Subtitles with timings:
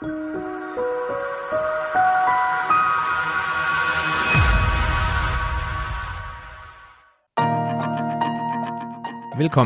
[0.00, 0.22] Willkommen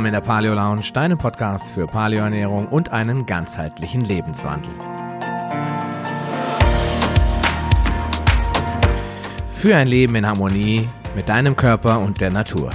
[0.07, 4.73] in der Paleo Lounge, deinem Podcast für Paleoernährung und einen ganzheitlichen Lebenswandel.
[9.51, 12.71] Für ein Leben in Harmonie mit deinem Körper und der Natur.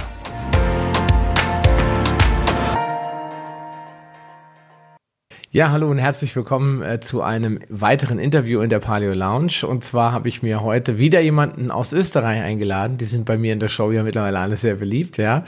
[5.50, 9.66] Ja, hallo und herzlich willkommen äh, zu einem weiteren Interview in der Paleo Lounge.
[9.66, 12.98] Und zwar habe ich mir heute wieder jemanden aus Österreich eingeladen.
[12.98, 15.44] Die sind bei mir in der Show ja mittlerweile alle sehr beliebt, ja.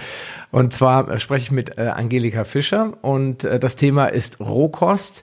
[0.53, 5.23] Und zwar äh, spreche ich mit äh, Angelika Fischer und äh, das Thema ist Rohkost.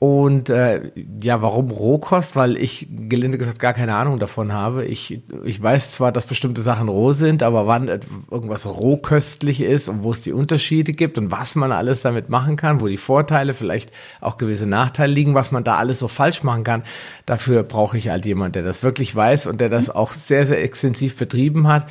[0.00, 0.90] Und äh,
[1.22, 2.36] ja, warum Rohkost?
[2.36, 4.84] Weil ich gelinde gesagt gar keine Ahnung davon habe.
[4.84, 7.88] Ich, ich weiß zwar, dass bestimmte Sachen roh sind, aber wann
[8.30, 12.56] irgendwas rohköstlich ist und wo es die Unterschiede gibt und was man alles damit machen
[12.56, 16.42] kann, wo die Vorteile, vielleicht auch gewisse Nachteile liegen, was man da alles so falsch
[16.42, 16.82] machen kann,
[17.24, 20.62] dafür brauche ich halt jemand, der das wirklich weiß und der das auch sehr, sehr
[20.62, 21.84] extensiv betrieben hat.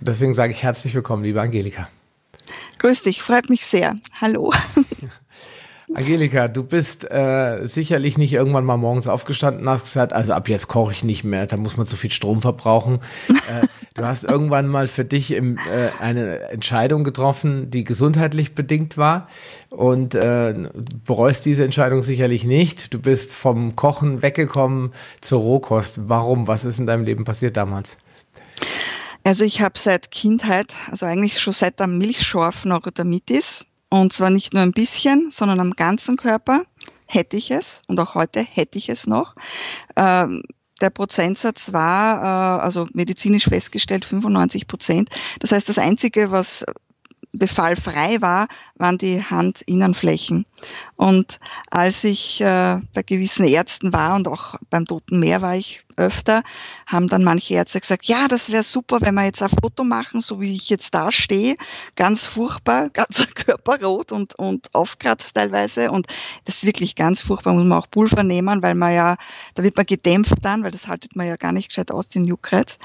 [0.00, 1.88] Und deswegen sage ich herzlich willkommen, liebe Angelika.
[2.78, 3.94] Grüß dich, freut mich sehr.
[4.20, 4.52] Hallo.
[5.94, 10.48] Angelika, du bist äh, sicherlich nicht irgendwann mal morgens aufgestanden und hast gesagt, also ab
[10.48, 12.98] jetzt koche ich nicht mehr, da muss man zu viel Strom verbrauchen.
[13.28, 18.98] äh, du hast irgendwann mal für dich im, äh, eine Entscheidung getroffen, die gesundheitlich bedingt
[18.98, 19.28] war
[19.70, 20.68] und äh,
[21.04, 22.92] bereust diese Entscheidung sicherlich nicht.
[22.92, 26.08] Du bist vom Kochen weggekommen zur Rohkost.
[26.08, 26.48] Warum?
[26.48, 27.96] Was ist in deinem Leben passiert damals?
[29.22, 33.66] Also ich habe seit Kindheit, also eigentlich schon seit der Milchschorf Neurodermitis,
[34.00, 36.62] und zwar nicht nur ein bisschen, sondern am ganzen Körper
[37.06, 39.34] hätte ich es und auch heute hätte ich es noch.
[39.96, 40.42] Ähm,
[40.80, 45.08] der Prozentsatz war, äh, also medizinisch festgestellt, 95 Prozent.
[45.40, 46.64] Das heißt, das Einzige, was
[47.38, 50.46] befallfrei war, waren die Handinnenflächen.
[50.96, 51.38] Und
[51.70, 56.42] als ich äh, bei gewissen Ärzten war und auch beim Toten Meer war ich öfter,
[56.86, 60.20] haben dann manche Ärzte gesagt, ja, das wäre super, wenn wir jetzt ein Foto machen,
[60.20, 61.56] so wie ich jetzt da stehe.
[61.94, 65.90] Ganz furchtbar, ganzer Körper rot und, und aufkratzt teilweise.
[65.90, 66.06] Und
[66.44, 69.16] das ist wirklich ganz furchtbar, muss man auch Pulver nehmen, weil man ja,
[69.54, 72.24] da wird man gedämpft dann, weil das haltet man ja gar nicht gescheit aus, den
[72.24, 72.78] Juckreiz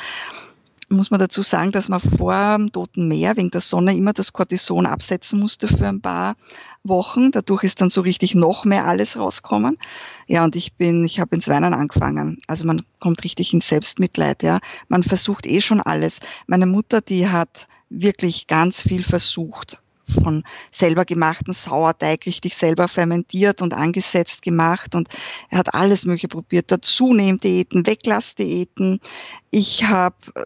[0.92, 4.34] muss man dazu sagen, dass man vor dem Toten Meer wegen der Sonne immer das
[4.34, 6.36] Cortison absetzen musste für ein paar
[6.84, 7.32] Wochen.
[7.32, 9.78] Dadurch ist dann so richtig noch mehr alles rauskommen.
[10.28, 12.42] Ja, und ich bin, ich habe ins Weinen angefangen.
[12.48, 14.60] Also man kommt richtig ins Selbstmitleid, ja.
[14.88, 16.20] Man versucht eh schon alles.
[16.48, 19.80] Meine Mutter, die hat wirklich ganz viel versucht
[20.12, 24.96] von selber gemachten Sauerteig richtig selber fermentiert und angesetzt gemacht.
[24.96, 25.10] Und
[25.50, 29.00] er hat alles mögliche probiert, Dazunehmdiäten, Weglassdiäten.
[29.50, 30.44] Ich habe äh,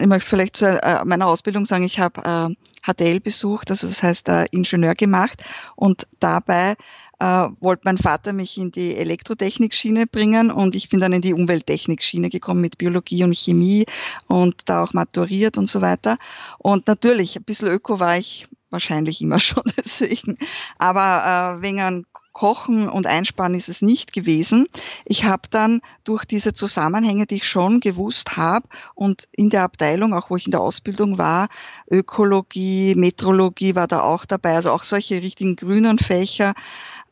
[0.00, 4.02] ich möchte vielleicht zu äh, meiner Ausbildung sagen, ich habe äh, HTL besucht, also das
[4.02, 5.42] heißt Ingenieur gemacht.
[5.74, 6.76] Und dabei
[7.20, 11.34] äh, wollte mein Vater mich in die Elektrotechnik-Schiene bringen und ich bin dann in die
[11.34, 13.86] Umwelttechnik-Schiene gekommen mit Biologie und Chemie
[14.26, 16.16] und da auch maturiert und so weiter.
[16.58, 20.38] Und natürlich, ein bisschen Öko war ich wahrscheinlich immer schon deswegen.
[20.78, 22.06] Aber äh, wegen
[22.38, 24.68] Kochen und Einsparen ist es nicht gewesen.
[25.04, 30.14] Ich habe dann durch diese Zusammenhänge, die ich schon gewusst habe und in der Abteilung,
[30.14, 31.48] auch wo ich in der Ausbildung war,
[31.90, 36.54] Ökologie, Metrologie war da auch dabei, also auch solche richtigen grünen Fächer,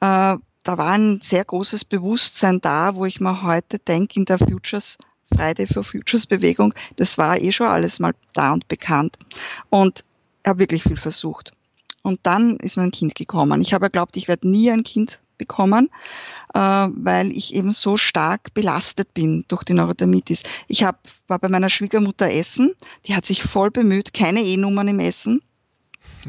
[0.01, 4.99] da war ein sehr großes Bewusstsein da, wo ich mir heute denke, in der Futures
[5.35, 9.17] Friday for Futures Bewegung, das war eh schon alles mal da und bekannt.
[9.71, 10.05] Und
[10.47, 11.53] habe wirklich viel versucht.
[12.03, 13.61] Und dann ist mein Kind gekommen.
[13.61, 15.91] Ich habe geglaubt, ich werde nie ein Kind bekommen,
[16.55, 20.45] äh, weil ich eben so stark belastet bin durch die Neurodermitis.
[20.69, 22.75] Ich hab, war bei meiner Schwiegermutter essen,
[23.07, 25.43] die hat sich voll bemüht, keine E-Nummern im Essen.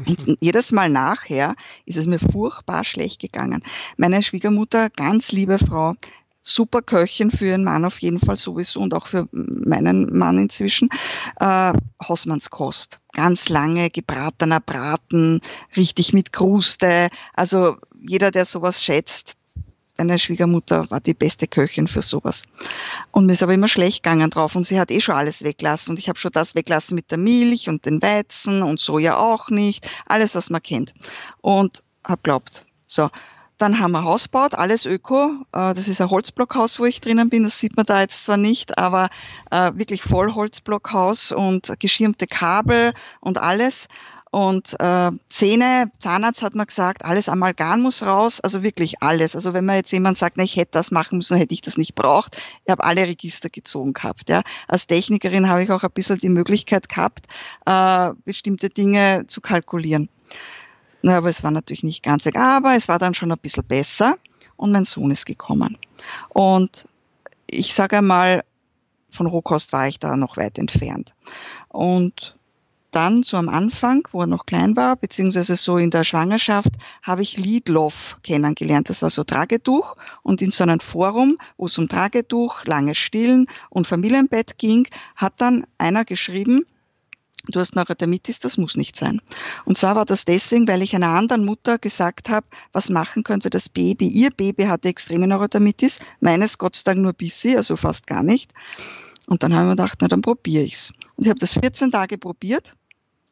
[0.06, 1.54] Und jedes Mal nachher
[1.84, 3.62] ist es mir furchtbar schlecht gegangen.
[3.96, 5.94] Meine Schwiegermutter, ganz liebe Frau,
[6.40, 10.88] super Köchin für ihren Mann auf jeden Fall sowieso und auch für meinen Mann inzwischen.
[11.40, 11.72] Äh,
[12.02, 13.00] Hausmannskost.
[13.12, 15.40] Ganz lange gebratener Braten,
[15.76, 17.08] richtig mit Kruste.
[17.34, 19.36] Also jeder, der sowas schätzt,
[19.98, 22.44] meine Schwiegermutter war die beste Köchin für sowas.
[23.10, 25.92] Und mir ist aber immer schlecht gegangen drauf und sie hat eh schon alles weglassen
[25.92, 29.48] und ich habe schon das weglassen mit der Milch und den Weizen und Soja auch
[29.50, 30.94] nicht, alles was man kennt.
[31.40, 33.10] Und hab glaubt, so,
[33.58, 35.32] dann haben wir Haus gebaut, alles Öko.
[35.52, 37.42] Äh, das ist ein Holzblockhaus, wo ich drinnen bin.
[37.42, 39.08] Das sieht man da jetzt zwar nicht, aber
[39.50, 43.88] äh, wirklich voll Holzblockhaus und geschirmte Kabel und alles.
[44.30, 49.34] Und äh, Zähne, Zahnarzt hat mir gesagt, alles Amalgam muss raus, also wirklich alles.
[49.34, 51.78] Also wenn man jetzt jemand sagt, na, ich hätte das machen müssen, hätte ich das
[51.78, 52.36] nicht braucht.
[52.64, 54.28] Ich habe alle Register gezogen gehabt.
[54.28, 54.42] Ja.
[54.66, 57.26] Als Technikerin habe ich auch ein bisschen die Möglichkeit gehabt,
[57.64, 60.08] äh, bestimmte Dinge zu kalkulieren.
[61.00, 62.36] Na, aber es war natürlich nicht ganz weg.
[62.36, 64.16] Aber es war dann schon ein bisschen besser.
[64.56, 65.78] und mein Sohn ist gekommen.
[66.28, 66.88] Und
[67.46, 68.44] ich sage einmal,
[69.10, 71.14] von Rohkost war ich da noch weit entfernt.
[71.68, 72.37] Und
[72.90, 77.22] dann so am Anfang, wo er noch klein war, beziehungsweise so in der Schwangerschaft, habe
[77.22, 78.88] ich Lidloff kennengelernt.
[78.88, 83.46] Das war so Tragetuch und in so einem Forum, wo es um Tragetuch, lange Stillen
[83.70, 86.64] und Familienbett ging, hat dann einer geschrieben,
[87.48, 89.20] du hast Neurodermitis, das muss nicht sein.
[89.64, 93.50] Und zwar war das deswegen, weil ich einer anderen Mutter gesagt habe, was machen könnte
[93.50, 94.08] das Baby.
[94.08, 98.52] Ihr Baby hatte extreme Neurodermitis, meines Gott sei Dank nur bisschen, also fast gar nicht.
[99.28, 100.92] Und dann haben wir gedacht, na dann probiere ich's.
[101.16, 102.72] Und ich habe das 14 Tage probiert.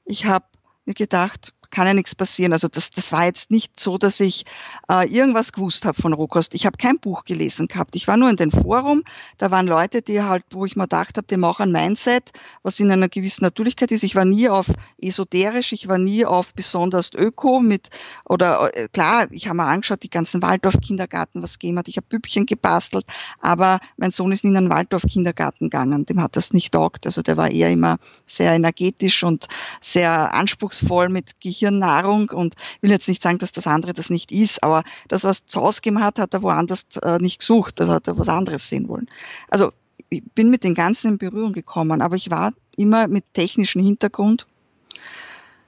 [0.04, 0.44] Ich habe
[0.84, 2.52] mir gedacht, kann ja nichts passieren.
[2.52, 4.44] Also das, das war jetzt nicht so, dass ich
[4.90, 6.54] äh, irgendwas gewusst habe von Rohkost.
[6.54, 7.96] Ich habe kein Buch gelesen gehabt.
[7.96, 9.02] Ich war nur in den Forum.
[9.38, 12.32] Da waren Leute, die halt, wo ich mir gedacht habe, die machen Mindset,
[12.62, 14.04] was in einer gewissen Natürlichkeit ist.
[14.04, 14.66] Ich war nie auf
[15.00, 17.88] esoterisch, ich war nie auf besonders öko mit,
[18.24, 21.88] oder äh, klar, ich habe mir angeschaut, die ganzen Waldorf-Kindergarten, was gegeben hat.
[21.88, 23.04] Ich habe Bübchen gebastelt,
[23.40, 26.06] aber mein Sohn ist in einen Waldorf-Kindergarten gegangen.
[26.06, 27.06] Dem hat das nicht taugt.
[27.06, 29.48] Also der war eher immer sehr energetisch und
[29.80, 34.32] sehr anspruchsvoll mit Gehirn Nahrung und will jetzt nicht sagen, dass das andere das nicht
[34.32, 38.08] ist, aber das, was zu ausgegeben hat, hat er woanders äh, nicht gesucht, da hat
[38.08, 39.08] er was anderes sehen wollen.
[39.48, 39.72] Also
[40.08, 44.46] ich bin mit den Ganzen in Berührung gekommen, aber ich war immer mit technischem Hintergrund.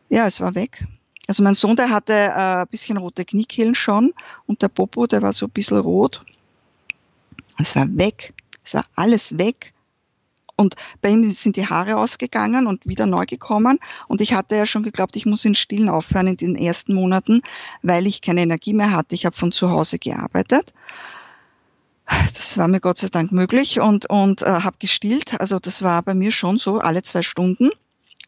[0.09, 0.87] Ja, es war weg.
[1.27, 4.15] Also mein Sohn, der hatte äh, ein bisschen rote Kniekehlen schon
[4.47, 6.25] und der Popo, der war so ein bisschen rot.
[7.59, 8.33] Es war weg.
[8.65, 9.75] Es war alles weg.
[10.61, 13.79] Und bei ihm sind die Haare ausgegangen und wieder neu gekommen.
[14.09, 17.43] Und ich hatte ja schon geglaubt, ich muss in Stillen aufhören in den ersten Monaten,
[17.83, 19.15] weil ich keine Energie mehr hatte.
[19.15, 20.73] Ich habe von zu Hause gearbeitet.
[22.35, 25.41] Das war mir Gott sei Dank möglich und, und äh, habe gestillt.
[25.41, 27.71] Also das war bei mir schon so alle zwei Stunden.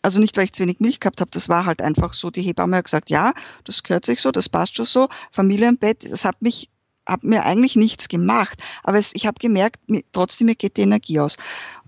[0.02, 2.30] Also nicht, weil ich zu wenig Milch gehabt habe, das war halt einfach so.
[2.30, 3.32] Die Hebamme hat gesagt, ja,
[3.64, 5.08] das gehört sich so, das passt schon so.
[5.32, 6.68] Familienbett, das hat mich
[7.06, 10.82] hat mir eigentlich nichts gemacht, aber es, ich habe gemerkt, mir, trotzdem mir geht die
[10.82, 11.36] Energie aus.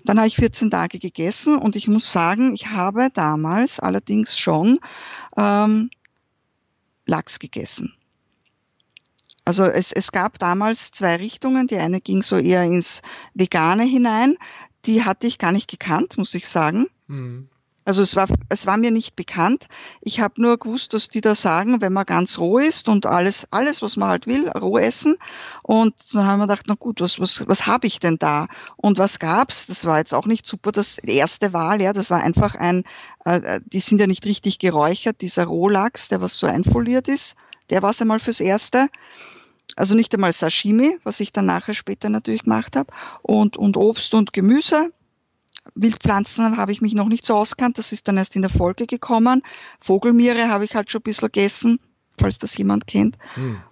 [0.05, 4.79] Dann habe ich 14 Tage gegessen und ich muss sagen, ich habe damals allerdings schon
[5.37, 5.91] ähm,
[7.07, 7.95] Lachs gegessen.
[9.45, 11.67] Also es, es gab damals zwei Richtungen.
[11.67, 13.03] Die eine ging so eher ins
[13.35, 14.37] Vegane hinein.
[14.85, 16.87] Die hatte ich gar nicht gekannt, muss ich sagen.
[17.07, 17.49] Mhm.
[17.85, 19.67] Also es war, es war mir nicht bekannt.
[20.01, 23.49] Ich habe nur gewusst, dass die da sagen, wenn man ganz roh ist und alles,
[23.51, 25.17] alles, was man halt will, roh essen.
[25.63, 28.47] Und dann haben wir gedacht, na gut, was, was, was habe ich denn da?
[28.77, 29.67] Und was gab's?
[29.67, 30.71] Das war jetzt auch nicht super.
[30.71, 32.85] Das erste Wahl, ja, das war einfach ein,
[33.25, 37.37] äh, die sind ja nicht richtig geräuchert, dieser Rohlachs, der was so einfoliert ist,
[37.71, 38.89] der war es einmal fürs Erste.
[39.75, 42.93] Also nicht einmal Sashimi, was ich dann nachher später natürlich gemacht habe.
[43.23, 44.93] Und, und Obst und Gemüse,
[45.75, 47.79] Wildpflanzen habe ich mich noch nicht so auskannt.
[47.79, 49.43] Das ist dann erst in der Folge gekommen.
[49.81, 51.81] Vogelmiere habe ich halt schon ein bisschen gegessen,
[52.19, 53.17] falls das jemand kennt.
[53.35, 53.63] Hm.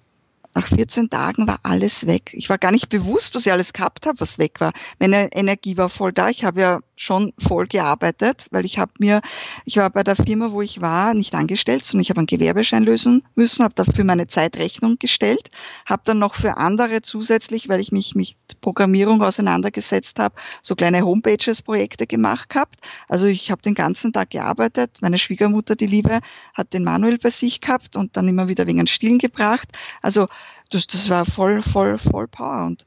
[0.55, 2.33] Nach 14 Tagen war alles weg.
[2.35, 4.73] Ich war gar nicht bewusst, was ich alles gehabt habe, was weg war.
[4.99, 6.29] Meine Energie war voll da.
[6.29, 9.23] Ich habe ja schon voll gearbeitet, weil ich habe mir,
[9.65, 12.83] ich war bei der Firma, wo ich war, nicht angestellt, sondern ich habe einen Gewerbeschein
[12.83, 15.51] lösen müssen, habe dafür meine Zeitrechnung gestellt,
[15.87, 21.01] habe dann noch für andere zusätzlich, weil ich mich mit Programmierung auseinandergesetzt habe, so kleine
[21.01, 22.77] Homepages-Projekte gemacht gehabt.
[23.09, 24.99] Also ich habe den ganzen Tag gearbeitet.
[25.01, 26.21] Meine Schwiegermutter, die Liebe,
[26.53, 29.69] hat den Manuel bei sich gehabt und dann immer wieder wegen Stillen gebracht.
[30.03, 30.29] Also
[30.69, 32.67] das, das war voll, voll, voll Power.
[32.67, 32.85] Und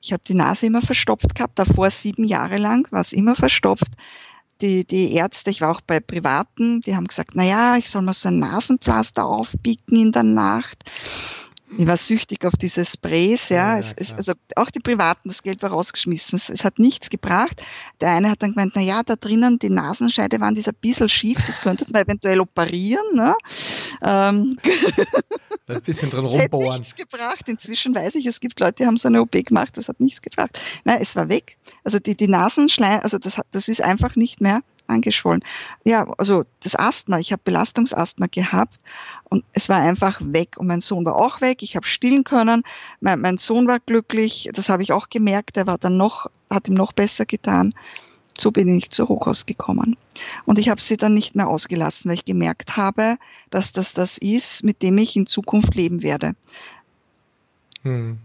[0.00, 3.92] ich habe die Nase immer verstopft gehabt, davor sieben Jahre lang war es immer verstopft.
[4.60, 8.02] Die, die Ärzte, ich war auch bei Privaten, die haben gesagt, na ja, ich soll
[8.02, 10.82] mal so ein Nasenpflaster aufbiegen in der Nacht.
[11.76, 13.76] Ich war süchtig auf diese Sprays, ja.
[13.76, 16.36] ja, ja es, also auch die Privaten, das Geld war rausgeschmissen.
[16.36, 17.62] Es, es, hat nichts gebracht.
[18.00, 21.38] Der eine hat dann gemeint, na ja, da drinnen, die Nasenscheide waren dieser bisschen schief,
[21.46, 23.34] das könnte man eventuell operieren, ne?
[24.02, 24.58] Ähm.
[25.68, 26.48] Ein bisschen drin rumbohren.
[26.48, 27.48] Das hat nichts gebracht.
[27.48, 30.22] Inzwischen weiß ich, es gibt Leute, die haben so eine OP gemacht, das hat nichts
[30.22, 30.58] gebracht.
[30.84, 31.58] Nein, es war weg.
[31.84, 35.42] Also die, die Nasenschleim, also das, das ist einfach nicht mehr angeschwollen.
[35.84, 38.78] Ja, also das Asthma, ich habe Belastungsasthma gehabt
[39.24, 40.56] und es war einfach weg.
[40.56, 42.62] Und mein Sohn war auch weg, ich habe stillen können,
[43.00, 46.68] mein, mein Sohn war glücklich, das habe ich auch gemerkt, er war dann noch, hat
[46.68, 47.74] ihm noch besser getan.
[48.38, 49.96] So bin ich zur Rohkost gekommen.
[50.44, 53.16] Und ich habe sie dann nicht mehr ausgelassen, weil ich gemerkt habe,
[53.50, 56.34] dass das das ist, mit dem ich in Zukunft leben werde.
[57.82, 58.18] Hm.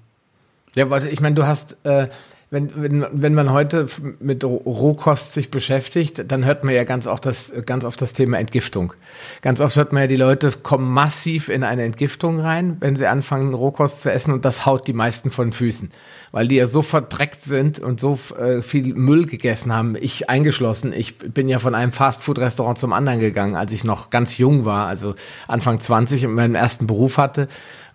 [0.75, 2.09] Ja, warte, ich meine, du hast äh,
[2.53, 3.87] wenn, wenn, wenn man heute
[4.19, 8.37] mit Rohkost sich beschäftigt, dann hört man ja ganz oft, das, ganz oft das Thema
[8.37, 8.93] Entgiftung.
[9.41, 13.07] Ganz oft hört man ja, die Leute kommen massiv in eine Entgiftung rein, wenn sie
[13.07, 15.89] anfangen, Rohkost zu essen und das haut die meisten von Füßen.
[16.31, 19.95] Weil die ja so verdreckt sind und so äh, viel Müll gegessen haben.
[19.99, 20.93] Ich eingeschlossen.
[20.93, 24.85] Ich bin ja von einem Fastfood-Restaurant zum anderen gegangen, als ich noch ganz jung war,
[24.85, 25.15] also
[25.47, 27.47] Anfang 20 und meinen ersten Beruf hatte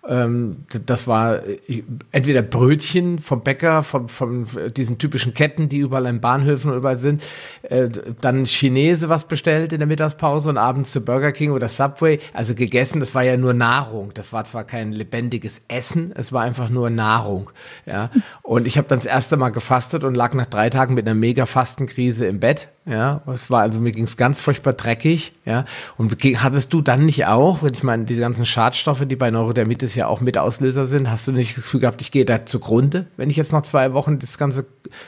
[0.07, 6.05] Ähm, das war äh, entweder Brötchen vom Bäcker, von, von diesen typischen Ketten, die überall
[6.05, 7.23] in Bahnhöfen überall sind.
[7.63, 7.89] Äh,
[8.21, 12.19] dann Chinese was bestellt in der Mittagspause und abends zu Burger King oder Subway.
[12.33, 14.11] Also gegessen, das war ja nur Nahrung.
[14.13, 17.49] Das war zwar kein lebendiges Essen, es war einfach nur Nahrung.
[17.85, 18.09] Ja.
[18.41, 21.15] Und ich habe dann das erste Mal gefastet und lag nach drei Tagen mit einer
[21.15, 22.69] mega Fastenkrise im Bett.
[22.85, 23.21] Ja.
[23.27, 25.33] Es war also, mir ging es ganz furchtbar dreckig.
[25.45, 25.65] Ja.
[25.97, 29.88] Und hattest du dann nicht auch, wenn ich meine, diese ganzen Schadstoffe, die bei Neurodermitis
[29.95, 33.07] ja auch mit Auslöser sind, hast du nicht das Gefühl gehabt, ich gehe da zugrunde,
[33.17, 34.65] wenn ich jetzt noch zwei Wochen das ganze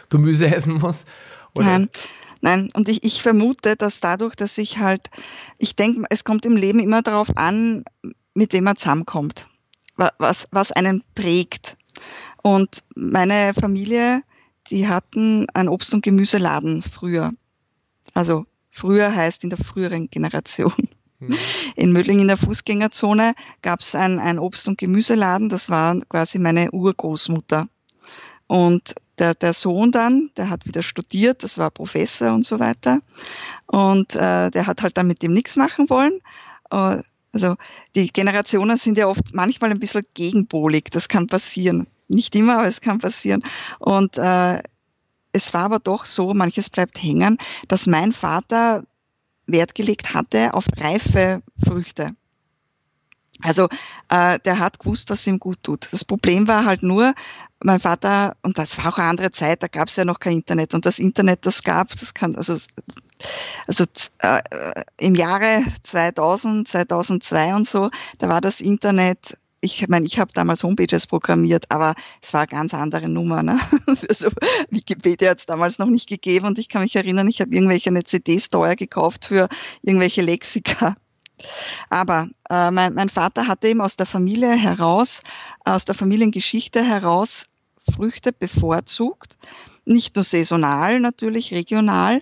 [0.09, 1.05] Gemüse essen muss?
[1.55, 1.65] Oder?
[1.65, 1.89] Nein.
[2.43, 5.11] Nein, und ich, ich vermute, dass dadurch, dass ich halt,
[5.59, 7.85] ich denke, es kommt im Leben immer darauf an,
[8.33, 9.47] mit wem man zusammenkommt,
[10.17, 11.77] was, was einen prägt.
[12.41, 14.23] Und meine Familie,
[14.71, 17.31] die hatten einen Obst- und Gemüseladen früher.
[18.15, 20.89] Also früher heißt in der früheren Generation.
[21.21, 21.37] Mhm.
[21.75, 26.39] In Mödling in der Fußgängerzone gab es ein, ein Obst- und Gemüseladen, das war quasi
[26.39, 27.67] meine Urgroßmutter.
[28.47, 32.99] Und der, der Sohn dann, der hat wieder studiert, das war Professor und so weiter.
[33.67, 36.19] Und äh, der hat halt dann mit dem nichts machen wollen.
[36.71, 37.01] Äh,
[37.33, 37.55] also
[37.95, 41.87] die Generationen sind ja oft manchmal ein bisschen gegenpolig, das kann passieren.
[42.07, 43.43] Nicht immer, aber es kann passieren.
[43.79, 44.61] Und äh,
[45.31, 47.37] es war aber doch so, manches bleibt hängen,
[47.67, 48.83] dass mein Vater
[49.47, 52.11] Wert gelegt hatte auf reife Früchte.
[53.43, 53.69] Also
[54.09, 55.87] äh, der hat gewusst, was ihm gut tut.
[55.91, 57.13] Das Problem war halt nur,
[57.63, 60.33] mein Vater, und das war auch eine andere Zeit, da gab es ja noch kein
[60.33, 60.73] Internet.
[60.73, 62.55] Und das Internet, das gab, das kann, also,
[63.67, 63.85] also
[64.19, 64.41] äh,
[64.97, 70.63] im Jahre 2000, 2002 und so, da war das Internet ich meine, ich habe damals
[70.63, 73.43] Homepages programmiert, aber es war eine ganz andere Nummer.
[73.43, 73.59] Ne?
[74.09, 74.29] Also
[74.69, 77.89] Wikipedia hat es damals noch nicht gegeben und ich kann mich erinnern, ich habe irgendwelche
[77.89, 79.47] eine CD-Store gekauft für
[79.83, 80.95] irgendwelche Lexika.
[81.89, 85.21] Aber äh, mein, mein Vater hatte eben aus der Familie heraus,
[85.63, 87.45] aus der Familiengeschichte heraus
[87.91, 89.37] Früchte bevorzugt,
[89.85, 92.21] nicht nur saisonal natürlich, regional.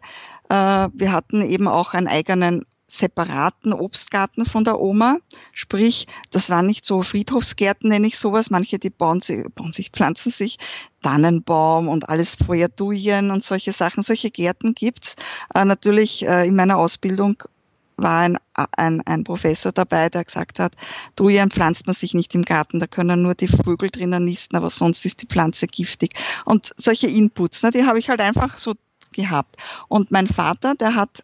[0.49, 5.17] Äh, wir hatten eben auch einen eigenen separaten Obstgarten von der Oma.
[5.53, 8.49] Sprich, das waren nicht so Friedhofsgärten, nenne ich sowas.
[8.49, 10.57] Manche, die bauen sich, bauen sich pflanzen sich
[11.01, 14.03] Tannenbaum und alles Feuerdujen und solche Sachen.
[14.03, 15.15] Solche Gärten gibt's.
[15.53, 17.43] Äh, natürlich äh, in meiner Ausbildung
[18.01, 20.73] war ein, ein, ein Professor dabei, der gesagt hat,
[21.15, 24.69] Dujen pflanzt man sich nicht im Garten, da können nur die Vögel drinnen nisten, aber
[24.69, 26.13] sonst ist die Pflanze giftig.
[26.45, 28.75] Und solche Inputs, ne, die habe ich halt einfach so
[29.11, 29.57] gehabt.
[29.87, 31.23] Und mein Vater, der hat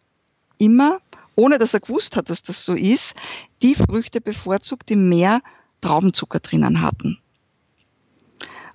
[0.58, 0.98] immer
[1.36, 3.14] ohne dass er gewusst hat, dass das so ist,
[3.62, 5.42] die Früchte bevorzugt, die mehr
[5.80, 7.18] Traubenzucker drinnen hatten.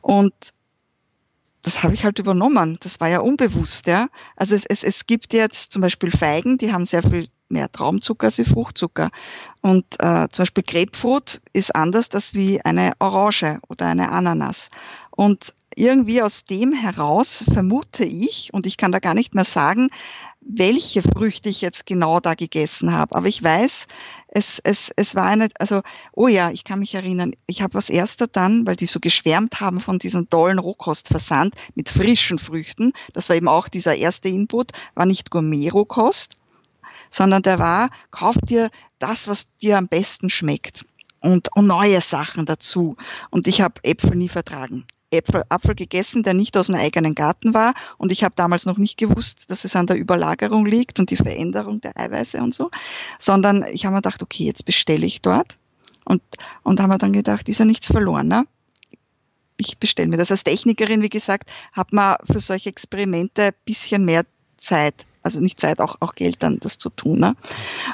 [0.02, 0.34] Und
[1.64, 2.78] das habe ich halt übernommen.
[2.82, 4.08] Das war ja unbewusst, ja.
[4.36, 8.26] Also es, es, es gibt jetzt zum Beispiel Feigen, die haben sehr viel mehr Traumzucker
[8.26, 9.12] als Fruchtzucker.
[9.62, 14.70] Und äh, zum Beispiel Grapefruit ist anders als wie eine Orange oder eine Ananas.
[15.12, 19.90] Und irgendwie aus dem heraus vermute ich, und ich kann da gar nicht mehr sagen,
[20.42, 23.16] welche Früchte ich jetzt genau da gegessen habe.
[23.16, 23.88] Aber ich weiß,
[24.28, 25.82] es, es, es war eine, also,
[26.14, 29.62] oh ja, ich kann mich erinnern, ich habe als erster dann, weil die so geschwärmt
[29.62, 34.72] haben von diesem tollen Rohkostversand mit frischen Früchten, das war eben auch dieser erste Input,
[34.96, 36.38] war nicht Gourmet-Rohkost,
[37.10, 40.86] sondern der war, kauf dir das, was dir am besten schmeckt
[41.20, 42.98] und, und neue Sachen dazu.
[43.30, 44.86] Und ich habe Äpfel nie vertragen.
[45.12, 47.74] Äpfel, Apfel gegessen, der nicht aus einem eigenen Garten war.
[47.98, 51.18] Und ich habe damals noch nicht gewusst, dass es an der Überlagerung liegt und die
[51.18, 52.72] Veränderung der Eiweiße und so,
[53.20, 55.58] sondern ich habe mir gedacht, okay, jetzt bestelle ich dort.
[56.06, 56.22] Und,
[56.64, 58.28] und haben wir dann gedacht, ist ja nichts verloren.
[58.28, 58.46] Ne?
[59.58, 60.32] Ich bestelle mir das.
[60.32, 64.26] Als Technikerin, wie gesagt, hat man für solche Experimente ein bisschen mehr
[64.58, 67.20] Zeit also nicht Zeit, auch, auch Geld dann das zu tun.
[67.20, 67.36] Ne?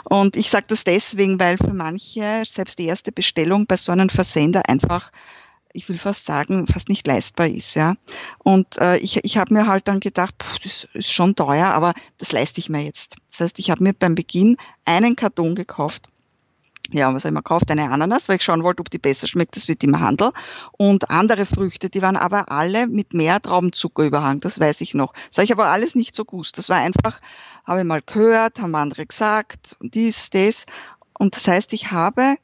[0.03, 4.09] Und ich sage das deswegen, weil für manche selbst die erste Bestellung bei so einem
[4.09, 5.11] Versender einfach
[5.77, 7.95] ich will fast sagen, fast nicht leistbar ist, ja.
[8.39, 11.93] Und äh, ich, ich habe mir halt dann gedacht, pff, das ist schon teuer, aber
[12.17, 13.15] das leiste ich mir jetzt.
[13.29, 16.09] Das heißt, ich habe mir beim Beginn einen Karton gekauft.
[16.91, 17.69] Ja, was habe ich mir gekauft?
[17.69, 20.31] Eine Ananas, weil ich schauen wollte, ob die besser schmeckt, das wird im Handel.
[20.71, 25.13] Und andere Früchte, die waren aber alle mit mehr Traubenzucker überhangen, das weiß ich noch.
[25.29, 26.57] Das habe ich aber alles nicht so gewusst.
[26.57, 27.21] Das war einfach,
[27.65, 30.65] habe ich mal gehört, haben andere gesagt, dies, das.
[31.19, 32.37] Und das heißt, ich habe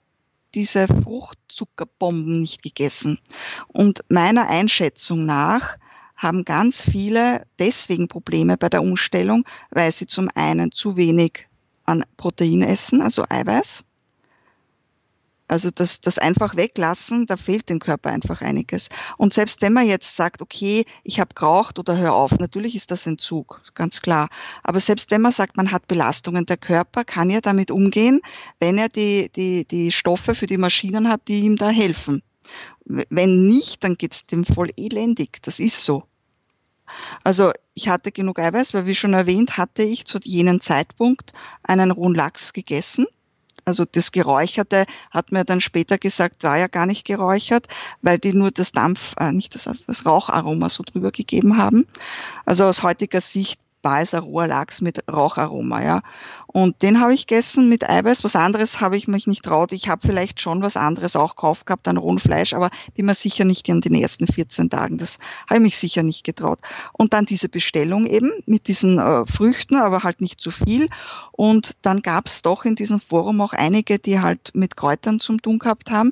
[0.55, 3.19] diese Fruchtzuckerbomben nicht gegessen.
[3.67, 5.77] Und meiner Einschätzung nach
[6.15, 11.47] haben ganz viele deswegen Probleme bei der Umstellung, weil sie zum einen zu wenig
[11.85, 13.85] an Protein essen, also Eiweiß,
[15.47, 18.89] Also das, das einfach weglassen, da fehlt dem Körper einfach einiges.
[19.17, 22.91] Und selbst wenn man jetzt sagt, okay, ich habe geraucht oder hör auf, natürlich ist
[22.91, 24.29] das Entzug, ganz klar.
[24.63, 28.21] Aber selbst wenn man sagt, man hat Belastungen, der Körper kann ja damit umgehen,
[28.59, 32.23] wenn er die, die, die Stoffe für die Maschinen hat, die ihm da helfen.
[32.85, 35.41] Wenn nicht, dann geht's dem voll elendig.
[35.41, 36.03] Das ist so.
[37.23, 41.33] Also ich hatte genug Eiweiß, weil wie schon erwähnt, hatte ich zu jenem Zeitpunkt
[41.63, 43.07] einen rohen Lachs gegessen
[43.65, 47.67] also das Geräucherte hat mir dann später gesagt, war ja gar nicht geräuchert,
[48.01, 51.87] weil die nur das Dampf, äh, nicht das, das Raucharoma so drüber gegeben haben.
[52.45, 56.01] Also aus heutiger Sicht roher Lachs mit Raucharoma, ja.
[56.47, 58.23] Und den habe ich gegessen mit Eiweiß.
[58.23, 59.71] Was anderes habe ich mich nicht traut.
[59.71, 63.15] Ich habe vielleicht schon was anderes auch gekauft gehabt an rohen Fleisch, aber bin mir
[63.15, 64.97] sicher nicht in den ersten 14 Tagen.
[64.97, 66.59] Das habe ich mich sicher nicht getraut.
[66.93, 70.89] Und dann diese Bestellung eben mit diesen äh, Früchten, aber halt nicht zu viel.
[71.31, 75.41] Und dann gab es doch in diesem Forum auch einige, die halt mit Kräutern zum
[75.41, 76.11] tun gehabt haben.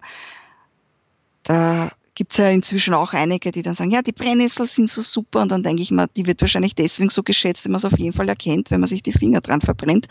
[1.44, 5.02] Da gibt es ja inzwischen auch einige, die dann sagen, ja, die Brennnessel sind so
[5.02, 5.42] super.
[5.42, 7.98] Und dann denke ich mal, die wird wahrscheinlich deswegen so geschätzt, wenn man es auf
[7.98, 10.08] jeden Fall erkennt, wenn man sich die Finger dran verbrennt.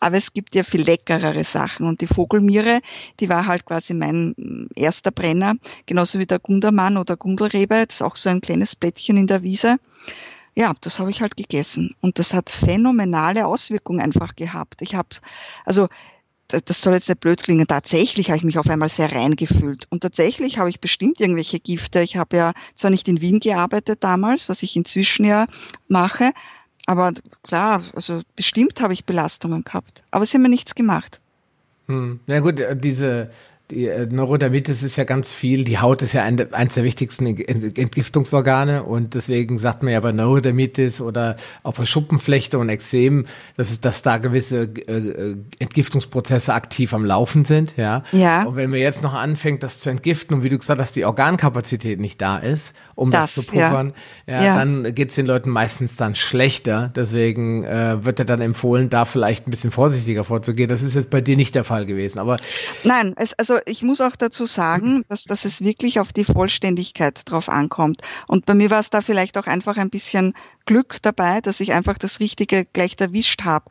[0.00, 1.86] Aber es gibt ja viel leckerere Sachen.
[1.86, 2.80] Und die Vogelmiere,
[3.20, 5.54] die war halt quasi mein erster Brenner,
[5.86, 7.86] genauso wie der Gundermann oder Gundelrebe.
[7.86, 9.76] Das ist auch so ein kleines Blättchen in der Wiese.
[10.56, 11.94] Ja, das habe ich halt gegessen.
[12.00, 14.82] Und das hat phänomenale Auswirkungen einfach gehabt.
[14.82, 15.08] Ich habe,
[15.64, 15.88] also
[16.48, 19.86] das soll jetzt nicht blöd klingen, tatsächlich habe ich mich auf einmal sehr rein gefühlt.
[19.90, 22.00] Und tatsächlich habe ich bestimmt irgendwelche Gifte.
[22.00, 25.46] Ich habe ja zwar nicht in Wien gearbeitet damals, was ich inzwischen ja
[25.88, 26.32] mache,
[26.86, 27.12] aber
[27.42, 30.04] klar, also bestimmt habe ich Belastungen gehabt.
[30.10, 31.20] Aber sie haben mir nichts gemacht.
[31.86, 32.20] Hm.
[32.26, 33.30] Ja gut, äh, diese
[33.70, 35.64] die äh, Neurodermitis ist ja ganz viel.
[35.64, 40.12] Die Haut ist ja ein, eines der wichtigsten Entgiftungsorgane und deswegen sagt man ja bei
[40.12, 46.54] Neurodermitis oder auch bei Schuppenflechte und Ekzem, dass, es, dass da gewisse äh, äh, Entgiftungsprozesse
[46.54, 47.76] aktiv am Laufen sind.
[47.76, 48.04] Ja.
[48.12, 48.44] ja.
[48.44, 51.04] Und wenn man jetzt noch anfängt, das zu entgiften und wie du gesagt hast, die
[51.04, 53.92] Organkapazität nicht da ist, um das, das zu puffern,
[54.26, 54.56] ja, ja, ja.
[54.56, 56.90] dann geht es den Leuten meistens dann schlechter.
[56.96, 60.70] Deswegen äh, wird ja dann empfohlen, da vielleicht ein bisschen vorsichtiger vorzugehen.
[60.70, 62.18] Das ist jetzt bei dir nicht der Fall gewesen.
[62.18, 62.36] Aber
[62.82, 67.22] nein, es, also ich muss auch dazu sagen, dass, dass es wirklich auf die Vollständigkeit
[67.24, 68.02] drauf ankommt.
[68.26, 70.34] Und bei mir war es da vielleicht auch einfach ein bisschen
[70.66, 73.66] Glück dabei, dass ich einfach das Richtige gleich erwischt habe.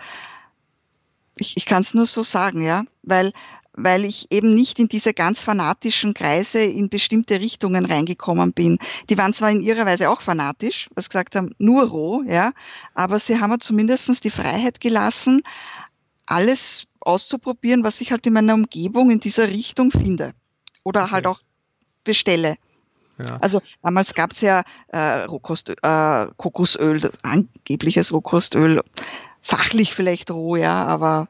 [1.37, 3.31] Ich, ich kann es nur so sagen, ja, weil
[3.77, 8.79] weil ich eben nicht in diese ganz fanatischen Kreise in bestimmte Richtungen reingekommen bin.
[9.09, 12.53] Die waren zwar in ihrer Weise auch fanatisch, was gesagt haben, nur roh, ja,
[12.95, 15.43] aber sie haben mir zumindest die Freiheit gelassen,
[16.25, 20.33] alles auszuprobieren, was ich halt in meiner Umgebung in dieser Richtung finde
[20.83, 21.11] oder okay.
[21.11, 21.39] halt auch
[22.03, 22.55] bestelle.
[23.17, 23.37] Ja.
[23.41, 28.83] Also damals gab es ja äh, Rohkost, äh, Kokosöl, angebliches Rohkostöl,
[29.41, 31.27] fachlich vielleicht roh, ja, aber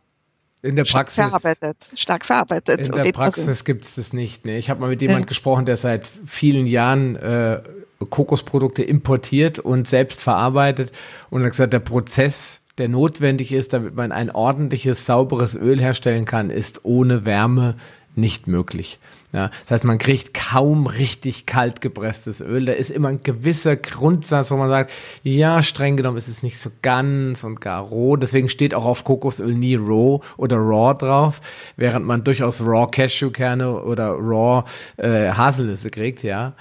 [0.62, 1.16] in der Praxis.
[1.16, 1.78] Stark verarbeitet.
[1.94, 2.80] Stark verarbeitet.
[2.82, 4.46] In der Praxis gibt es das nicht.
[4.46, 4.58] Ne?
[4.58, 5.28] Ich habe mal mit jemandem äh.
[5.28, 7.62] gesprochen, der seit vielen Jahren äh,
[8.10, 10.92] Kokosprodukte importiert und selbst verarbeitet
[11.30, 16.26] und hat gesagt, der Prozess der notwendig ist, damit man ein ordentliches, sauberes Öl herstellen
[16.26, 17.76] kann, ist ohne Wärme
[18.18, 19.00] nicht möglich.
[19.34, 22.66] Ja, das heißt, man kriegt kaum richtig kalt gepresstes Öl.
[22.66, 26.60] Da ist immer ein gewisser Grundsatz, wo man sagt, ja, streng genommen ist es nicht
[26.60, 28.16] so ganz und gar roh.
[28.16, 31.42] Deswegen steht auch auf Kokosöl nie raw oder raw drauf,
[31.76, 34.64] während man durchaus raw Cashewkerne oder raw
[34.98, 36.54] äh, Haselnüsse kriegt, ja.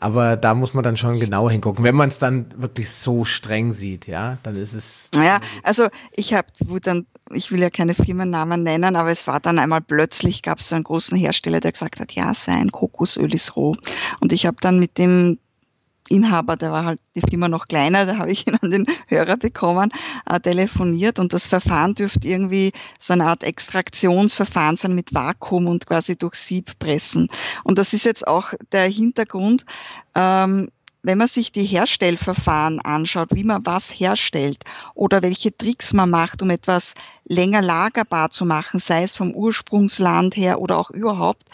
[0.00, 1.84] Aber da muss man dann schon genau hingucken.
[1.84, 5.10] Wenn man es dann wirklich so streng sieht, ja, dann ist es.
[5.14, 6.48] Naja, also ich habe,
[6.82, 10.68] dann, ich will ja keine Firmennamen nennen, aber es war dann einmal plötzlich, gab es
[10.68, 13.74] so einen großen Hersteller, der gesagt hat, ja, sein Kokosöl ist roh.
[14.20, 15.38] Und ich habe dann mit dem
[16.10, 19.36] Inhaber, der war halt die Firma noch kleiner, da habe ich ihn an den Hörer
[19.36, 19.90] bekommen,
[20.26, 25.86] äh, telefoniert und das Verfahren dürfte irgendwie so eine Art Extraktionsverfahren sein mit Vakuum und
[25.86, 27.28] quasi durch Sieb pressen.
[27.64, 29.64] Und das ist jetzt auch der Hintergrund,
[30.14, 30.68] ähm,
[31.02, 36.42] wenn man sich die Herstellverfahren anschaut, wie man was herstellt oder welche Tricks man macht,
[36.42, 41.44] um etwas länger lagerbar zu machen, sei es vom Ursprungsland her oder auch überhaupt,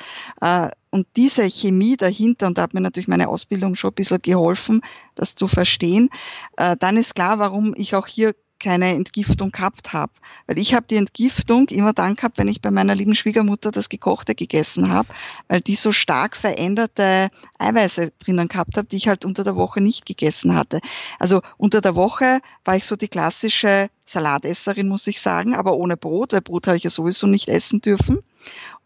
[0.41, 4.23] äh, und diese Chemie dahinter, und da hat mir natürlich meine Ausbildung schon ein bisschen
[4.23, 4.81] geholfen,
[5.17, 6.09] das zu verstehen,
[6.57, 8.33] äh, dann ist klar, warum ich auch hier
[8.65, 10.13] keine Entgiftung gehabt habe.
[10.47, 13.91] Weil ich habe die Entgiftung immer dann gehabt, wenn ich bei meiner lieben Schwiegermutter das
[13.91, 15.09] Gekochte gegessen habe,
[15.49, 19.83] weil die so stark veränderte Eiweiße drinnen gehabt habe, die ich halt unter der Woche
[19.83, 20.81] nicht gegessen hatte.
[21.19, 25.97] Also unter der Woche war ich so die klassische Salatesserin, muss ich sagen, aber ohne
[25.97, 28.21] Brot, weil Brot habe ich ja sowieso nicht essen dürfen.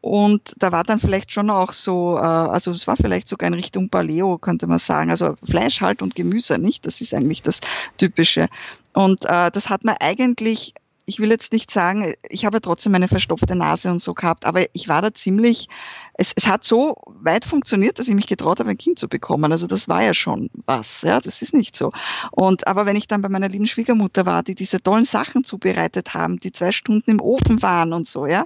[0.01, 3.55] Und da war dann vielleicht schon auch so, äh, also es war vielleicht sogar in
[3.55, 5.11] Richtung Paleo, könnte man sagen.
[5.11, 6.87] Also Fleisch halt und Gemüse, nicht?
[6.87, 7.61] Das ist eigentlich das
[7.97, 8.49] Typische.
[8.99, 10.75] Und äh, das hat mir eigentlich
[11.09, 14.67] ich will jetzt nicht sagen, ich habe trotzdem eine verstopfte Nase und so gehabt, aber
[14.75, 15.69] ich war da ziemlich,
[16.13, 19.51] es, es hat so weit funktioniert, dass ich mich getraut habe, ein Kind zu bekommen.
[19.51, 21.93] Also das war ja schon was, ja, das ist nicht so.
[22.31, 26.13] Und aber wenn ich dann bei meiner lieben Schwiegermutter war, die diese tollen Sachen zubereitet
[26.13, 28.45] haben, die zwei Stunden im Ofen waren und so, ja,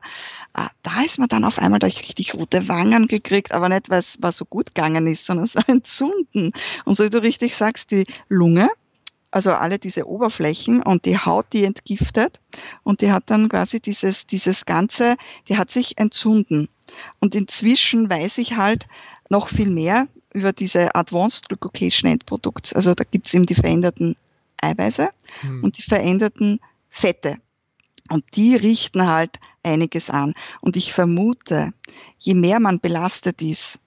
[0.55, 3.99] ah, da ist man dann auf einmal durch richtig rote Wangen gekriegt, aber nicht, weil
[3.99, 6.53] es so gut gegangen ist, sondern so entzünden.
[6.85, 8.69] Und so wie du richtig sagst, die Lunge,
[9.33, 12.40] also alle diese Oberflächen und die Haut, die entgiftet
[12.85, 15.16] und die hat dann quasi dieses, dieses Ganze,
[15.49, 16.68] die hat sich entzünden.
[17.18, 18.87] Und inzwischen weiß ich halt
[19.31, 22.75] noch viel mehr über diese Advanced Glycation Endprodukts.
[22.75, 24.16] Also da gibt's eben die veränderten
[24.61, 25.09] Eiweiße
[25.40, 25.64] hm.
[25.64, 27.38] und die veränderten Fette.
[28.11, 30.35] Und die richten halt einiges an.
[30.61, 31.73] Und ich vermute,
[32.18, 33.81] je mehr man belastet ist,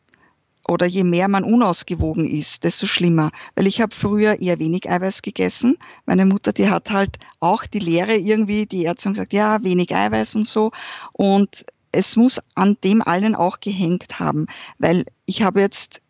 [0.68, 3.32] oder je mehr man unausgewogen ist, desto schlimmer.
[3.56, 5.78] Weil ich habe früher eher wenig Eiweiß gegessen.
[6.06, 9.96] Meine Mutter, die hat halt auch die Lehre irgendwie, die Ärzte haben gesagt, ja, wenig
[9.96, 10.72] Eiweiß und so.
[11.14, 14.48] Und es muss an dem allen auch gehängt haben,
[14.80, 16.02] weil ich habe jetzt,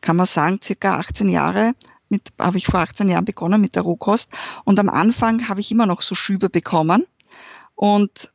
[0.00, 1.72] kann man sagen, circa 18 Jahre
[2.08, 4.30] mit, habe ich vor 18 Jahren begonnen mit der Rohkost
[4.64, 7.06] und am Anfang habe ich immer noch so Schübe bekommen
[7.74, 8.30] und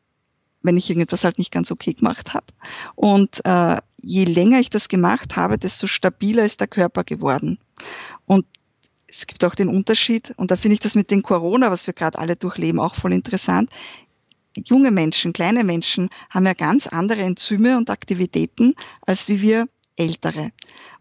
[0.62, 2.48] wenn ich irgendetwas halt nicht ganz okay gemacht habe.
[2.96, 7.60] Und äh, je länger ich das gemacht habe, desto stabiler ist der Körper geworden.
[8.26, 8.46] Und
[9.10, 11.94] es gibt auch den Unterschied, und da finde ich das mit den Corona, was wir
[11.94, 13.70] gerade alle durchleben, auch voll interessant.
[14.66, 20.52] Junge Menschen, kleine Menschen haben ja ganz andere Enzyme und Aktivitäten als wie wir Ältere.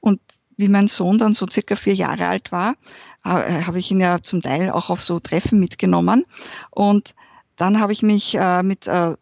[0.01, 0.21] Und
[0.57, 2.77] wie mein Sohn dann so circa vier Jahre alt war,
[3.25, 6.25] äh, habe ich ihn ja zum Teil auch auf so Treffen mitgenommen.
[6.71, 7.15] Und
[7.57, 9.15] dann habe ich mich äh, mit äh,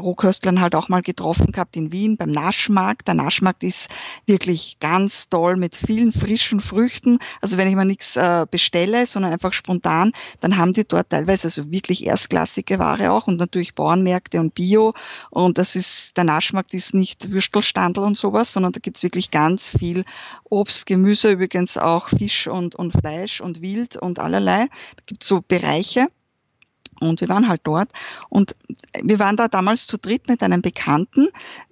[0.00, 3.08] Rohköstlern halt auch mal getroffen gehabt in Wien beim Naschmarkt.
[3.08, 3.88] Der Naschmarkt ist
[4.26, 7.18] wirklich ganz toll mit vielen frischen Früchten.
[7.40, 11.48] Also wenn ich mal nichts äh, bestelle, sondern einfach spontan, dann haben die dort teilweise
[11.48, 14.94] also wirklich erstklassige Ware auch und natürlich Bauernmärkte und Bio.
[15.30, 19.68] Und das ist, der Naschmarkt ist nicht Würstelstandel und sowas, sondern da gibt's wirklich ganz
[19.68, 20.04] viel
[20.44, 24.66] Obst, Gemüse, übrigens auch Fisch und, und Fleisch und Wild und allerlei.
[24.96, 26.08] Da gibt's so Bereiche.
[27.00, 27.90] Und wir waren halt dort
[28.28, 28.56] und
[29.02, 31.28] wir waren da damals zu dritt mit einem Bekannten,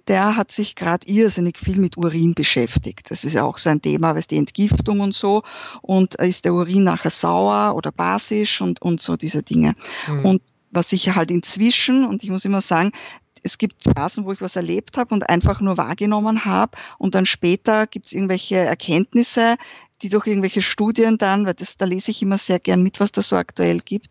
[0.07, 3.09] der hat sich gerade irrsinnig viel mit Urin beschäftigt.
[3.09, 5.43] Das ist ja auch so ein Thema, was die Entgiftung und so
[5.81, 9.75] und ist der Urin nachher sauer oder basisch und, und so diese Dinge.
[10.07, 10.25] Mhm.
[10.25, 12.91] Und was ich halt inzwischen, und ich muss immer sagen,
[13.45, 17.27] es gibt Phasen, wo ich was erlebt habe und einfach nur wahrgenommen habe und dann
[17.27, 19.55] später gibt es irgendwelche Erkenntnisse,
[20.01, 23.11] die durch irgendwelche Studien dann, weil das, da lese ich immer sehr gern mit, was
[23.11, 24.07] da so aktuell gibt,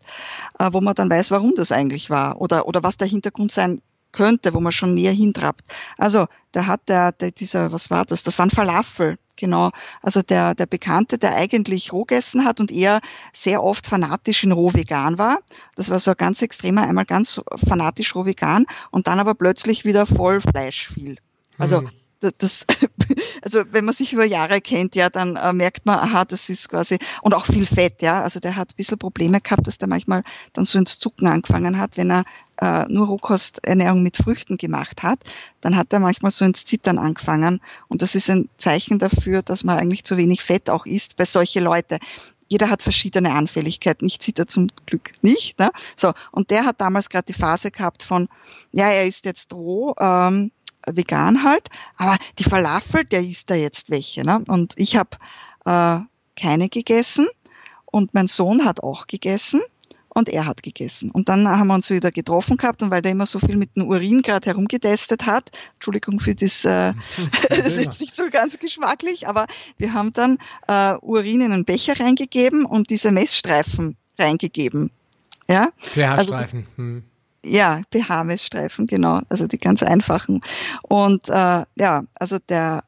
[0.57, 3.81] äh, wo man dann weiß, warum das eigentlich war oder, oder was der Hintergrund sein
[4.13, 5.65] könnte, wo man schon näher hintrappt.
[5.97, 8.23] Also, der hat der, der dieser, was war das?
[8.23, 9.71] Das waren Falafel, genau.
[10.01, 13.01] Also der, der Bekannte, der eigentlich roh gegessen hat und eher
[13.33, 15.39] sehr oft fanatisch in roh vegan war.
[15.75, 19.85] Das war so ein ganz extremer, einmal ganz fanatisch roh vegan und dann aber plötzlich
[19.85, 21.17] wieder voll Fleisch fiel.
[21.57, 21.91] Also, hm
[22.37, 22.65] das,
[23.41, 26.69] also wenn man sich über Jahre kennt, ja, dann äh, merkt man, aha, das ist
[26.69, 29.87] quasi, und auch viel Fett, ja, also der hat ein bisschen Probleme gehabt, dass der
[29.87, 32.25] manchmal dann so ins Zucken angefangen hat, wenn er
[32.61, 35.19] äh, nur Rohkosternährung mit Früchten gemacht hat,
[35.61, 39.63] dann hat er manchmal so ins Zittern angefangen und das ist ein Zeichen dafür, dass
[39.63, 41.99] man eigentlich zu wenig Fett auch isst bei solche Leute
[42.47, 44.07] jeder hat verschiedene Anfälligkeiten.
[44.07, 45.57] Ich zitter zum Glück nicht.
[45.57, 45.71] Ne?
[45.95, 48.27] So, und der hat damals gerade die Phase gehabt von,
[48.71, 50.51] ja, er ist jetzt roh, ähm,
[50.85, 54.23] vegan halt, aber die Falafel, der isst da jetzt welche.
[54.23, 54.43] Ne?
[54.47, 55.17] Und ich habe
[55.65, 55.99] äh,
[56.39, 57.27] keine gegessen
[57.85, 59.61] und mein Sohn hat auch gegessen
[60.15, 61.11] und er hat gegessen.
[61.11, 63.75] Und dann haben wir uns wieder getroffen gehabt und weil der immer so viel mit
[63.75, 66.93] dem Urin gerade herumgetestet hat, Entschuldigung für das, äh,
[67.49, 69.45] das ist jetzt nicht so ganz geschmacklich, aber
[69.77, 74.89] wir haben dann äh, Urin in einen Becher reingegeben und diese Messstreifen reingegeben.
[75.47, 76.33] Ja, pH-Streifen.
[76.33, 77.03] Also hm.
[77.45, 79.21] Ja, pH-Messstreifen, genau.
[79.29, 80.41] Also die ganz einfachen.
[80.81, 82.83] Und äh, ja, also der,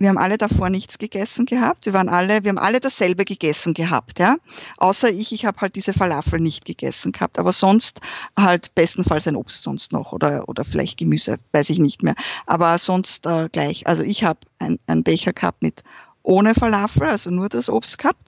[0.00, 1.84] wir haben alle davor nichts gegessen gehabt.
[1.84, 4.38] Wir waren alle, wir haben alle dasselbe gegessen gehabt, ja.
[4.78, 7.38] Außer ich, ich habe halt diese Falafel nicht gegessen gehabt.
[7.38, 8.00] Aber sonst
[8.34, 12.14] halt bestenfalls ein Obst sonst noch oder oder vielleicht Gemüse, weiß ich nicht mehr.
[12.46, 13.86] Aber sonst äh, gleich.
[13.86, 15.82] Also ich habe ein, einen Becher gehabt mit
[16.22, 18.22] ohne Falafel, also nur das Obst gehabt.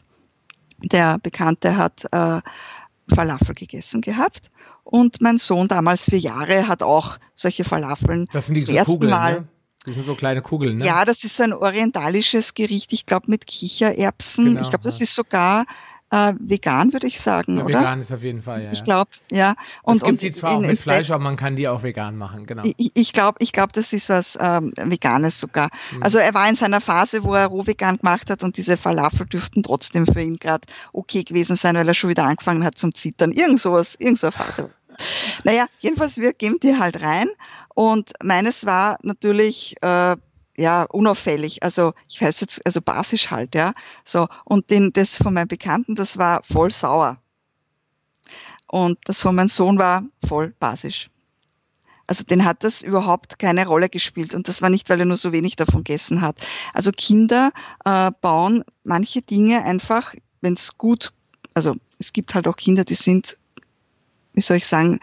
[0.82, 2.42] Der Bekannte hat äh,
[3.14, 4.50] Falafel gegessen gehabt.
[4.84, 8.92] Und mein Sohn damals vier Jahre hat auch solche Falafeln das sind die zum ersten
[8.92, 9.32] Kugeln, Mal.
[9.32, 9.48] Ne?
[9.84, 10.86] Das sind so kleine Kugeln, ne?
[10.86, 14.44] Ja, das ist ein orientalisches Gericht, ich glaube mit Kichererbsen.
[14.44, 15.04] Genau, ich glaube, das ja.
[15.04, 15.66] ist sogar
[16.12, 17.80] äh, vegan, würde ich sagen, ja, oder?
[17.80, 18.70] Vegan ist auf jeden Fall, ja.
[18.70, 19.54] Ich glaube, ja.
[19.82, 21.82] Und, es gibt und die zwar in, auch mit Fleisch, aber man kann die auch
[21.82, 22.62] vegan machen, genau.
[22.76, 25.70] Ich, ich glaube, ich glaub, das ist was ähm, Veganes sogar.
[25.90, 26.02] Mhm.
[26.02, 29.26] Also er war in seiner Phase, wo er roh vegan gemacht hat und diese Falafel
[29.26, 32.94] dürften trotzdem für ihn gerade okay gewesen sein, weil er schon wieder angefangen hat zum
[32.94, 33.32] Zittern.
[33.32, 34.70] Irgend sowas, irgend so eine Phase.
[35.44, 37.28] Naja, jedenfalls, wir geben die halt rein
[37.74, 40.16] und meines war natürlich äh,
[40.56, 41.62] ja, unauffällig.
[41.62, 43.72] Also ich weiß jetzt, also basisch halt, ja.
[44.04, 44.28] So.
[44.44, 47.18] Und den, das von meinem Bekannten, das war voll sauer.
[48.66, 51.10] Und das von meinem Sohn war voll basisch.
[52.06, 54.34] Also den hat das überhaupt keine Rolle gespielt.
[54.34, 56.36] Und das war nicht, weil er nur so wenig davon gegessen hat.
[56.74, 57.52] Also Kinder
[57.84, 61.12] äh, bauen manche Dinge einfach, wenn es gut,
[61.54, 63.38] also es gibt halt auch Kinder, die sind,
[64.34, 65.00] wie soll ich sagen,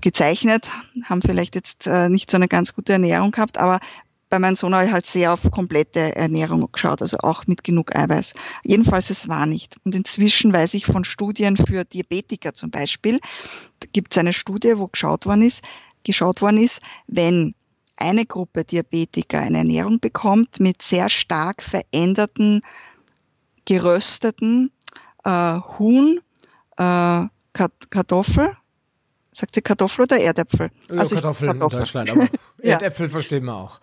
[0.00, 0.68] gezeichnet,
[1.04, 3.80] haben vielleicht jetzt äh, nicht so eine ganz gute Ernährung gehabt, aber
[4.28, 7.96] bei meinem Sohn habe ich halt sehr auf komplette Ernährung geschaut, also auch mit genug
[7.96, 8.34] Eiweiß.
[8.62, 9.76] Jedenfalls, es war nicht.
[9.84, 13.20] Und inzwischen weiß ich von Studien für Diabetiker zum Beispiel,
[13.80, 15.64] da gibt es eine Studie, wo geschaut worden ist,
[16.04, 17.54] geschaut worden ist, wenn
[17.96, 22.62] eine Gruppe Diabetiker eine Ernährung bekommt mit sehr stark veränderten,
[23.64, 24.70] gerösteten
[25.24, 26.20] äh, Huhn,
[26.76, 28.56] äh, Kartoffel,
[29.30, 30.70] Sagt sie Kartoffel oder Erdäpfel?
[30.90, 33.10] Ja, also Kartoffeln in Deutschland, aber Erdäpfel ja.
[33.10, 33.78] verstehen wir auch.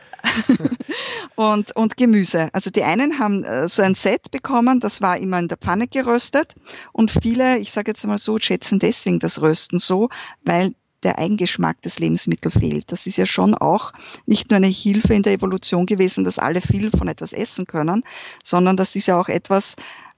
[1.36, 2.50] und, und Gemüse.
[2.52, 5.88] Also die einen haben äh, so ein Set bekommen, das war immer in der Pfanne
[5.88, 6.56] geröstet
[6.94, 10.10] und viele, ich sage jetzt mal so, schätzen deswegen das Rösten so,
[10.44, 12.92] weil der Eigengeschmack des Lebensmittels fehlt.
[12.92, 13.94] Das ist ja schon auch
[14.26, 18.04] nicht nur eine Hilfe in der Evolution gewesen, dass alle viel von etwas essen können,
[18.44, 19.76] sondern das ist ja auch etwas,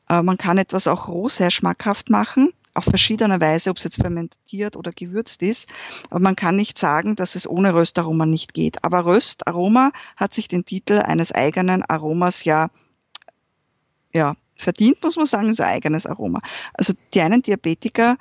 [0.10, 4.00] äh, man kann etwas auch roh sehr schmackhaft machen auf verschiedene Weise, ob es jetzt
[4.00, 5.68] fermentiert oder gewürzt ist.
[6.10, 8.84] Aber man kann nicht sagen, dass es ohne Röstaroma nicht geht.
[8.84, 12.70] Aber Röstaroma hat sich den Titel eines eigenen Aromas ja,
[14.14, 16.42] ja verdient, muss man sagen, ist ein eigenes Aroma.
[16.74, 18.18] Also die einen Diabetiker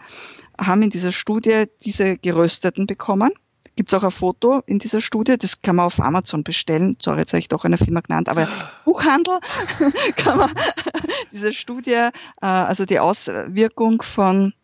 [0.59, 3.33] haben in dieser Studie diese gerösteten bekommen
[3.77, 6.97] Gibt es auch ein Foto in dieser Studie, das kann man auf Amazon bestellen.
[7.01, 8.49] Sorry, jetzt habe ich doch eine Firma genannt, aber
[8.85, 9.39] Buchhandel
[10.17, 10.51] kann man
[11.33, 12.11] diese Studie, äh,
[12.41, 14.55] also die Auswirkung von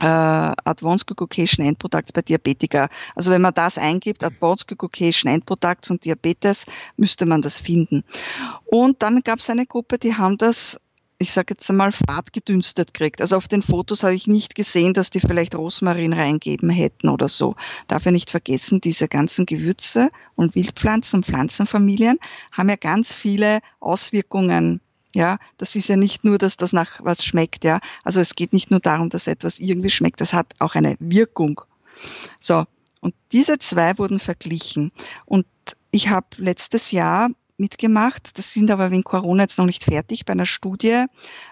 [0.00, 2.88] äh, Advanced Glycation End Products bei Diabetiker.
[3.14, 8.04] Also wenn man das eingibt, Advanced Glycation End Products und Diabetes, müsste man das finden.
[8.66, 10.80] Und dann gab es eine Gruppe, die haben das
[11.18, 13.20] ich sage jetzt einmal, fad gedünstet kriegt.
[13.20, 17.26] Also auf den Fotos habe ich nicht gesehen, dass die vielleicht Rosmarin reingeben hätten oder
[17.26, 17.56] so.
[17.88, 22.18] Darf ja nicht vergessen, diese ganzen Gewürze und Wildpflanzen und Pflanzenfamilien
[22.52, 24.80] haben ja ganz viele Auswirkungen.
[25.14, 27.80] Ja, das ist ja nicht nur, dass das nach was schmeckt, ja.
[28.04, 31.62] Also es geht nicht nur darum, dass etwas irgendwie schmeckt, das hat auch eine Wirkung.
[32.38, 32.64] So.
[33.00, 34.92] Und diese zwei wurden verglichen.
[35.24, 35.46] Und
[35.90, 38.38] ich habe letztes Jahr mitgemacht.
[38.38, 41.04] Das sind aber wegen Corona jetzt noch nicht fertig bei einer Studie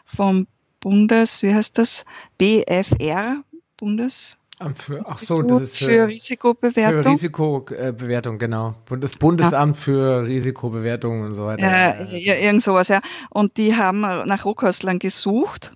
[0.05, 0.47] vom
[0.81, 2.05] Bundes, wie heißt das?
[2.39, 3.43] BFR,
[3.77, 4.37] Bundes.
[4.75, 7.03] Für, ach so, das ist für, für Risikobewertung.
[7.03, 8.75] Für Risikobewertung, genau.
[8.99, 9.83] Das Bundesamt ja.
[9.83, 11.63] für Risikobewertung und so weiter.
[11.63, 13.01] Ja, ja, irgend sowas, ja.
[13.29, 15.73] Und die haben nach Rohkostlern gesucht,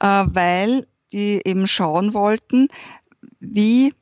[0.00, 2.66] äh, weil die eben schauen wollten,
[3.38, 3.94] wie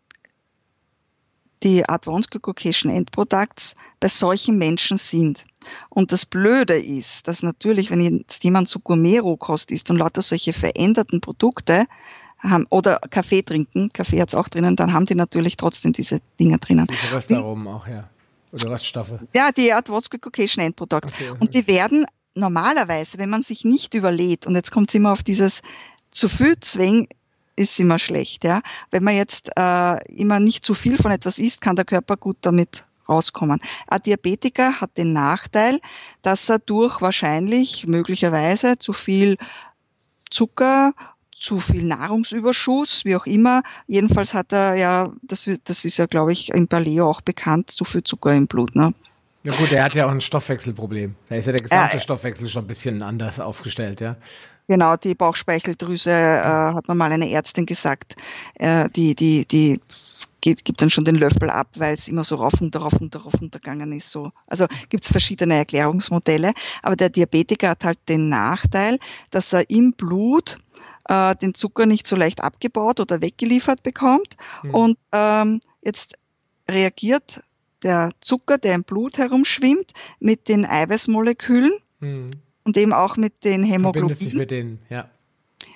[1.62, 5.44] die Advanced Glycation End Products bei solchen Menschen sind.
[5.88, 10.52] Und das Blöde ist, dass natürlich, wenn jetzt jemand zu Gourmet-Rohkost isst und lauter solche
[10.52, 11.86] veränderten Produkte
[12.38, 16.58] haben, oder Kaffee trinken, Kaffee hat's auch drinnen, dann haben die natürlich trotzdem diese Dinger
[16.58, 16.86] drinnen.
[16.90, 18.08] Diese Röstaromen auch, ja.
[18.52, 19.12] Oder Röststoffe.
[19.32, 21.12] Ja, die Advanced Glycation End Products.
[21.14, 21.32] Okay.
[21.38, 25.22] Und die werden normalerweise, wenn man sich nicht überlädt, und jetzt kommt es immer auf
[25.22, 25.62] dieses
[26.10, 27.08] zu viel Zwang,
[27.56, 28.44] ist immer schlecht.
[28.44, 28.62] Ja?
[28.90, 32.38] Wenn man jetzt äh, immer nicht zu viel von etwas isst, kann der Körper gut
[32.40, 33.60] damit rauskommen.
[33.88, 35.80] Ein Diabetiker hat den Nachteil,
[36.22, 39.36] dass er durch wahrscheinlich möglicherweise zu viel
[40.30, 40.92] Zucker
[41.42, 43.62] zu viel Nahrungsüberschuss, wie auch immer.
[43.88, 47.84] Jedenfalls hat er ja, das, das ist ja, glaube ich, im Paleo auch bekannt, zu
[47.84, 48.76] viel Zucker im Blut.
[48.76, 48.94] Ne?
[49.42, 51.16] Ja gut, er hat ja auch ein Stoffwechselproblem.
[51.28, 54.16] Da ist ja der gesamte äh, Stoffwechsel schon ein bisschen anders aufgestellt, ja.
[54.72, 58.16] Genau, die Bauchspeicheldrüse äh, hat mir mal eine Ärztin gesagt,
[58.54, 59.82] äh, die, die, die
[60.40, 63.34] gibt, dann schon den Löffel ab, weil es immer so rauf und rauf und rauf
[63.38, 64.10] untergegangen ist.
[64.10, 64.32] So.
[64.46, 66.54] Also gibt es verschiedene Erklärungsmodelle.
[66.82, 70.56] Aber der Diabetiker hat halt den Nachteil, dass er im Blut
[71.06, 74.38] äh, den Zucker nicht so leicht abgebaut oder weggeliefert bekommt.
[74.62, 74.74] Mhm.
[74.74, 76.14] Und ähm, jetzt
[76.66, 77.42] reagiert
[77.82, 81.72] der Zucker, der im Blut herumschwimmt, mit den Eiweißmolekülen.
[82.00, 82.30] Mhm
[82.64, 84.16] und eben auch mit den Hämoglobin.
[84.16, 85.08] sich mit denen, ja.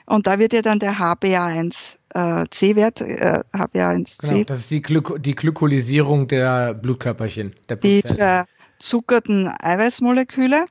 [0.06, 4.20] Und da wird ja dann der HbA1c-Wert, äh, HbA1c.
[4.20, 10.66] Genau, das ist die, Glyko die Glykolisierung der Blutkörperchen, der Die verzuckerten Eiweißmoleküle.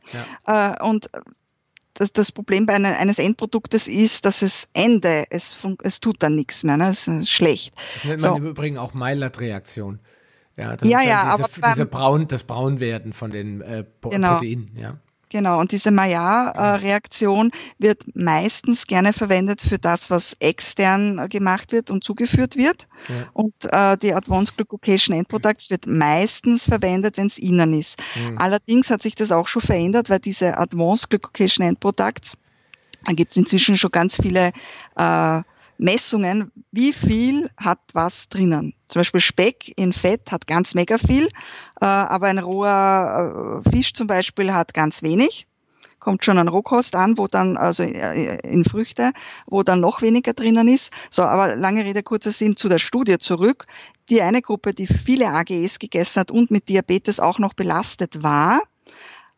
[0.45, 0.71] Ja.
[0.71, 1.09] Äh, und
[1.95, 6.35] das, das Problem bei eine, eines Endproduktes ist, dass es Ende, es, es tut dann
[6.35, 6.89] nichts mehr, ne?
[6.89, 7.73] es ist schlecht.
[7.95, 8.37] Das nennt man so.
[8.37, 9.99] im Übrigen auch Maillard-Reaktion.
[10.57, 14.35] Ja, das ja, ist ja, diese, aber diese Braun, das Braunwerden von den äh, genau.
[14.35, 14.71] Proteinen.
[14.77, 14.97] Ja.
[15.29, 22.03] Genau, und diese Maillard-Reaktion wird meistens gerne verwendet für das, was extern gemacht wird und
[22.03, 22.87] zugeführt wird.
[23.09, 23.15] Ja.
[23.33, 27.99] Und äh, die Advanced Glycation End Products wird meistens verwendet, wenn es innen ist.
[28.15, 28.37] Mhm.
[28.37, 32.37] Allerdings hat sich das auch schon verändert, weil diese Advanced Glycation End Products,
[33.05, 34.51] da gibt es inzwischen schon ganz viele
[34.95, 35.41] äh,
[35.77, 38.73] Messungen, wie viel hat was drinnen.
[38.87, 41.27] Zum Beispiel Speck in Fett hat ganz mega viel,
[41.81, 45.47] äh, aber ein roher äh, Fisch zum Beispiel hat ganz wenig.
[45.99, 49.11] Kommt schon an Rohkost an, wo dann, also äh, in Früchte,
[49.47, 50.93] wo dann noch weniger drinnen ist.
[51.09, 53.65] So, aber lange Rede, kurzer Sinn zu der Studie zurück.
[54.09, 58.61] Die eine Gruppe, die viele AGEs gegessen hat und mit Diabetes auch noch belastet war,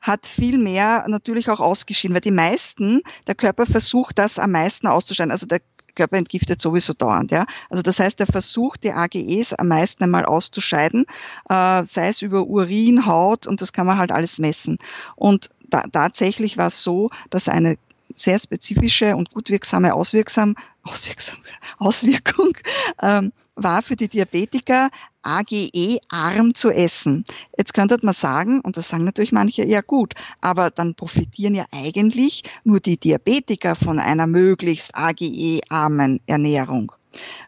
[0.02, 4.88] hat viel mehr natürlich auch ausgeschieden, weil die meisten, der Körper versucht das am meisten
[4.88, 5.32] auszuscheiden.
[5.32, 5.62] Also der
[5.98, 7.32] Körper entgiftet sowieso dauernd.
[7.32, 7.46] Ja?
[7.70, 11.06] Also das heißt, er versucht, die AGEs am meisten einmal auszuscheiden,
[11.50, 14.78] äh, sei es über Urin, Haut und das kann man halt alles messen.
[15.16, 17.78] Und da, tatsächlich war es so, dass eine
[18.16, 21.40] sehr spezifische und gut wirksame Auswirksam, Auswirksam,
[21.78, 22.54] Auswirkung
[23.02, 24.90] ähm, war für die Diabetiker
[25.24, 27.26] AGE-arm zu essen.
[27.58, 31.66] Jetzt könnte man sagen, und das sagen natürlich manche, ja gut, aber dann profitieren ja
[31.72, 36.94] eigentlich nur die Diabetiker von einer möglichst AGE-armen Ernährung.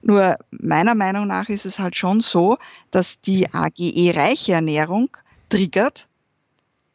[0.01, 2.57] Nur meiner Meinung nach ist es halt schon so,
[2.91, 5.15] dass die AGE-reiche Ernährung
[5.49, 6.08] triggert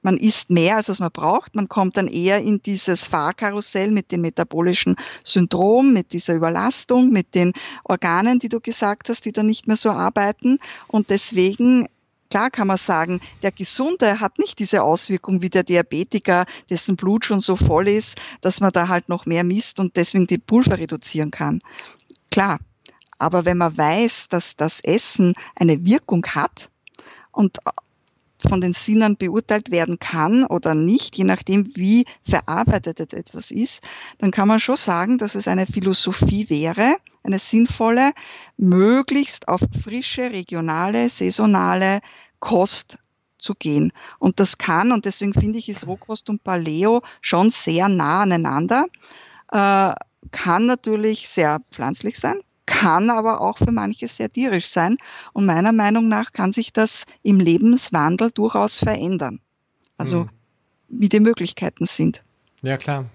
[0.04, 1.54] man isst mehr, als was man braucht.
[1.54, 7.34] Man kommt dann eher in dieses Fahrkarussell mit dem metabolischen Syndrom, mit dieser Überlastung, mit
[7.34, 7.52] den
[7.84, 10.58] Organen, die du gesagt hast, die dann nicht mehr so arbeiten.
[10.88, 11.86] Und deswegen
[12.30, 17.24] Klar kann man sagen, der Gesunde hat nicht diese Auswirkung wie der Diabetiker, dessen Blut
[17.24, 20.78] schon so voll ist, dass man da halt noch mehr misst und deswegen die Pulver
[20.78, 21.62] reduzieren kann.
[22.32, 22.58] Klar.
[23.18, 26.70] Aber wenn man weiß, dass das Essen eine Wirkung hat
[27.30, 27.58] und
[28.48, 33.82] von den Sinnen beurteilt werden kann oder nicht, je nachdem, wie verarbeitet etwas ist,
[34.18, 38.12] dann kann man schon sagen, dass es eine Philosophie wäre, eine sinnvolle,
[38.56, 42.00] möglichst auf frische, regionale, saisonale
[42.38, 42.98] Kost
[43.38, 43.92] zu gehen.
[44.18, 48.86] Und das kann, und deswegen finde ich, ist Rohkost und Paleo schon sehr nah aneinander,
[49.52, 49.94] äh,
[50.30, 52.40] kann natürlich sehr pflanzlich sein,
[52.84, 54.98] kann aber auch für manche sehr tierisch sein.
[55.32, 59.40] Und meiner Meinung nach kann sich das im Lebenswandel durchaus verändern.
[59.96, 60.28] Also mhm.
[60.88, 62.22] wie die Möglichkeiten sind.
[62.60, 63.06] Ja, klar.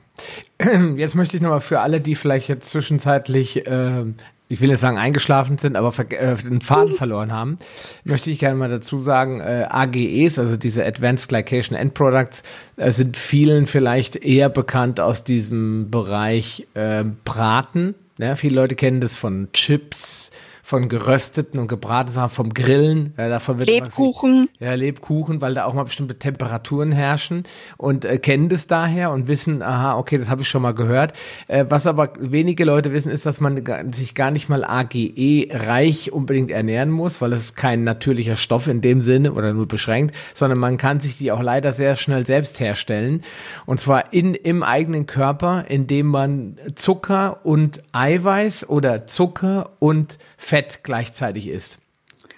[0.96, 4.06] Jetzt möchte ich nochmal für alle, die vielleicht jetzt zwischenzeitlich, äh,
[4.50, 7.60] ich will nicht sagen eingeschlafen sind, aber äh, den Faden verloren haben,
[8.04, 12.42] möchte ich gerne mal dazu sagen, äh, AGEs, also diese Advanced Glycation End Products,
[12.76, 19.02] äh, sind vielen vielleicht eher bekannt aus diesem Bereich äh, Braten ja, viele Leute kennen
[19.02, 20.32] das von Chips,
[20.70, 23.16] von gerösteten und gebratenen Sachen, vom Grillen.
[23.18, 24.50] Ja, davon wird Lebkuchen.
[24.56, 27.46] Viel, ja, Lebkuchen, weil da auch mal bestimmte Temperaturen herrschen
[27.78, 31.14] und äh, kennen das daher und wissen, aha, okay, das habe ich schon mal gehört.
[31.48, 36.52] Äh, was aber wenige Leute wissen, ist, dass man sich gar nicht mal AGE-reich unbedingt
[36.52, 40.60] ernähren muss, weil es ist kein natürlicher Stoff in dem Sinne oder nur beschränkt, sondern
[40.60, 43.24] man kann sich die auch leider sehr schnell selbst herstellen.
[43.66, 50.80] Und zwar in, im eigenen Körper, indem man Zucker und Eiweiß oder Zucker und Fett
[50.84, 51.80] gleichzeitig isst.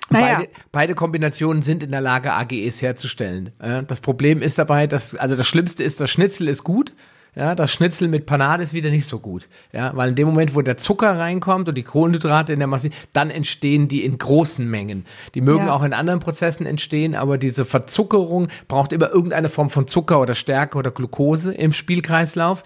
[0.10, 0.40] Naja.
[0.40, 3.52] Beide, beide Kombinationen sind in der Lage, AGEs herzustellen.
[3.88, 6.94] Das Problem ist dabei, dass, also das Schlimmste ist, das Schnitzel ist gut,
[7.34, 9.48] ja, das Schnitzel mit Panade ist wieder nicht so gut.
[9.72, 12.90] Ja, weil in dem Moment, wo der Zucker reinkommt und die Kohlenhydrate in der Masse,
[13.14, 15.06] dann entstehen die in großen Mengen.
[15.34, 15.74] Die mögen ja.
[15.74, 20.36] auch in anderen Prozessen entstehen, aber diese Verzuckerung braucht immer irgendeine Form von Zucker oder
[20.36, 22.64] Stärke oder Glucose im Spielkreislauf.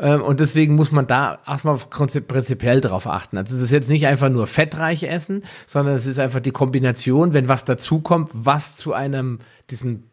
[0.00, 3.38] Ähm, und deswegen muss man da erstmal prinzipiell drauf achten.
[3.38, 7.34] Also es ist jetzt nicht einfach nur fettreich essen, sondern es ist einfach die Kombination,
[7.34, 9.38] wenn was dazukommt, was zu einem,
[9.70, 10.08] diesen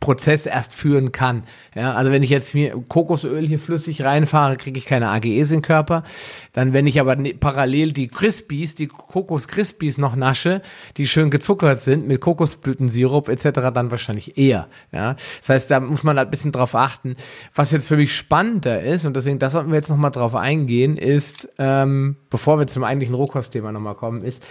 [0.00, 1.42] Prozess erst führen kann.
[1.74, 5.60] Ja, also wenn ich jetzt mir Kokosöl hier flüssig reinfahre, kriege ich keine AGEs im
[5.60, 6.04] Körper.
[6.52, 10.62] Dann, wenn ich aber ne, parallel die Crispies, die Kokos Crispies noch nasche,
[10.96, 14.68] die schön gezuckert sind mit Kokosblütensirup etc., dann wahrscheinlich eher.
[14.92, 17.16] Ja, das heißt, da muss man ein bisschen drauf achten.
[17.54, 20.96] Was jetzt für mich spannender ist und deswegen, das sollten wir jetzt nochmal drauf eingehen,
[20.96, 24.42] ist, ähm, bevor wir zum eigentlichen Rohkostthema nochmal kommen, ist,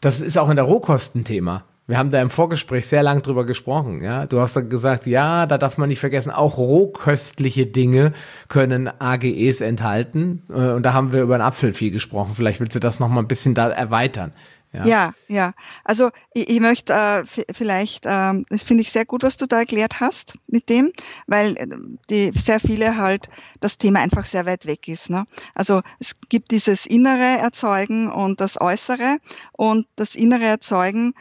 [0.00, 1.64] das ist auch in der Rohkost ein Thema.
[1.86, 4.26] Wir haben da im Vorgespräch sehr lang drüber gesprochen, ja.
[4.26, 8.12] Du hast gesagt, ja, da darf man nicht vergessen, auch rohköstliche Dinge
[8.48, 10.42] können AGEs enthalten.
[10.48, 12.32] Äh, und da haben wir über einen Apfel viel gesprochen.
[12.34, 14.32] Vielleicht willst du das noch mal ein bisschen da erweitern.
[14.74, 15.14] Ja, ja.
[15.28, 15.52] ja.
[15.84, 19.58] Also ich, ich möchte äh, vielleicht, äh, das finde ich sehr gut, was du da
[19.58, 20.92] erklärt hast mit dem,
[21.26, 21.66] weil äh,
[22.10, 23.28] die sehr viele halt
[23.60, 25.10] das Thema einfach sehr weit weg ist.
[25.10, 25.26] Ne?
[25.54, 29.18] Also es gibt dieses innere Erzeugen und das Äußere
[29.52, 31.14] und das innere Erzeugen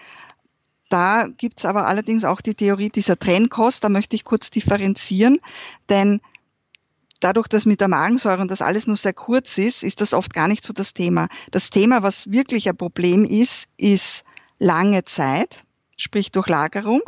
[0.94, 3.84] da gibt's aber allerdings auch die Theorie dieser Trennkost.
[3.84, 5.40] Da möchte ich kurz differenzieren,
[5.90, 6.22] denn
[7.20, 10.34] dadurch, dass mit der Magensäure und das alles nur sehr kurz ist, ist das oft
[10.36, 11.30] gar nicht so das Thema.
[11.50, 14.24] Das Thema, was wirklich ein Problem ist, ist
[14.60, 15.66] lange Zeit,
[15.98, 17.02] sprich durch Lagerung.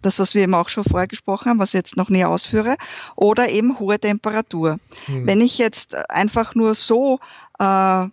[0.00, 2.76] Das, was wir eben auch schon vorher gesprochen haben, was ich jetzt noch näher ausführe,
[3.14, 4.78] oder eben hohe Temperatur.
[5.04, 5.26] Hm.
[5.26, 7.20] Wenn ich jetzt einfach nur so
[7.58, 8.06] äh,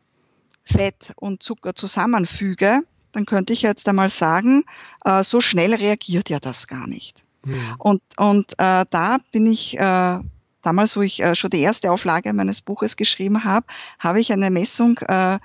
[0.65, 2.81] Fett und Zucker zusammenfüge,
[3.17, 4.63] dann könnte ich jetzt einmal sagen,
[5.03, 7.23] äh, so schnell reagiert ja das gar nicht.
[7.43, 7.55] Hm.
[7.79, 10.19] Und, und äh, da bin ich äh,
[10.61, 13.65] damals, wo ich äh, schon die erste Auflage meines Buches geschrieben habe,
[13.97, 15.39] habe ich eine Messung äh,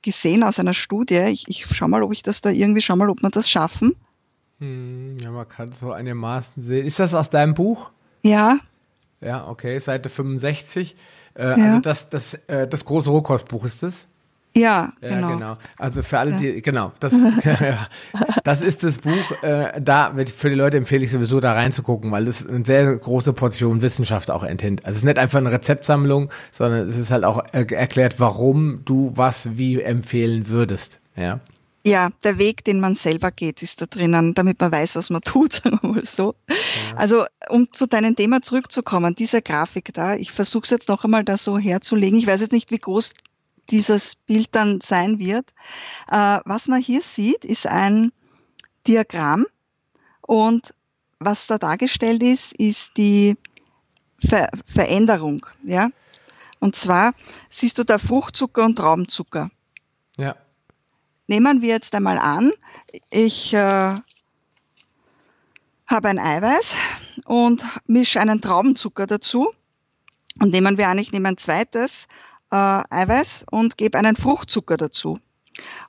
[0.00, 1.26] gesehen aus einer Studie.
[1.28, 3.94] Ich, ich schau mal, ob ich das da irgendwie schau mal, ob wir das schaffen.
[4.60, 6.86] Hm, ja, man kann so einigermaßen sehen.
[6.86, 7.90] Ist das aus deinem Buch?
[8.22, 8.58] Ja.
[9.20, 10.96] Ja, okay, Seite 65.
[11.34, 11.52] Äh, ja.
[11.52, 14.06] Also das, das, äh, das große Rohkostbuch ist das?
[14.58, 15.36] Ja, ja genau.
[15.36, 15.56] genau.
[15.78, 17.14] Also für alle, die, genau, das,
[18.44, 19.42] das ist das Buch.
[19.42, 23.32] Äh, da für die Leute empfehle ich sowieso da reinzugucken, weil das eine sehr große
[23.32, 24.84] Portion Wissenschaft auch enthält.
[24.84, 29.12] Also es ist nicht einfach eine Rezeptsammlung, sondern es ist halt auch erklärt, warum du
[29.14, 31.00] was wie empfehlen würdest.
[31.16, 31.40] Ja.
[31.86, 35.22] Ja, der Weg, den man selber geht, ist da drinnen, damit man weiß, was man
[35.24, 36.34] tut, sagen wir mal so.
[36.48, 36.96] Ja.
[36.96, 41.24] Also, um zu deinem Thema zurückzukommen, diese Grafik da, ich versuche es jetzt noch einmal
[41.24, 42.18] da so herzulegen.
[42.18, 43.14] Ich weiß jetzt nicht, wie groß
[43.70, 45.48] dieses Bild dann sein wird.
[46.10, 48.12] Äh, was man hier sieht, ist ein
[48.86, 49.46] Diagramm
[50.22, 50.74] und
[51.18, 53.36] was da dargestellt ist, ist die
[54.20, 55.46] Ver Veränderung.
[55.62, 55.90] Ja?
[56.60, 57.12] Und zwar
[57.48, 59.50] siehst du da Fruchtzucker und Traubenzucker.
[60.16, 60.36] Ja.
[61.28, 62.52] Nehmen wir jetzt einmal an,
[63.10, 63.94] ich äh,
[65.86, 66.74] habe ein Eiweiß
[67.26, 69.52] und mische einen Traubenzucker dazu.
[70.40, 72.08] Und nehmen wir an, ich nehme ein zweites
[72.50, 72.56] äh,
[72.90, 75.18] Eiweiß und gebe einen Fruchtzucker dazu.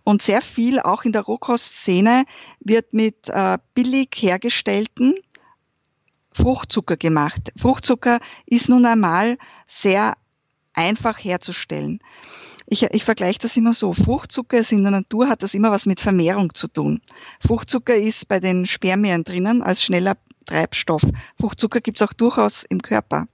[0.03, 2.25] Und sehr viel, auch in der Rohkostszene,
[2.59, 5.15] wird mit äh, billig hergestellten
[6.31, 7.51] Fruchtzucker gemacht.
[7.57, 9.37] Fruchtzucker ist nun einmal
[9.67, 10.15] sehr
[10.73, 11.99] einfach herzustellen.
[12.67, 13.93] Ich, ich vergleiche das immer so.
[13.93, 17.01] Fruchtzucker ist in der Natur hat das immer was mit Vermehrung zu tun.
[17.39, 21.01] Fruchtzucker ist bei den Spermien drinnen als schneller Treibstoff.
[21.39, 23.27] Fruchtzucker gibt es auch durchaus im Körper.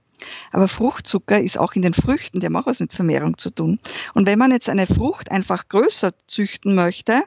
[0.52, 3.78] Aber Fruchtzucker ist auch in den Früchten, der hat auch was mit Vermehrung zu tun.
[4.14, 7.22] Und wenn man jetzt eine Frucht einfach größer züchten möchte,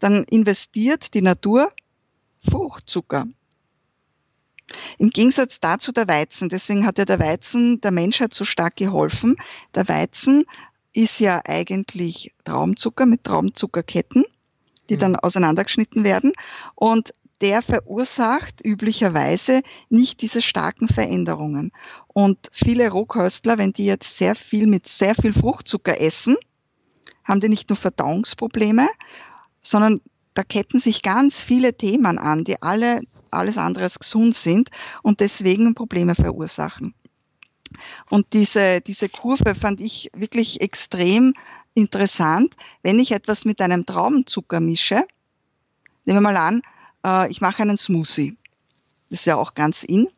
[0.00, 1.72] dann investiert die Natur
[2.48, 3.26] Fruchtzucker.
[4.98, 6.48] Im Gegensatz dazu der Weizen.
[6.48, 9.36] Deswegen hat ja der Weizen der Menschheit so stark geholfen.
[9.74, 10.44] Der Weizen
[10.92, 14.24] ist ja eigentlich Traumzucker mit Traumzuckerketten,
[14.88, 14.98] die mhm.
[14.98, 16.32] dann auseinandergeschnitten werden.
[16.74, 21.72] Und der verursacht üblicherweise nicht diese starken Veränderungen.
[22.06, 26.36] Und viele Rohköstler, wenn die jetzt sehr viel mit sehr viel Fruchtzucker essen,
[27.24, 28.88] haben die nicht nur Verdauungsprobleme,
[29.60, 30.00] sondern
[30.34, 33.00] da ketten sich ganz viele Themen an, die alle
[33.32, 34.70] alles andere als gesund sind
[35.02, 36.94] und deswegen Probleme verursachen.
[38.10, 41.32] Und diese, diese Kurve fand ich wirklich extrem
[41.74, 42.54] interessant.
[42.82, 45.06] Wenn ich etwas mit einem Traubenzucker mische,
[46.04, 46.62] nehmen wir mal an,
[47.04, 48.36] äh, ich mache einen Smoothie.
[49.10, 50.08] Das ist ja auch ganz in.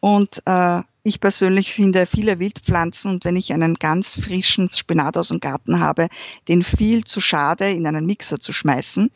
[0.00, 5.28] Und äh, ich persönlich finde viele Wildpflanzen und wenn ich einen ganz frischen Spinat aus
[5.28, 6.08] dem Garten habe,
[6.48, 9.10] den viel zu schade in einen Mixer zu schmeißen.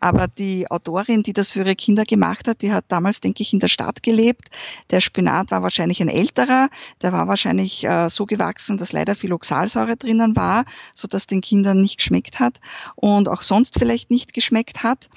[0.00, 3.52] Aber die Autorin, die das für ihre Kinder gemacht hat, die hat damals, denke ich,
[3.52, 4.48] in der Stadt gelebt.
[4.90, 6.68] Der Spinat war wahrscheinlich ein älterer,
[7.02, 11.40] der war wahrscheinlich äh, so gewachsen, dass leider viel Oxalsäure drinnen war, so dass den
[11.40, 12.60] Kindern nicht geschmeckt hat
[12.94, 15.08] und auch sonst vielleicht nicht geschmeckt hat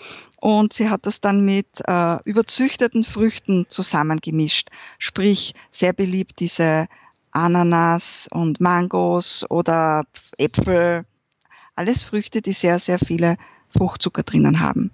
[0.41, 4.69] und sie hat das dann mit äh, überzüchteten Früchten zusammengemischt.
[4.97, 6.87] Sprich, sehr beliebt diese
[7.31, 10.03] Ananas und Mangos oder
[10.37, 11.05] Äpfel.
[11.75, 13.37] Alles Früchte, die sehr, sehr viele
[13.75, 14.91] Fruchtzucker drinnen haben.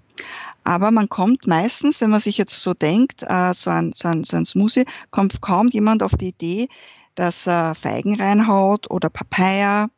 [0.64, 4.24] Aber man kommt meistens, wenn man sich jetzt so denkt, äh, so, ein, so, ein,
[4.24, 6.68] so ein Smoothie, kommt kaum jemand auf die Idee,
[7.14, 9.88] dass er Feigen reinhaut oder Papaya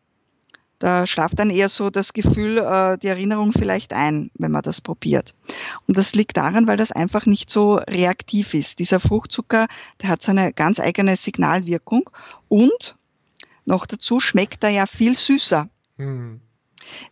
[0.78, 4.80] da schlaft dann eher so das Gefühl, äh, die Erinnerung vielleicht ein, wenn man das
[4.80, 5.34] probiert.
[5.86, 8.78] Und das liegt daran, weil das einfach nicht so reaktiv ist.
[8.78, 9.66] Dieser Fruchtzucker,
[10.00, 12.08] der hat so eine ganz eigene Signalwirkung
[12.48, 12.96] und
[13.64, 15.68] noch dazu schmeckt er ja viel süßer.
[15.96, 16.40] Hm.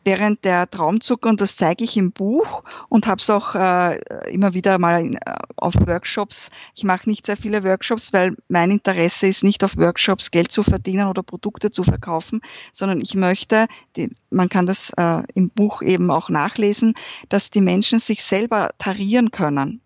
[0.04, 3.98] Während der Traumzucker, und das zeige ich im Buch und habe es auch äh,
[4.30, 6.50] immer wieder mal in, äh, auf Workshops.
[6.74, 10.62] Ich mache nicht sehr viele Workshops, weil mein Interesse ist nicht auf Workshops Geld zu
[10.62, 12.40] verdienen oder Produkte zu verkaufen,
[12.72, 16.94] sondern ich möchte, die, man kann das äh, im Buch eben auch nachlesen,
[17.28, 19.80] dass die Menschen sich selber tarieren können.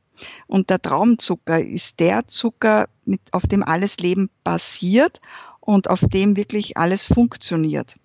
[0.47, 5.21] Und der Traumzucker ist der Zucker, mit, auf dem alles Leben basiert
[5.61, 7.97] und auf dem wirklich alles funktioniert.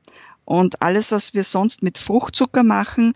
[0.45, 3.13] Und alles, was wir sonst mit Fruchtzucker machen,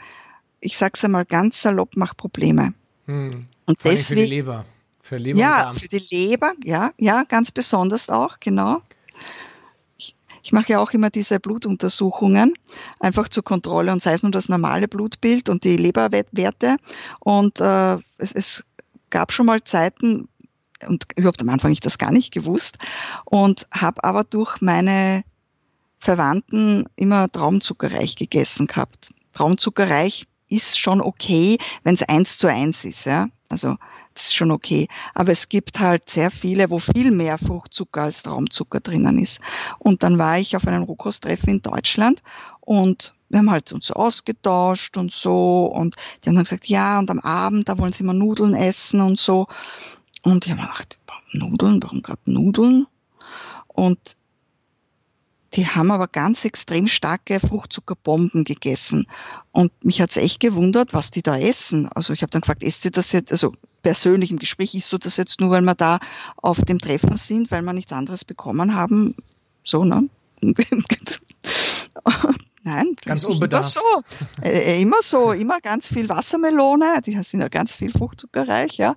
[0.60, 2.74] ich sag's einmal ganz salopp, macht Probleme.
[3.06, 3.48] Hm.
[3.66, 4.66] Und Vor deswegen, für die Leber.
[5.02, 8.82] Für Leber ja, für die Leber, ja, ja, ganz besonders auch, genau.
[9.98, 12.54] Ich, ich mache ja auch immer diese Blutuntersuchungen,
[13.00, 16.78] einfach zur Kontrolle und sei es nur das normale Blutbild und die Leberwerte.
[17.20, 18.64] Und äh, es, es
[19.10, 20.28] gab schon mal Zeiten,
[20.88, 22.78] und überhaupt am Anfang ich das gar nicht gewusst
[23.26, 25.24] und habe aber durch meine
[26.00, 29.12] Verwandten immer traumzuckerreich gegessen gehabt.
[29.34, 33.28] Traumzuckerreich ist schon okay, wenn es eins zu eins ist, ja.
[33.50, 33.78] Also
[34.14, 34.88] das ist schon okay.
[35.14, 39.42] Aber es gibt halt sehr viele, wo viel mehr Fruchtzucker als Traumzucker drinnen ist.
[39.78, 42.22] Und dann war ich auf einem Rohkosttreffen in Deutschland
[42.62, 46.98] und wir haben halt uns so ausgetauscht und so und die haben dann gesagt, ja,
[46.98, 49.48] und am Abend, da wollen sie immer Nudeln essen und so.
[50.24, 51.00] Und ich habe gedacht,
[51.32, 52.88] Nudeln, warum gerade Nudeln?
[53.68, 54.18] Und
[55.54, 59.08] die haben aber ganz extrem starke Fruchtzuckerbomben gegessen.
[59.52, 61.90] Und mich hat's echt gewundert, was die da essen.
[61.90, 64.98] Also ich habe dann gefragt, esst ihr das jetzt, also persönlich im Gespräch, isst du
[64.98, 66.00] das jetzt nur, weil wir da
[66.38, 69.16] auf dem Treffen sind, weil wir nichts anderes bekommen haben?
[69.64, 70.08] So, ne?
[72.64, 73.76] Nein, ganz unbedarft.
[73.76, 74.04] Immer
[74.42, 78.96] so, äh, immer so, immer ganz viel Wassermelone, die sind ja ganz viel fruchtzuckerreich, ja.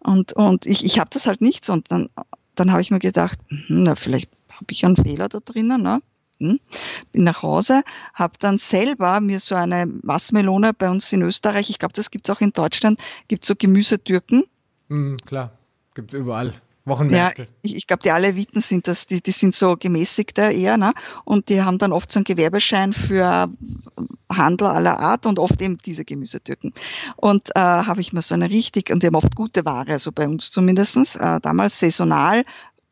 [0.00, 1.72] Und, und ich, ich habe das halt nicht so.
[1.74, 2.08] Und dann,
[2.54, 4.30] dann habe ich mir gedacht, hm, na, vielleicht
[4.60, 6.00] habe ich einen Fehler da drinnen, ne?
[6.38, 6.58] Hm.
[7.12, 7.82] Bin nach Hause,
[8.14, 12.30] habe dann selber mir so eine Wassermelone bei uns in Österreich, ich glaube, das gibt's
[12.30, 12.98] auch in Deutschland,
[13.28, 14.44] gibt so Gemüsetürken.
[14.88, 15.52] Mhm, klar,
[15.94, 16.54] gibt's überall.
[16.86, 17.42] Wochenmärkte.
[17.42, 20.94] Ja, ich, ich glaube, die Aleviten sind das, die, die sind so gemäßigter eher, ne?
[21.24, 23.50] Und die haben dann oft so einen Gewerbeschein für
[24.30, 26.72] Handel aller Art und oft eben diese Gemüsetürken.
[27.16, 30.10] Und äh, habe ich mir so eine richtig, und die haben oft gute Ware, also
[30.10, 32.44] bei uns zumindestens äh, damals saisonal,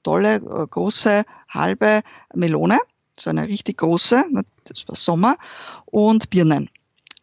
[0.09, 2.01] tolle, äh, große, halbe
[2.35, 2.79] Melone,
[3.19, 5.37] so eine richtig große, ne, das war Sommer,
[5.85, 6.71] und Birnen.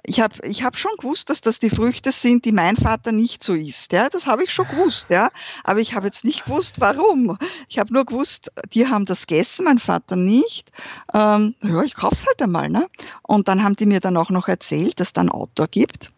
[0.08, 3.44] Ich habe ich hab schon gewusst, dass das die Früchte sind, die mein Vater nicht
[3.44, 3.92] so isst.
[3.92, 5.32] Ja, das habe ich schon gewusst, ja.
[5.64, 7.40] Aber ich habe jetzt nicht gewusst, warum.
[7.70, 10.72] Ich habe nur gewusst, die haben das gegessen, mein Vater nicht.
[11.12, 12.88] Ähm, ja, ich kauf's halt einmal, ne?
[13.24, 16.12] Und dann haben die mir dann auch noch erzählt, dass da ein Autor gibt,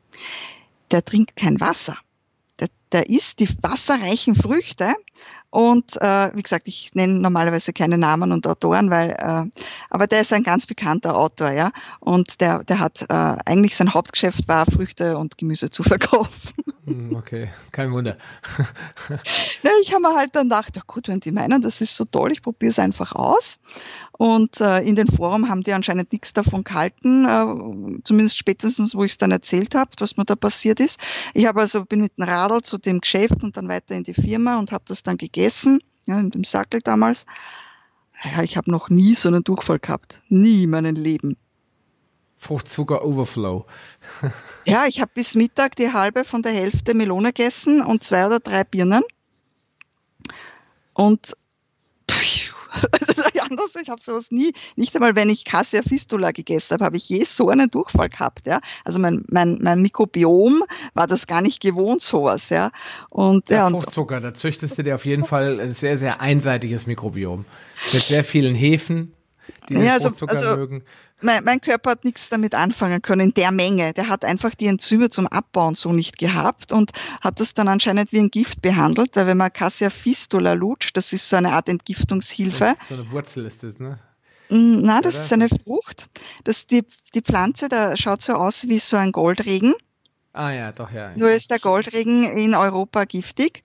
[0.91, 1.97] der trinkt kein Wasser.
[2.59, 4.95] Der, der isst die wasserreichen Früchte
[5.50, 10.22] und äh, wie gesagt, ich nenne normalerweise keine Namen und Autoren, weil äh, aber der
[10.22, 11.72] ist ein ganz bekannter Autor, ja.
[12.00, 16.54] Und der, der hat äh, eigentlich sein Hauptgeschäft war, Früchte und Gemüse zu verkaufen.
[16.86, 18.18] Hm, okay, kein Wunder.
[19.64, 22.06] ja, ich habe mir halt dann gedacht, ja gut, wenn die meinen, das ist so
[22.06, 23.60] toll, ich probiere es einfach aus.
[24.18, 29.03] Und äh, in den Forum haben die anscheinend nichts davon gehalten, äh, zumindest spätestens, wo
[29.03, 30.99] ich es dann erzählt habe, was mir da passiert ist.
[31.36, 34.15] Ich habe also bin mit dem Radl zu dem Geschäft und dann weiter in die
[34.15, 37.28] Firma und habe das dann gegessen, ja, in dem Sackel damals.
[38.24, 40.22] Ja, ich habe noch nie so einen Durchfall gehabt.
[40.30, 41.38] Nie in meinem Leben.
[42.39, 43.65] Fruchtzucker Overflow.
[44.65, 48.39] ja, ich habe bis Mittag die halbe von der Hälfte Melone gegessen und zwei oder
[48.39, 49.03] drei Birnen.
[50.93, 51.36] Und
[52.09, 52.55] pff,
[53.50, 57.10] anders, ich habe sowas nie, nicht einmal wenn ich Cassia Fistula gegessen habe, habe ich
[57.10, 58.60] je so einen Durchfall gehabt, ja.
[58.84, 62.72] Also mein, mein, mein Mikrobiom war das gar nicht gewohnt, sowas, ja.
[63.10, 66.88] Und, ja, ja Fruchtzucker, da züchtest du dir auf jeden Fall ein sehr, sehr einseitiges
[66.88, 67.45] Mikrobiom.
[67.93, 69.14] Mit sehr vielen Hefen,
[69.70, 70.84] die ja, also, Fruchtzucker also, mögen
[71.22, 73.93] mein, mein Körper hat nichts damit anfangen können in der Menge.
[73.93, 76.91] Der hat einfach die Enzyme zum Abbauen so nicht gehabt und
[77.22, 81.14] hat das dann anscheinend wie ein Gift behandelt, weil wenn man Cassia fistula lutscht, das
[81.14, 82.76] ist so eine Art Entgiftungshilfe.
[82.88, 83.98] So, eine Wurzel ist das, ne?
[84.50, 86.10] Na, das ist eine Frucht.
[86.45, 89.74] Das, die, die Pflanze, da schaut so aus wie so ein Goldregen.
[90.32, 91.12] Ah ja, doch, ja.
[91.18, 93.64] Nur ist der Goldregen in Europa giftig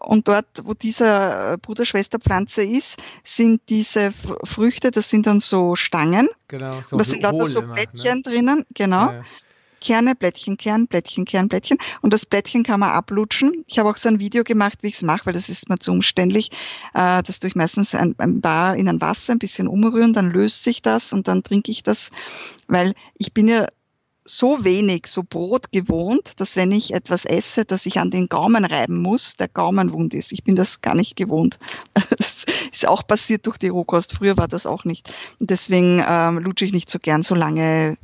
[0.00, 4.12] und dort, wo dieser äh, Bruder-Schwester-Pflanze ist, sind diese
[4.44, 6.28] Früchte, das sind dann so Stangen.
[6.48, 8.22] Genau, so und da sind lauter so Blättchen ne?
[8.22, 9.12] drinnen, genau.
[9.12, 9.22] Ja.
[9.80, 11.78] Kerne, Blättchen, Kern, Blättchen, Kern, Blättchen.
[12.02, 13.64] Und das Blättchen kann man ablutschen.
[13.66, 15.78] Ich habe auch so ein Video gemacht, wie ich es mache, weil das ist mir
[15.78, 16.50] zu umständlich.
[16.94, 20.30] Äh, das tue ich meistens ein, ein Bar in ein Wasser ein bisschen umrühren, dann
[20.30, 22.10] löst sich das und dann trinke ich das,
[22.68, 23.68] weil ich bin ja
[24.36, 28.64] so wenig, so Brot gewohnt, dass wenn ich etwas esse, dass ich an den Gaumen
[28.64, 30.32] reiben muss, der Gaumen wund ist.
[30.32, 31.58] Ich bin das gar nicht gewohnt.
[32.20, 34.12] Das ist auch passiert durch die Rohkost.
[34.12, 35.12] Früher war das auch nicht.
[35.38, 37.96] Und deswegen ähm, lutsche ich nicht so gern so lange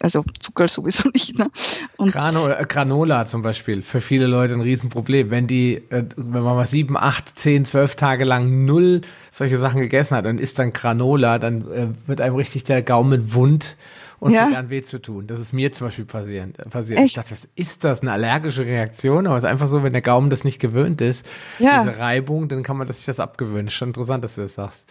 [0.00, 1.38] also Zucker sowieso nicht.
[1.38, 1.48] Ne?
[1.96, 5.30] Und Granola, äh, Granola zum Beispiel, für viele Leute ein Riesenproblem.
[5.30, 9.80] Wenn die, äh, wenn man mal sieben, acht, zehn, zwölf Tage lang null solche Sachen
[9.80, 13.76] gegessen hat und isst dann Granola, dann äh, wird einem richtig der Gaumen wund
[14.24, 14.46] und ja.
[14.46, 15.26] an weh zu tun.
[15.26, 16.56] Das ist mir zum Beispiel passiert.
[16.70, 16.98] passiert.
[17.00, 18.00] Ich dachte, was ist das?
[18.00, 19.26] Eine allergische Reaktion?
[19.26, 21.26] Aber es ist einfach so, wenn der Gaumen das nicht gewöhnt ist,
[21.58, 21.84] ja.
[21.84, 23.68] diese Reibung, dann kann man sich das abgewöhnen.
[23.68, 24.88] Schon interessant, dass du das sagst.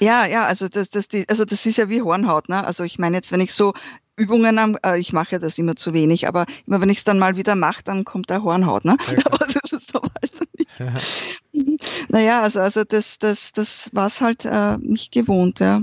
[0.00, 2.62] Ja, ja, also das, das, die, also das ist ja wie Hornhaut, ne?
[2.62, 3.72] Also ich meine jetzt, wenn ich so
[4.16, 7.18] Übungen am, äh, ich mache das immer zu wenig, aber immer wenn ich es dann
[7.18, 8.98] mal wieder mache, dann kommt der Hornhaut, ne?
[9.00, 9.16] Okay.
[9.24, 10.70] Aber das ist aber halt nicht.
[10.78, 11.78] Ja.
[12.10, 15.80] Naja, also, also das, das, das war es halt äh, nicht gewohnt, ja.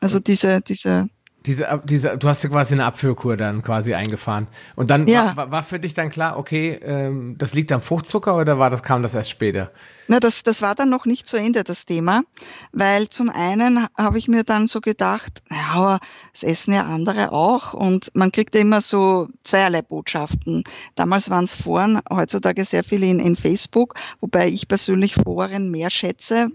[0.00, 1.10] Also diese, diese
[1.46, 4.48] diese, diese, du hast ja quasi eine Abführkur dann quasi eingefahren.
[4.76, 5.36] Und dann ja.
[5.36, 8.82] war, war für dich dann klar, okay, ähm, das liegt am Fruchtzucker oder war das,
[8.82, 9.70] kam das erst später?
[10.08, 12.22] Na, das, das war dann noch nicht zu Ende, das Thema.
[12.72, 15.98] Weil zum einen habe ich mir dann so gedacht, ja,
[16.32, 17.74] das essen ja andere auch.
[17.74, 20.64] Und man kriegt ja immer so zweierlei Botschaften.
[20.94, 25.90] Damals waren es Foren, heutzutage sehr viele in, in Facebook, wobei ich persönlich Foren mehr
[25.90, 26.48] schätze,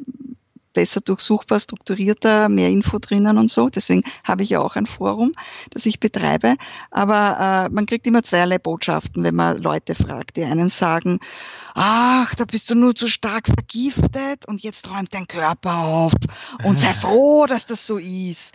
[0.77, 3.67] besser durchsuchbar, strukturierter, mehr Info drinnen und so.
[3.67, 5.33] Deswegen habe ich ja auch ein Forum,
[5.71, 6.53] das ich betreibe.
[6.91, 10.37] Aber äh, man kriegt immer zweierlei Botschaften, wenn man Leute fragt.
[10.37, 11.17] Die einen sagen,
[11.73, 16.13] ach, da bist du nur zu stark vergiftet und jetzt räumt dein Körper auf
[16.63, 18.53] und sei froh, dass das so ist.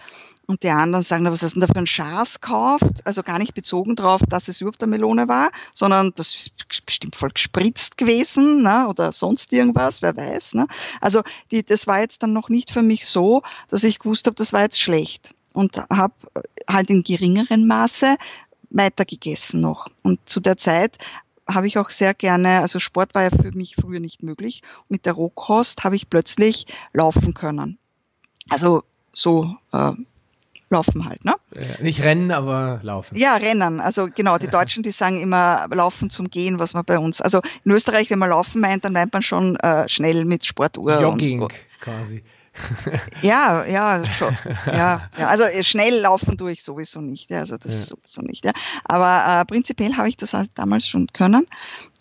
[0.52, 3.06] Und die anderen sagen, was hast du denn da für ein Schaß gekauft?
[3.06, 6.52] Also gar nicht bezogen darauf, dass es überhaupt eine Melone war, sondern das ist
[6.84, 8.86] bestimmt voll gespritzt gewesen ne?
[8.86, 10.52] oder sonst irgendwas, wer weiß.
[10.52, 10.66] Ne?
[11.00, 13.40] Also die, das war jetzt dann noch nicht für mich so,
[13.70, 15.34] dass ich gewusst habe, das war jetzt schlecht.
[15.54, 16.12] Und habe
[16.68, 18.16] halt in geringeren Maße
[18.68, 19.86] weiter gegessen noch.
[20.02, 20.98] Und zu der Zeit
[21.48, 24.60] habe ich auch sehr gerne, also Sport war ja für mich früher nicht möglich.
[24.90, 27.78] Mit der Rohkost habe ich plötzlich laufen können.
[28.50, 28.82] Also
[29.14, 29.92] so äh,
[30.72, 31.34] laufen halt, ne?
[31.80, 33.16] Nicht rennen, aber laufen.
[33.16, 33.80] Ja, rennen.
[33.80, 37.20] Also genau, die Deutschen, die sagen immer laufen zum Gehen, was man bei uns.
[37.20, 41.00] Also in Österreich, wenn man laufen meint, dann meint man schon äh, schnell mit Sportuhr
[41.00, 41.58] Jogging und so.
[41.80, 42.24] quasi.
[43.22, 44.36] ja, ja, schon.
[44.66, 47.30] Ja, ja, also äh, schnell laufen tue ich sowieso nicht.
[47.30, 47.96] Ja, also das ja.
[47.96, 48.44] sowieso nicht.
[48.44, 48.52] Ja.
[48.84, 51.46] Aber äh, prinzipiell habe ich das halt damals schon können,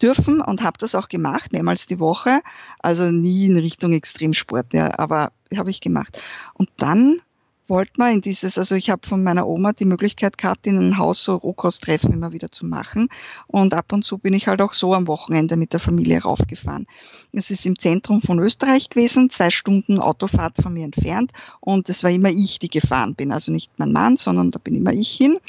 [0.02, 2.42] dürfen und habe das auch gemacht, mehrmals die Woche.
[2.80, 6.22] Also nie in Richtung Extremsport, ja, aber habe ich gemacht.
[6.54, 7.22] Und dann
[7.72, 10.98] wollte man in dieses, also ich habe von meiner Oma die Möglichkeit gehabt, in ein
[10.98, 13.08] Haus so Rohkosttreffen immer wieder zu machen.
[13.48, 16.86] Und ab und zu bin ich halt auch so am Wochenende mit der Familie raufgefahren.
[17.34, 21.32] Es ist im Zentrum von Österreich gewesen, zwei Stunden Autofahrt von mir entfernt.
[21.62, 23.32] Und es war immer ich, die gefahren bin.
[23.32, 25.40] Also nicht mein Mann, sondern da bin immer ich hin.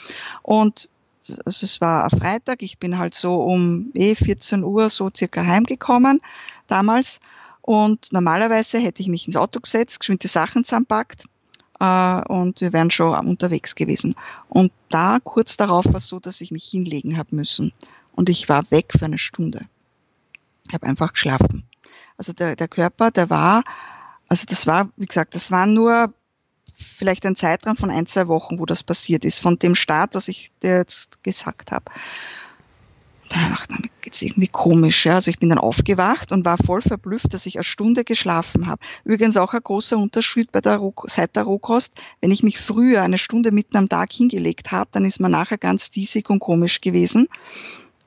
[0.43, 0.89] Und
[1.45, 5.45] also es war ein Freitag, ich bin halt so um eh 14 Uhr so circa
[5.45, 6.21] heimgekommen
[6.69, 7.21] damals.
[7.61, 11.27] Und normalerweise hätte ich mich ins Auto gesetzt, geschwind die Sachen zusammenpackt
[11.83, 14.15] äh, und wir wären schon unterwegs gewesen.
[14.49, 17.73] Und da kurz darauf war es so, dass ich mich hinlegen habe müssen.
[18.13, 19.67] Und ich war weg für eine Stunde.
[20.69, 21.65] Ich habe einfach geschlafen.
[22.17, 23.65] Also der, der Körper, der war,
[24.29, 26.15] also das war, wie gesagt, das war nur
[26.77, 30.29] vielleicht ein Zeitraum von ein, zwei Wochen, wo das passiert ist, von dem Start, was
[30.29, 31.91] ich dir jetzt gesagt habe
[33.33, 35.07] dann geht's irgendwie komisch.
[35.07, 35.15] Ja.
[35.15, 38.83] Also ich bin dann aufgewacht und war voll verblüfft, dass ich eine Stunde geschlafen habe.
[39.05, 41.93] Übrigens auch ein großer Unterschied bei der seit der Rohkost.
[42.21, 45.59] Wenn ich mich früher eine Stunde mitten am Tag hingelegt habe, dann ist man nachher
[45.59, 47.29] ganz diesig und komisch gewesen.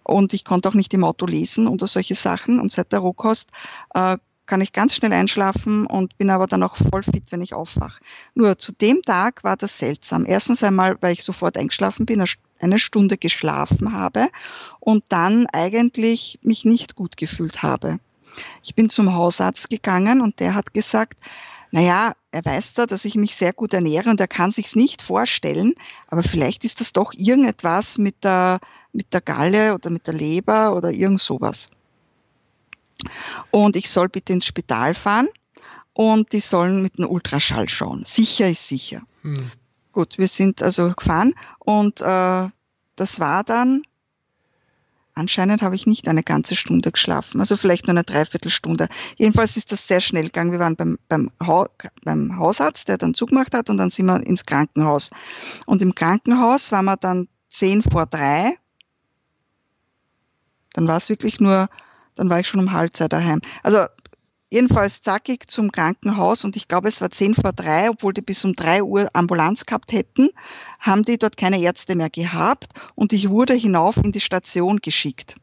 [0.04, 2.60] Und ich konnte auch nicht im Auto lesen oder solche Sachen.
[2.60, 3.50] Und seit der Rohkost
[3.96, 7.54] äh, kann ich ganz schnell einschlafen und bin aber dann auch voll fit, wenn ich
[7.54, 8.02] aufwache.
[8.36, 10.26] Nur zu dem Tag war das seltsam.
[10.28, 12.28] Erstens einmal, weil ich sofort eingeschlafen bin, eine
[12.78, 14.28] Stunde geschlafen habe
[14.80, 18.00] und dann eigentlich mich nicht gut gefühlt habe.
[18.64, 21.20] Ich bin zum Hausarzt gegangen und der hat gesagt,
[21.72, 25.02] naja, er weiß da, dass ich mich sehr gut ernähre und er kann sich's nicht
[25.02, 25.74] vorstellen,
[26.08, 28.60] aber vielleicht ist das doch irgendetwas mit der,
[28.94, 31.70] mit der Galle oder mit der Leber oder irgend sowas.
[33.52, 35.28] Und ich soll bitte ins Spital fahren
[35.94, 38.04] und die sollen mit einem Ultraschall schauen.
[38.06, 39.02] Sicher ist sicher.
[39.24, 39.52] Hm.
[39.96, 42.50] Gut, wir sind also gefahren und äh,
[42.98, 43.84] das war dann,
[45.14, 48.90] anscheinend habe ich nicht eine ganze Stunde geschlafen, also vielleicht nur eine Dreiviertelstunde.
[49.16, 50.52] Jedenfalls ist das sehr schnell gegangen.
[50.52, 51.70] Wir waren beim, beim, ha
[52.04, 55.12] beim Hausarzt, der dann zugemacht hat und dann sind wir ins Krankenhaus.
[55.66, 58.58] Und im Krankenhaus waren wir dann zehn vor drei.
[60.74, 61.70] Dann war es wirklich nur,
[62.16, 63.40] dann war ich schon um halb zwei daheim.
[63.64, 63.86] Also
[64.56, 68.46] Jedenfalls zackig zum Krankenhaus und ich glaube, es war zehn vor drei, obwohl die bis
[68.46, 70.30] um drei Uhr Ambulanz gehabt hätten,
[70.80, 75.36] haben die dort keine Ärzte mehr gehabt und ich wurde hinauf in die Station geschickt.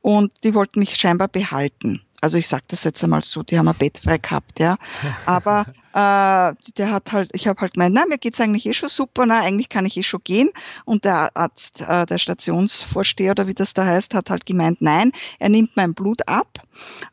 [0.00, 2.00] Und die wollten mich scheinbar behalten.
[2.20, 4.76] Also ich sage das jetzt einmal so, die haben ein Bett frei gehabt, ja.
[5.24, 8.88] Aber äh, der hat halt, ich habe halt gemeint, na, mir geht's eigentlich eh schon
[8.88, 10.50] super, na, eigentlich kann ich eh schon gehen.
[10.84, 15.12] Und der Arzt, äh, der Stationsvorsteher oder wie das da heißt, hat halt gemeint, nein,
[15.38, 16.62] er nimmt mein Blut ab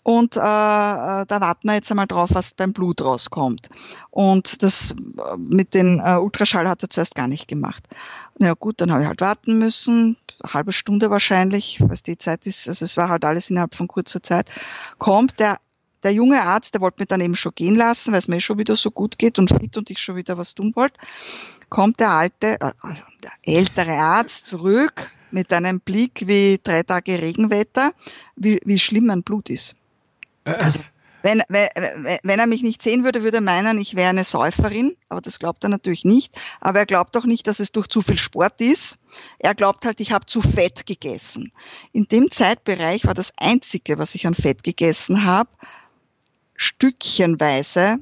[0.03, 3.69] und äh, äh da warten wir jetzt einmal drauf, was beim Blut rauskommt.
[4.09, 7.83] Und das äh, mit den äh, Ultraschall hat er zuerst gar nicht gemacht.
[8.39, 12.45] Na ja, gut, dann habe ich halt warten müssen, halbe Stunde wahrscheinlich, was die Zeit
[12.45, 14.47] ist, also es war halt alles innerhalb von kurzer Zeit,
[14.97, 15.59] kommt der
[16.03, 18.57] der junge Arzt, der wollte mich dann eben schon gehen lassen, weil es mir schon
[18.57, 20.97] wieder so gut geht und fit und ich schon wieder was tun wollte,
[21.69, 27.93] kommt der alte, also der ältere Arzt zurück mit einem Blick wie drei Tage Regenwetter,
[28.35, 29.75] wie, wie schlimm mein Blut ist.
[30.45, 30.51] Äh.
[30.51, 30.79] Also,
[31.27, 31.67] wenn, wenn,
[32.23, 35.39] wenn er mich nicht sehen würde, würde er meinen, ich wäre eine Säuferin, aber das
[35.39, 36.33] glaubt er natürlich nicht.
[36.61, 38.97] Aber er glaubt auch nicht, dass es durch zu viel Sport ist.
[39.37, 41.51] Er glaubt halt, ich habe zu Fett gegessen.
[41.91, 45.49] In dem Zeitbereich war das Einzige, was ich an Fett gegessen habe,
[46.55, 47.97] stückchenweise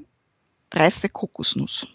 [0.71, 1.88] reife Kokosnuss.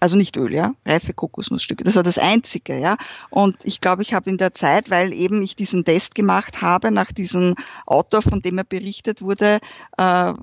[0.00, 1.84] Also nicht Öl, ja, reife Kokosnussstücke.
[1.84, 2.96] Das war das Einzige, ja.
[3.30, 6.90] Und ich glaube, ich habe in der Zeit, weil eben ich diesen Test gemacht habe,
[6.90, 9.58] nach diesem Autor, von dem er berichtet wurde,
[9.96, 10.34] äh,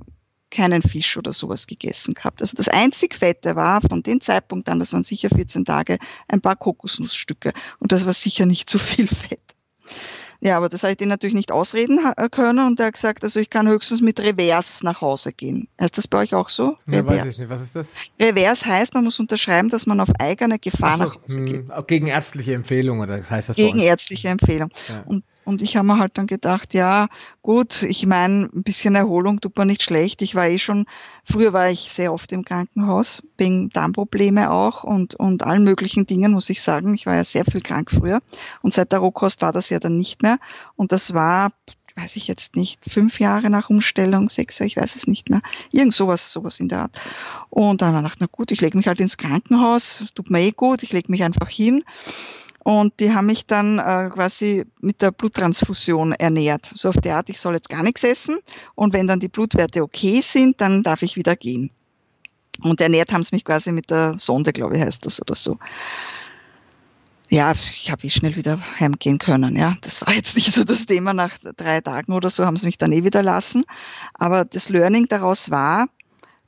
[0.51, 2.41] keinen Fisch oder sowas gegessen gehabt.
[2.41, 5.97] Also das einzig Fette war von dem Zeitpunkt an, das waren sicher 14 Tage,
[6.27, 7.53] ein paar Kokosnussstücke.
[7.79, 9.41] Und das war sicher nicht zu viel Fett.
[10.41, 13.23] Ja, aber das habe ich den natürlich nicht ausreden äh, können und er hat gesagt,
[13.23, 15.67] also ich kann höchstens mit Revers nach Hause gehen.
[15.79, 16.77] Heißt das bei euch auch so?
[16.87, 17.49] Ja, weiß ich nicht.
[17.49, 17.89] Was ist das?
[18.19, 21.87] Revers heißt, man muss unterschreiben, dass man auf eigene Gefahr so, nach Hause hm, geht.
[21.87, 23.55] Gegen ärztliche Empfehlung oder heißt das?
[23.55, 24.69] Gegen ärztliche Empfehlung.
[24.87, 25.03] Ja.
[25.05, 27.07] Und und ich habe mir halt dann gedacht, ja,
[27.43, 30.23] gut, ich meine, ein bisschen Erholung tut mir nicht schlecht.
[30.23, 30.85] Ich war eh schon,
[31.23, 36.31] früher war ich sehr oft im Krankenhaus, wegen Darmprobleme auch und, und allen möglichen Dingen,
[36.31, 36.95] muss ich sagen.
[36.95, 38.21] Ich war ja sehr viel krank früher.
[38.63, 40.39] Und seit der Rohkost war das ja dann nicht mehr.
[40.75, 41.51] Und das war,
[41.95, 45.41] weiß ich jetzt nicht, fünf Jahre nach Umstellung, sechs Jahre, ich weiß es nicht mehr.
[45.71, 46.99] Irgend sowas, sowas in der Art.
[47.51, 50.51] Und dann habe ich na gut, ich lege mich halt ins Krankenhaus, tut mir eh
[50.51, 51.83] gut, ich lege mich einfach hin.
[52.65, 56.65] Und die haben mich dann äh, quasi mit der Bluttransfusion ernährt.
[56.73, 58.39] So auf der Art, ich soll jetzt gar nichts essen.
[58.73, 61.69] Und wenn dann die Blutwerte okay sind, dann darf ich wieder gehen.
[62.63, 65.59] Und ernährt haben sie mich quasi mit der Sonde, glaube ich, heißt das oder so.
[67.29, 69.55] Ja, ich habe eh schnell wieder heimgehen können.
[69.55, 71.13] Ja, das war jetzt nicht so das Thema.
[71.13, 73.63] Nach drei Tagen oder so haben sie mich dann eh wieder lassen.
[74.15, 75.85] Aber das Learning daraus war,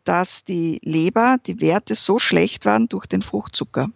[0.04, 3.92] dass die Leber, die Werte so schlecht waren durch den Fruchtzucker.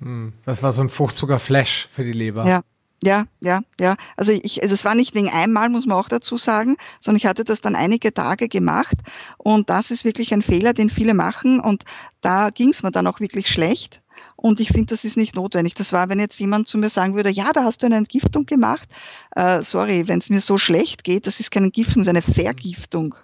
[0.00, 0.32] Hm.
[0.44, 2.46] Das war so ein Fruchtzuckerflash für die Leber.
[2.46, 2.62] Ja.
[3.02, 3.96] Ja, ja, ja.
[4.16, 7.44] Also ich, das war nicht wegen einmal, muss man auch dazu sagen, sondern ich hatte
[7.44, 8.96] das dann einige Tage gemacht
[9.36, 11.84] und das ist wirklich ein Fehler, den viele machen und
[12.22, 14.00] da ging es mir dann auch wirklich schlecht.
[14.34, 15.74] Und ich finde, das ist nicht notwendig.
[15.74, 18.46] Das war, wenn jetzt jemand zu mir sagen würde, ja, da hast du eine Entgiftung
[18.46, 18.88] gemacht.
[19.34, 22.22] Äh, sorry, wenn es mir so schlecht geht, das ist keine Entgiftung, das ist eine
[22.22, 23.14] Vergiftung.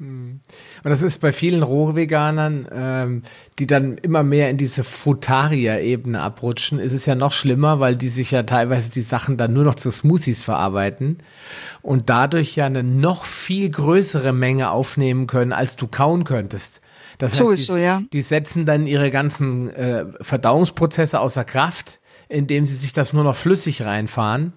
[0.00, 0.40] Und
[0.82, 3.22] das ist bei vielen Rohveganern, ähm,
[3.60, 8.08] die dann immer mehr in diese Frutaria-Ebene abrutschen, ist es ja noch schlimmer, weil die
[8.08, 11.18] sich ja teilweise die Sachen dann nur noch zu Smoothies verarbeiten
[11.80, 16.80] und dadurch ja eine noch viel größere Menge aufnehmen können, als du kauen könntest.
[17.18, 18.02] Das heißt, Sowieso, die, ja.
[18.12, 23.36] die setzen dann ihre ganzen äh, Verdauungsprozesse außer Kraft indem sie sich das nur noch
[23.36, 24.52] flüssig reinfahren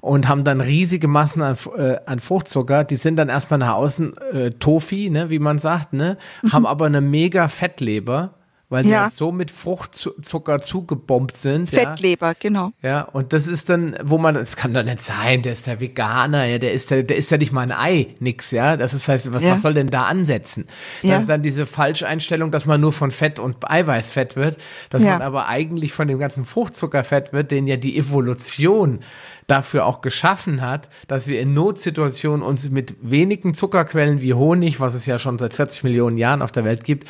[0.00, 2.84] und haben dann riesige Massen an, äh, an Fruchtzucker.
[2.84, 6.52] Die sind dann erstmal nach außen äh, Tofi, ne, wie man sagt, ne, mhm.
[6.52, 8.34] haben aber eine mega Fettleber
[8.72, 9.02] weil sie ja.
[9.02, 11.70] halt so mit Fruchtzucker zugebombt sind.
[11.70, 12.36] Fettleber, ja.
[12.38, 12.72] genau.
[12.80, 15.78] Ja, und das ist dann, wo man, das kann doch nicht sein, der ist der
[15.78, 18.78] Veganer, ja, der ist der, der ist ja nicht mal ein Ei, nix, ja.
[18.78, 19.52] Das ist heißt, was, ja.
[19.52, 20.66] was soll denn da ansetzen?
[21.02, 21.12] Ja.
[21.12, 24.56] Das ist dann diese Falscheinstellung, dass man nur von Fett und Eiweiß fett wird,
[24.88, 29.00] dass man aber eigentlich von dem ganzen Fruchtzucker fett wird, den ja die Evolution
[29.46, 34.94] dafür auch geschaffen hat, dass wir in Notsituationen uns mit wenigen Zuckerquellen wie Honig, was
[34.94, 37.06] es ja schon seit 40 Millionen Jahren auf der Welt gibt,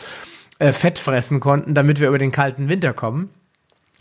[0.58, 3.30] äh, Fett fressen konnten, damit wir über den kalten Winter kommen.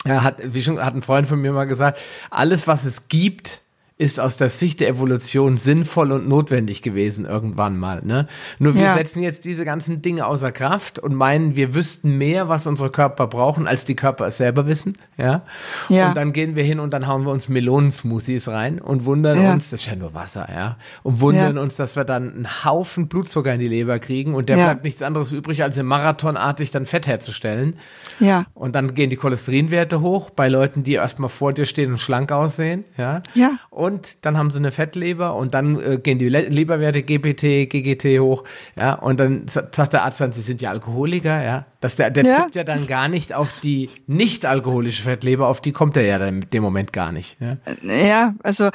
[0.04, 1.98] Er hat, wie schon hat ein Freund von mir mal gesagt,
[2.30, 3.61] alles, was es gibt,
[3.98, 8.02] ist aus der Sicht der Evolution sinnvoll und notwendig gewesen irgendwann mal.
[8.04, 8.26] Ne?
[8.58, 8.96] Nur wir ja.
[8.96, 13.26] setzen jetzt diese ganzen Dinge außer Kraft und meinen, wir wüssten mehr, was unsere Körper
[13.26, 14.96] brauchen, als die Körper es selber wissen.
[15.16, 15.42] Ja?
[15.88, 16.08] ja.
[16.08, 19.52] Und dann gehen wir hin und dann hauen wir uns Melonensmoothies rein und wundern ja.
[19.52, 23.08] uns, das ist ja nur Wasser, ja, und wundern uns, dass wir dann einen Haufen
[23.08, 26.86] Blutzucker in die Leber kriegen und der bleibt nichts anderes übrig, als im Marathonartig dann
[26.86, 27.76] Fett herzustellen.
[28.20, 28.46] Ja.
[28.54, 32.32] Und dann gehen die Cholesterinwerte hoch bei Leuten, die erstmal vor dir stehen und schlank
[32.32, 32.84] aussehen.
[32.96, 33.22] Ja.
[33.34, 33.52] Ja.
[33.70, 37.68] Und und dann haben sie eine Fettleber und dann äh, gehen die Le Leberwerte GPT,
[37.68, 38.44] GGT hoch,
[38.76, 41.66] ja, und dann sagt der Arzt dann, sie sind ja Alkoholiker, ja.
[41.80, 42.42] Dass der, der ja.
[42.42, 46.18] tippt ja dann gar nicht auf die nicht alkoholische Fettleber, auf die kommt er ja
[46.18, 47.36] dann mit dem Moment gar nicht.
[47.40, 48.70] Ja, ja also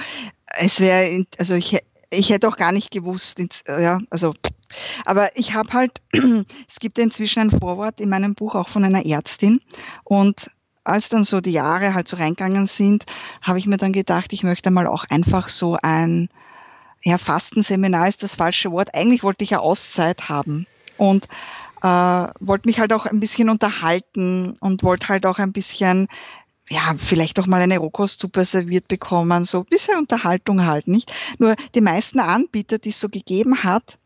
[0.60, 1.80] es wäre, also ich
[2.10, 4.34] ich hätte auch gar nicht gewusst, ja, also,
[5.05, 6.01] aber ich habe halt,
[6.68, 9.62] es gibt inzwischen ein Vorwort in meinem Buch auch von einer Ärztin
[10.03, 10.49] und
[10.88, 13.06] als dann so die Jahre halt so reingegangen sind,
[13.42, 16.30] habe ich mir dann gedacht, ich möchte mal auch einfach so ein,
[17.04, 18.96] ja, Fastenseminar ist das falsche Wort.
[18.96, 20.66] Eigentlich wollte ich ja Auszeit haben
[20.98, 21.28] und
[21.84, 21.88] äh,
[22.40, 26.08] wollte mich halt auch ein bisschen unterhalten und wollte halt auch ein bisschen
[26.70, 31.14] ja, vielleicht auch mal eine Rohkostsuppe serviert bekommen, so ein bisschen Unterhaltung halt, nicht?
[31.38, 33.98] Nur die meisten Anbieter, die es so gegeben hat,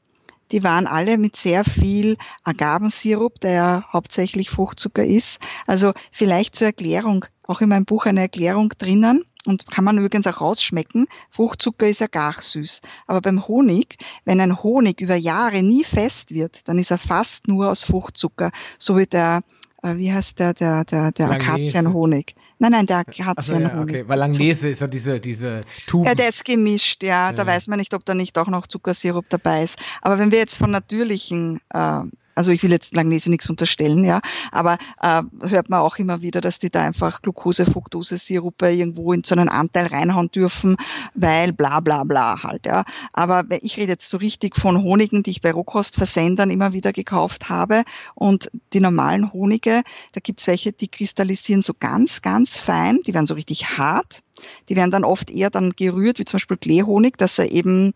[0.51, 5.39] die waren alle mit sehr viel Agavensirup, der ja hauptsächlich Fruchtzucker ist.
[5.67, 10.27] Also vielleicht zur Erklärung, auch in meinem Buch eine Erklärung drinnen und kann man übrigens
[10.27, 11.07] auch rausschmecken.
[11.29, 12.81] Fruchtzucker ist ja gar süß.
[13.07, 17.47] Aber beim Honig, wenn ein Honig über Jahre nie fest wird, dann ist er fast
[17.47, 18.51] nur aus Fruchtzucker.
[18.77, 19.41] So wie der,
[19.81, 22.35] äh, wie heißt der, der, der, der Akazienhonig.
[22.61, 23.71] Nein, nein, der Akazienhonig.
[23.71, 24.03] So, ja, okay.
[24.07, 26.05] Weil Langnese ist ja diese, diese Tuben.
[26.05, 27.29] Ja, der ist gemischt, ja.
[27.29, 27.33] ja.
[27.33, 29.79] Da weiß man nicht, ob da nicht auch noch Zuckersirup dabei ist.
[30.03, 32.01] Aber wenn wir jetzt von natürlichen äh,
[32.35, 34.21] also ich will jetzt Langnese nichts unterstellen, ja,
[34.51, 39.13] aber äh, hört man auch immer wieder, dass die da einfach Glucose, Fructose, Sirupe irgendwo
[39.13, 40.77] in so einen Anteil reinhauen dürfen,
[41.13, 42.83] weil bla bla bla halt, ja.
[43.13, 47.49] Aber ich rede jetzt so richtig von Honigen, die ich bei Rohkostversendern immer wieder gekauft
[47.49, 47.83] habe
[48.15, 49.81] und die normalen Honige,
[50.13, 54.21] da gibt's welche, die kristallisieren so ganz, ganz fein, die werden so richtig hart
[54.69, 57.93] die werden dann oft eher dann gerührt, wie zum Beispiel Kleehonig, dass er eben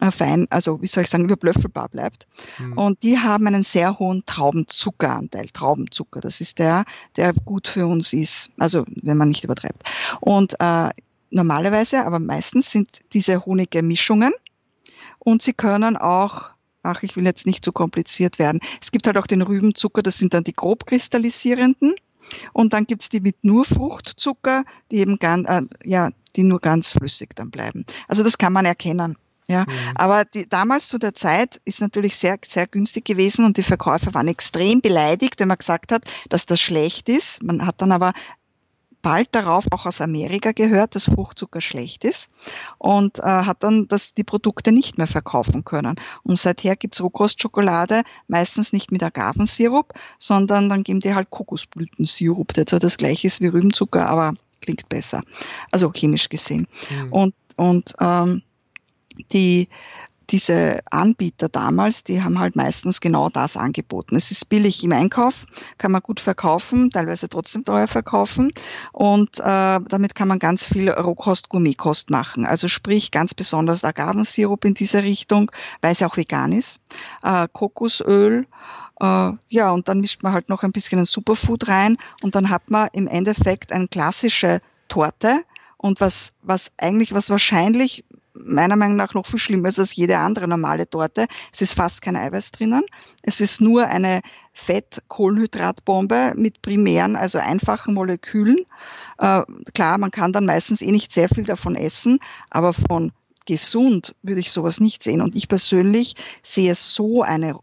[0.00, 2.26] äh, fein, also wie soll ich sagen, überblöffelbar bleibt.
[2.58, 2.78] Mhm.
[2.78, 5.48] Und die haben einen sehr hohen Traubenzuckeranteil.
[5.48, 6.84] Traubenzucker, das ist der,
[7.16, 8.50] der gut für uns ist.
[8.58, 9.82] Also wenn man nicht übertreibt.
[10.20, 10.90] Und äh,
[11.30, 14.32] normalerweise, aber meistens sind diese Honige Mischungen
[15.18, 18.60] und sie können auch ach, ich will jetzt nicht zu kompliziert werden.
[18.80, 21.94] Es gibt halt auch den Rübenzucker, das sind dann die grob kristallisierenden.
[22.52, 26.92] Und dann gibt's die mit nur Fruchtzucker, die eben ganz, äh, ja, die nur ganz
[26.92, 27.84] flüssig dann bleiben.
[28.06, 29.16] Also das kann man erkennen.
[29.50, 29.72] Ja, mhm.
[29.94, 34.12] aber die, damals zu der Zeit ist natürlich sehr, sehr günstig gewesen und die Verkäufer
[34.12, 37.42] waren extrem beleidigt, wenn man gesagt hat, dass das schlecht ist.
[37.42, 38.12] Man hat dann aber
[39.02, 42.30] bald darauf auch aus Amerika gehört, dass Fruchtzucker schlecht ist
[42.78, 45.96] und äh, hat dann das, die Produkte nicht mehr verkaufen können.
[46.22, 52.66] Und seither gibt's Rohkostschokolade, meistens nicht mit Agavensirup, sondern dann geben die halt Kokosblütensirup, der
[52.66, 55.22] zwar das gleiche ist wie Rübenzucker, aber klingt besser.
[55.70, 56.66] Also chemisch gesehen.
[56.90, 57.12] Mhm.
[57.12, 58.42] Und, und ähm,
[59.32, 59.68] die
[60.30, 64.16] diese Anbieter damals, die haben halt meistens genau das angeboten.
[64.16, 65.46] Es ist billig im Einkauf,
[65.78, 68.50] kann man gut verkaufen, teilweise trotzdem teuer verkaufen
[68.92, 72.44] und äh, damit kann man ganz viel Rohkost, Gourmetkost machen.
[72.44, 75.50] Also sprich ganz besonders Agavensirup in dieser Richtung,
[75.80, 76.80] weil es ja auch vegan ist,
[77.22, 78.46] äh, Kokosöl,
[79.00, 82.50] äh, ja, und dann mischt man halt noch ein bisschen ein Superfood rein und dann
[82.50, 85.44] hat man im Endeffekt eine klassische Torte,
[85.78, 88.04] und was, was eigentlich, was wahrscheinlich
[88.44, 91.26] meiner Meinung nach noch viel schlimmer ist als jede andere normale Torte.
[91.52, 92.82] Es ist fast kein Eiweiß drinnen.
[93.22, 94.20] Es ist nur eine
[94.52, 98.66] Fett-Kohlenhydratbombe mit primären, also einfachen Molekülen.
[99.18, 99.42] Äh,
[99.74, 102.18] klar, man kann dann meistens eh nicht sehr viel davon essen,
[102.50, 103.12] aber von
[103.46, 105.22] gesund würde ich sowas nicht sehen.
[105.22, 107.58] Und ich persönlich sehe so eine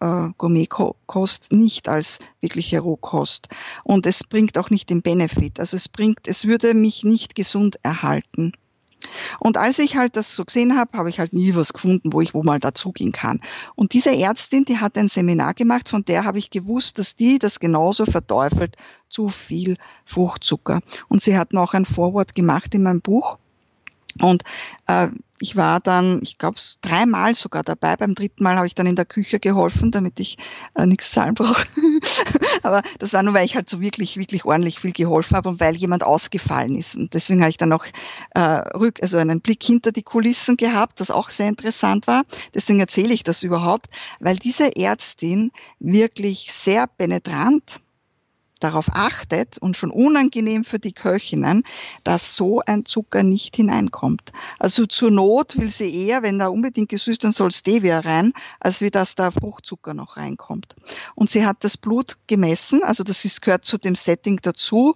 [0.00, 3.48] äh, Gourmetkost nicht als wirkliche Rohkost.
[3.82, 5.58] Und es bringt auch nicht den Benefit.
[5.58, 8.52] Also es bringt, es würde mich nicht gesund erhalten.
[9.38, 12.20] Und als ich halt das so gesehen habe, habe ich halt nie was gefunden, wo
[12.20, 13.40] ich wo mal dazugehen kann.
[13.74, 17.38] Und diese Ärztin, die hat ein Seminar gemacht, von der habe ich gewusst, dass die
[17.38, 18.76] das genauso verteufelt,
[19.08, 20.80] zu viel Fruchtzucker.
[21.08, 23.38] Und sie hat noch ein Vorwort gemacht in meinem Buch.
[24.20, 24.42] Und
[24.86, 25.08] äh,
[25.40, 27.96] ich war dann, ich glaube, dreimal sogar dabei.
[27.96, 30.38] Beim dritten Mal habe ich dann in der Küche geholfen, damit ich
[30.74, 31.66] äh, nichts zahlen brauche.
[32.62, 35.60] Aber das war nur, weil ich halt so wirklich, wirklich ordentlich viel geholfen habe und
[35.60, 36.96] weil jemand ausgefallen ist.
[36.96, 37.84] Und deswegen habe ich dann auch
[38.34, 42.22] äh, rück, also einen Blick hinter die Kulissen gehabt, das auch sehr interessant war.
[42.54, 43.86] Deswegen erzähle ich das überhaupt,
[44.20, 45.50] weil diese Ärztin
[45.80, 47.80] wirklich sehr penetrant
[48.64, 51.62] darauf achtet und schon unangenehm für die Köchinnen,
[52.02, 54.32] dass so ein Zucker nicht hineinkommt.
[54.58, 58.80] Also zur Not will sie eher, wenn da unbedingt gesüßt, dann soll Stevia rein, als
[58.80, 60.74] wie dass da Fruchtzucker noch reinkommt.
[61.14, 64.94] Und sie hat das Blut gemessen, also das ist, gehört zu dem Setting dazu.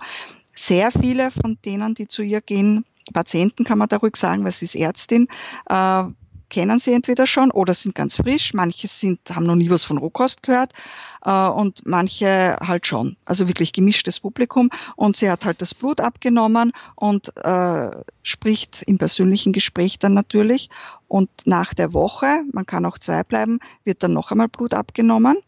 [0.54, 4.52] Sehr viele von denen, die zu ihr gehen, Patienten kann man da ruhig sagen, weil
[4.52, 5.28] sie ist Ärztin,
[5.68, 6.04] äh,
[6.48, 8.54] kennen sie entweder schon oder sind ganz frisch.
[8.54, 10.72] Manche sind, haben noch nie was von Rohkost gehört
[11.24, 13.16] äh, und manche halt schon.
[13.24, 14.70] Also wirklich gemischtes Publikum.
[14.96, 17.90] Und sie hat halt das Blut abgenommen und äh,
[18.22, 20.70] spricht im persönlichen Gespräch dann natürlich.
[21.06, 25.38] Und nach der Woche, man kann auch zwei bleiben, wird dann noch einmal Blut abgenommen.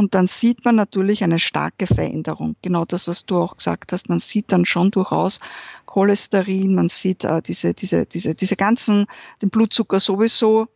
[0.00, 2.56] Und dann sieht man natürlich eine starke Veränderung.
[2.62, 4.08] Genau das, was du auch gesagt hast.
[4.08, 5.40] Man sieht dann schon durchaus
[5.90, 9.06] Cholesterin, man sieht äh, diese, diese, diese, diese ganzen,
[9.42, 10.68] den Blutzucker sowieso,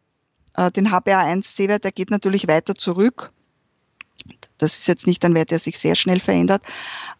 [0.57, 3.33] äh, den HbA1c-Wert, der geht natürlich weiter zurück.
[4.59, 6.63] Das ist jetzt nicht ein Wert, der sich sehr schnell verändert,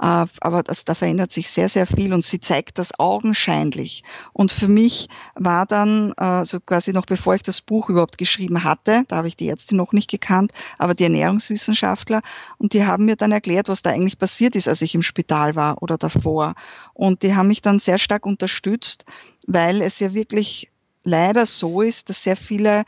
[0.01, 4.05] äh, aber das, da verändert sich sehr, sehr viel und sie zeigt das augenscheinlich.
[4.33, 8.65] Und für mich war dann, äh, so quasi noch bevor ich das Buch überhaupt geschrieben
[8.65, 12.23] hatte, da habe ich die Ärzte noch nicht gekannt, aber die Ernährungswissenschaftler,
[12.57, 15.57] und die haben mir dann erklärt, was da eigentlich passiert ist, als ich im Spital
[15.57, 16.55] war oder davor.
[16.95, 19.05] Und die haben mich dann sehr stark unterstützt,
[19.47, 20.71] weil es ja wirklich
[21.03, 22.85] leider so ist, dass sehr viele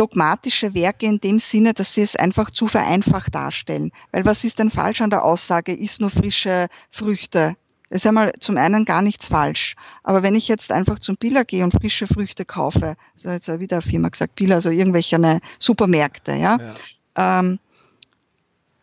[0.00, 3.92] dogmatische Werke in dem Sinne, dass sie es einfach zu vereinfacht darstellen.
[4.12, 7.56] Weil was ist denn falsch an der Aussage, isst nur frische Früchte?
[7.90, 9.76] Das ist einmal zum einen gar nichts falsch.
[10.02, 13.76] Aber wenn ich jetzt einfach zum Billa gehe und frische Früchte kaufe, so jetzt wieder
[13.76, 17.40] eine Firma gesagt, Billa, also irgendwelche eine Supermärkte, ja, ja.
[17.40, 17.58] Ähm,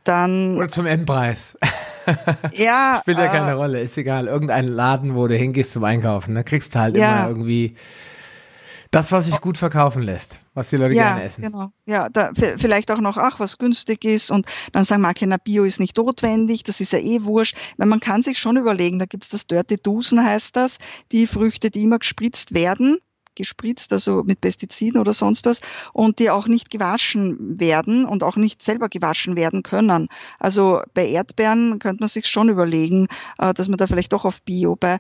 [0.04, 0.58] dann.
[0.58, 1.58] Oder zum Endpreis.
[2.54, 3.00] ja.
[3.02, 4.28] Spielt ja äh, keine Rolle, ist egal.
[4.28, 7.22] Irgendein Laden, wo du hingehst zum Einkaufen, da kriegst du halt ja.
[7.22, 7.76] immer irgendwie
[8.92, 11.42] das, was sich gut verkaufen lässt, was die Leute ja, gerne essen.
[11.44, 11.72] Genau.
[11.86, 15.64] Ja, da, vielleicht auch noch, ach, was günstig ist und dann sagen manche, na, Bio
[15.64, 17.58] ist nicht notwendig, das ist ja eh wurscht.
[17.78, 20.78] Weil man kann sich schon überlegen, da gibt's das Dirty Dosen heißt das,
[21.12, 23.00] die Früchte, die immer gespritzt werden,
[23.38, 25.62] gespritzt, also mit Pestiziden oder sonst was,
[25.94, 30.10] und die auch nicht gewaschen werden und auch nicht selber gewaschen werden können.
[30.40, 33.08] Also bei Erdbeeren könnte man sich schon überlegen,
[33.38, 34.98] äh, dass man da vielleicht doch auf Bio, bei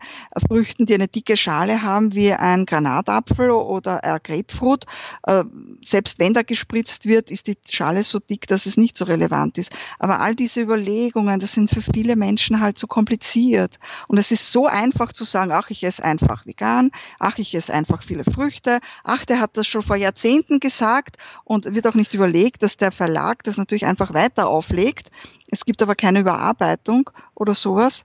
[0.47, 4.85] Früchten, die eine dicke Schale haben, wie ein Granatapfel oder ein Grapefruit,
[5.23, 5.43] äh,
[5.81, 9.57] selbst wenn da gespritzt wird, ist die Schale so dick, dass es nicht so relevant
[9.57, 9.71] ist.
[9.99, 13.79] Aber all diese Überlegungen, das sind für viele Menschen halt so kompliziert.
[14.07, 17.73] Und es ist so einfach zu sagen, ach, ich esse einfach vegan, ach, ich esse
[17.73, 18.80] einfach viele Früchte.
[19.03, 22.91] Ach, der hat das schon vor Jahrzehnten gesagt und wird auch nicht überlegt, dass der
[22.91, 25.09] Verlag das natürlich einfach weiter auflegt.
[25.47, 28.03] Es gibt aber keine Überarbeitung oder sowas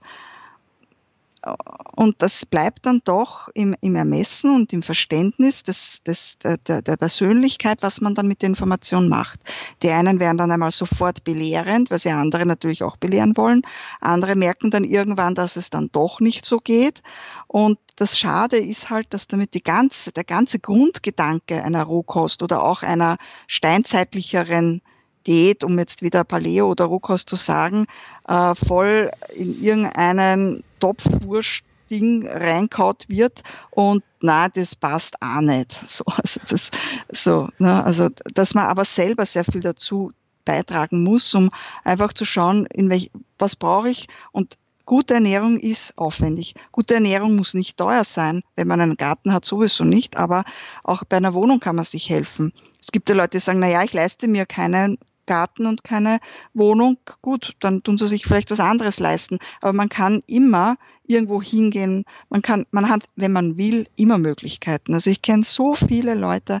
[1.95, 6.97] und das bleibt dann doch im, im Ermessen und im Verständnis des, des, der, der
[6.97, 9.41] Persönlichkeit, was man dann mit der Information macht.
[9.81, 13.61] Die einen werden dann einmal sofort belehrend, weil sie andere natürlich auch belehren wollen.
[13.99, 17.01] Andere merken dann irgendwann, dass es dann doch nicht so geht.
[17.47, 22.63] Und das Schade ist halt, dass damit die ganze, der ganze Grundgedanke einer Rohkost oder
[22.63, 23.17] auch einer
[23.47, 24.81] steinzeitlicheren
[25.27, 27.85] Diät, um jetzt wieder Paleo oder Rohkost zu sagen,
[28.27, 35.71] äh, voll in irgendeinen Topfwurst Ding reinkaut wird und na, das passt auch nicht.
[35.89, 36.71] So, also das,
[37.11, 40.11] so, ne, also, dass man aber selber sehr viel dazu
[40.45, 41.51] beitragen muss, um
[41.83, 46.55] einfach zu schauen, in welch, was brauche ich und Gute Ernährung ist aufwendig.
[46.73, 48.43] Gute Ernährung muss nicht teuer sein.
[48.57, 50.17] Wenn man einen Garten hat, sowieso nicht.
[50.17, 50.43] Aber
[50.83, 52.51] auch bei einer Wohnung kann man sich helfen.
[52.81, 56.19] Es gibt ja Leute, die sagen, na ja, ich leiste mir keinen Garten und keine
[56.53, 59.39] Wohnung, gut, dann tun sie sich vielleicht was anderes leisten.
[59.61, 62.05] Aber man kann immer irgendwo hingehen.
[62.29, 64.93] Man kann, man hat, wenn man will, immer Möglichkeiten.
[64.93, 66.59] Also ich kenne so viele Leute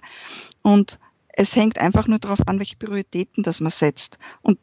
[0.61, 0.99] und
[1.29, 4.19] es hängt einfach nur darauf an, welche Prioritäten das man setzt.
[4.41, 4.59] Und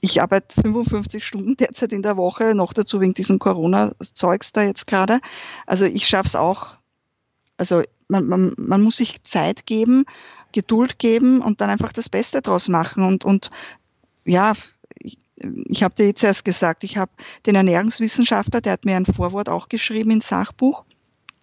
[0.00, 4.86] ich arbeite 55 Stunden derzeit in der Woche, noch dazu wegen diesem Corona-Zeugs da jetzt
[4.86, 5.20] gerade.
[5.66, 6.76] Also ich schaffe es auch.
[7.56, 10.04] Also man, man, man muss sich Zeit geben
[10.54, 13.04] Geduld geben und dann einfach das Beste draus machen.
[13.04, 13.50] Und, und
[14.24, 14.52] ja,
[15.00, 15.18] ich,
[15.66, 17.10] ich habe dir jetzt erst gesagt, ich habe
[17.44, 20.84] den Ernährungswissenschaftler, der hat mir ein Vorwort auch geschrieben ins Sachbuch.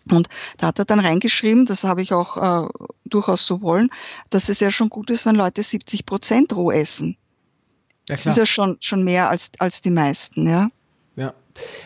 [0.10, 2.70] Und da hat er dann reingeschrieben, das habe ich auch äh,
[3.06, 3.90] durchaus so wollen,
[4.30, 7.18] dass es ja schon gut ist, wenn Leute 70 Prozent roh essen.
[8.08, 10.70] Ja, das ist ja schon, schon mehr als, als die meisten, ja.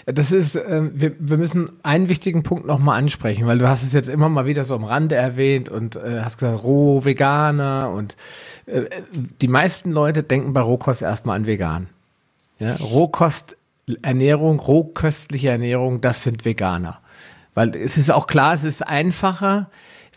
[0.06, 3.94] Das ist, äh, wir, wir müssen einen wichtigen Punkt nochmal ansprechen, weil du hast es
[3.94, 8.16] jetzt immer mal wieder so am Rande erwähnt und äh, hast gesagt, roh, Veganer und
[8.66, 8.84] äh,
[9.42, 11.88] die meisten Leute denken bei Rohkost erstmal an vegan.
[12.60, 12.76] Ja?
[12.76, 13.58] Rohkost,
[13.88, 17.00] rohköstliche Ernährung, das sind Veganer.
[17.54, 19.70] Weil es ist auch klar, es ist einfacher,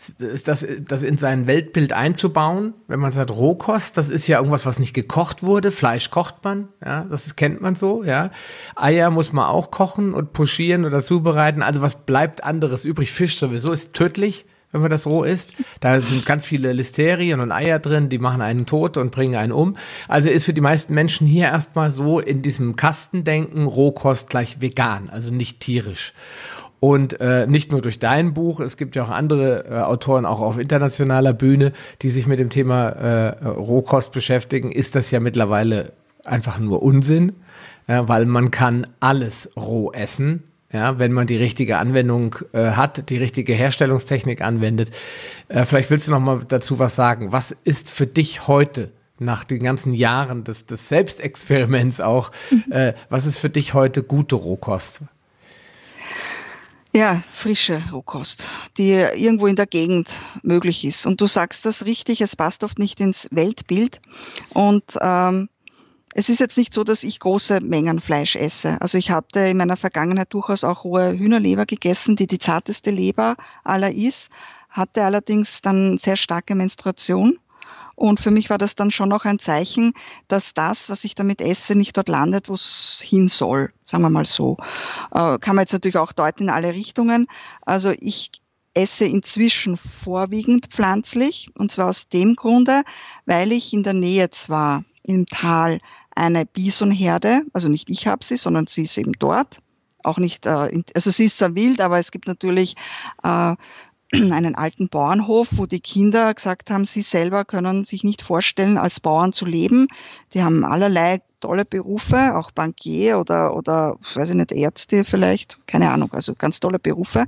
[0.07, 4.65] ist das, das in sein Weltbild einzubauen, wenn man sagt Rohkost, das ist ja irgendwas,
[4.65, 5.71] was nicht gekocht wurde.
[5.71, 8.31] Fleisch kocht man, ja, das kennt man so, ja.
[8.75, 11.61] Eier muss man auch kochen und pochieren oder zubereiten.
[11.61, 13.11] Also was bleibt anderes übrig?
[13.11, 15.53] Fisch sowieso ist tödlich, wenn man das roh isst.
[15.79, 19.51] Da sind ganz viele Listerien und Eier drin, die machen einen tot und bringen einen
[19.51, 19.75] um.
[20.07, 25.09] Also ist für die meisten Menschen hier erstmal so in diesem Kastendenken Rohkost gleich vegan,
[25.09, 26.13] also nicht tierisch.
[26.79, 30.39] Und äh, nicht nur durch dein Buch, es gibt ja auch andere äh, Autoren, auch
[30.39, 35.91] auf internationaler Bühne, die sich mit dem Thema äh, Rohkost beschäftigen, ist das ja mittlerweile
[36.23, 37.33] einfach nur Unsinn,
[37.87, 43.09] ja, weil man kann alles roh essen, ja, wenn man die richtige Anwendung äh, hat,
[43.09, 44.91] die richtige Herstellungstechnik anwendet.
[45.49, 47.31] Äh, vielleicht willst du noch mal dazu was sagen.
[47.31, 52.71] Was ist für dich heute nach den ganzen Jahren des, des Selbstexperiments auch, mhm.
[52.71, 55.01] äh, was ist für dich heute gute Rohkost?
[56.91, 58.45] Ja, frische Rohkost,
[58.77, 61.05] die irgendwo in der Gegend möglich ist.
[61.05, 64.01] Und du sagst das richtig, es passt oft nicht ins Weltbild.
[64.53, 65.49] Und ähm,
[66.15, 68.81] es ist jetzt nicht so, dass ich große Mengen Fleisch esse.
[68.81, 73.35] Also ich hatte in meiner Vergangenheit durchaus auch rohe Hühnerleber gegessen, die die zarteste Leber
[73.63, 74.31] aller ist,
[74.69, 77.37] hatte allerdings dann sehr starke Menstruation
[77.99, 79.91] und für mich war das dann schon auch ein Zeichen,
[80.29, 83.73] dass das, was ich damit esse, nicht dort landet, wo es hin soll.
[83.83, 84.55] Sagen wir mal so.
[85.11, 87.27] Äh, kann man jetzt natürlich auch deuten in alle Richtungen.
[87.61, 88.31] Also ich
[88.73, 91.49] esse inzwischen vorwiegend pflanzlich.
[91.55, 92.83] Und zwar aus dem Grunde,
[93.25, 95.79] weil ich in der Nähe zwar im Tal
[96.15, 99.57] eine Bisonherde, also nicht ich habe sie, sondern sie ist eben dort.
[100.03, 102.75] Auch nicht, äh, also sie ist zwar wild, aber es gibt natürlich
[103.23, 103.55] äh,
[104.13, 108.99] einen alten Bauernhof, wo die Kinder gesagt haben, sie selber können sich nicht vorstellen, als
[108.99, 109.87] Bauern zu leben.
[110.33, 115.91] Die haben allerlei tolle Berufe, auch Bankier oder, oder, weiß ich nicht, Ärzte vielleicht, keine
[115.91, 117.25] Ahnung, also ganz tolle Berufe.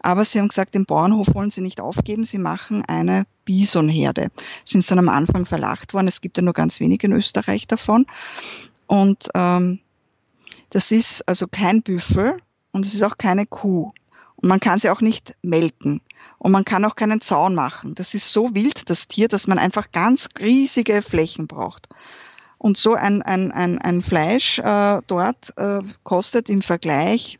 [0.00, 4.30] Aber sie haben gesagt, den Bauernhof wollen sie nicht aufgeben, sie machen eine Bisonherde.
[4.64, 8.06] Sind dann am Anfang verlacht worden, es gibt ja nur ganz wenig in Österreich davon.
[8.86, 9.80] Und ähm,
[10.70, 12.38] das ist also kein Büffel
[12.72, 13.92] und es ist auch keine Kuh.
[14.36, 16.00] Und man kann sie auch nicht melken.
[16.38, 17.94] Und man kann auch keinen Zaun machen.
[17.94, 21.88] Das ist so wild, das Tier, dass man einfach ganz riesige Flächen braucht.
[22.58, 27.38] Und so ein, ein, ein, ein Fleisch äh, dort äh, kostet im Vergleich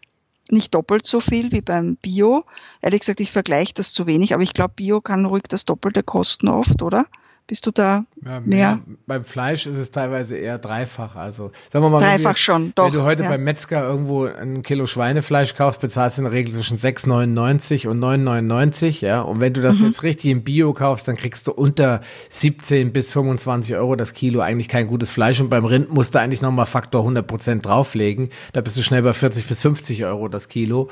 [0.50, 2.44] nicht doppelt so viel wie beim Bio.
[2.82, 6.02] Ehrlich gesagt, ich vergleiche das zu wenig, aber ich glaube, Bio kann ruhig das Doppelte
[6.02, 7.06] kosten oft, oder?
[7.46, 8.40] Bist du da ja, mehr?
[8.40, 8.80] mehr?
[9.06, 11.14] Beim Fleisch ist es teilweise eher dreifach.
[11.14, 12.72] Also sagen wir mal, dreifach wenn du, schon.
[12.74, 13.28] Doch, wenn du heute ja.
[13.28, 18.00] beim Metzger irgendwo ein Kilo Schweinefleisch kaufst, bezahlst du in der Regel zwischen 6,99 und
[18.00, 19.04] 9,99.
[19.04, 19.86] Ja, und wenn du das mhm.
[19.86, 24.40] jetzt richtig im Bio kaufst, dann kriegst du unter 17 bis 25 Euro das Kilo
[24.40, 25.38] eigentlich kein gutes Fleisch.
[25.40, 28.30] Und beim Rind musst du eigentlich nochmal Faktor 100 Prozent drauflegen.
[28.54, 30.88] Da bist du schnell bei 40 bis 50 Euro das Kilo.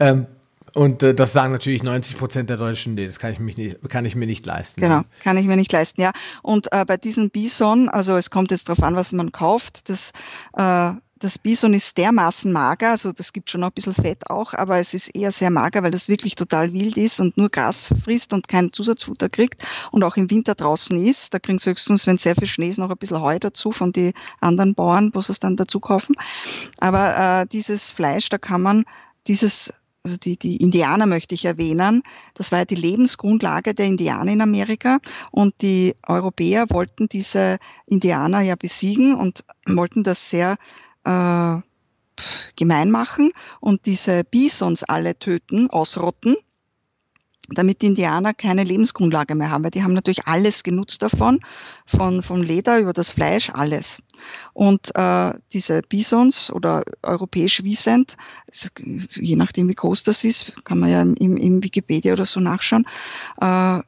[0.00, 0.26] Ähm,
[0.74, 3.78] und äh, das sagen natürlich 90 Prozent der Deutschen, nee, das kann ich, mich nicht,
[3.88, 4.80] kann ich mir nicht leisten.
[4.80, 5.04] Genau, ja.
[5.22, 6.12] kann ich mir nicht leisten, ja.
[6.42, 10.12] Und äh, bei diesem Bison, also es kommt jetzt darauf an, was man kauft, das,
[10.56, 14.52] äh, das Bison ist dermaßen mager, also das gibt schon noch ein bisschen Fett auch,
[14.52, 17.86] aber es ist eher sehr mager, weil das wirklich total wild ist und nur Gras
[18.02, 21.32] frisst und kein Zusatzfutter kriegt und auch im Winter draußen ist.
[21.32, 23.92] Da kriegen sie höchstens, wenn sehr viel Schnee ist, noch ein bisschen Heu dazu von
[23.92, 26.16] den anderen Bauern, wo sie es dann dazu kaufen.
[26.78, 28.84] Aber äh, dieses Fleisch, da kann man
[29.26, 29.72] dieses
[30.04, 32.02] also die, die Indianer möchte ich erwähnen.
[32.34, 34.98] Das war ja die Lebensgrundlage der Indianer in Amerika
[35.30, 40.56] und die Europäer wollten diese Indianer ja besiegen und wollten das sehr
[41.04, 41.56] äh,
[42.56, 46.36] gemein machen und diese Bisons alle töten, ausrotten
[47.48, 51.40] damit die Indianer keine Lebensgrundlage mehr haben, weil die haben natürlich alles genutzt davon,
[51.86, 54.02] von vom Leder über das Fleisch, alles.
[54.52, 58.16] Und äh, diese Bisons oder europäisch Wiesent,
[58.76, 62.86] je nachdem wie groß das ist, kann man ja im, im Wikipedia oder so nachschauen,
[63.40, 63.80] äh,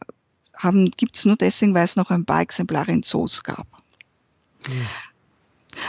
[0.57, 3.67] haben gibt's nur deswegen, weil es noch ein paar Exemplare in Zoos gab.
[4.69, 4.87] Mhm.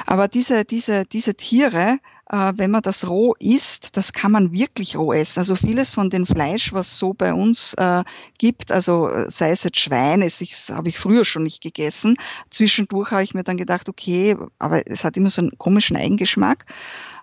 [0.06, 2.00] Aber diese, diese, diese Tiere
[2.30, 5.40] äh, wenn man das roh isst, das kann man wirklich roh essen.
[5.40, 8.04] Also vieles von dem Fleisch, was so bei uns äh,
[8.38, 12.18] gibt, also äh, sei es jetzt Schwein, es habe ich früher schon nicht gegessen.
[12.50, 16.66] Zwischendurch habe ich mir dann gedacht, okay, aber es hat immer so einen komischen Eigengeschmack.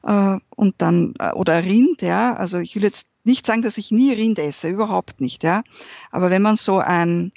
[0.02, 3.90] Äh, und dann, äh, oder Rind, ja, also ich will jetzt nicht sagen, dass ich
[3.90, 5.62] nie Rind esse, überhaupt nicht, ja.
[6.10, 7.32] Aber wenn man so ein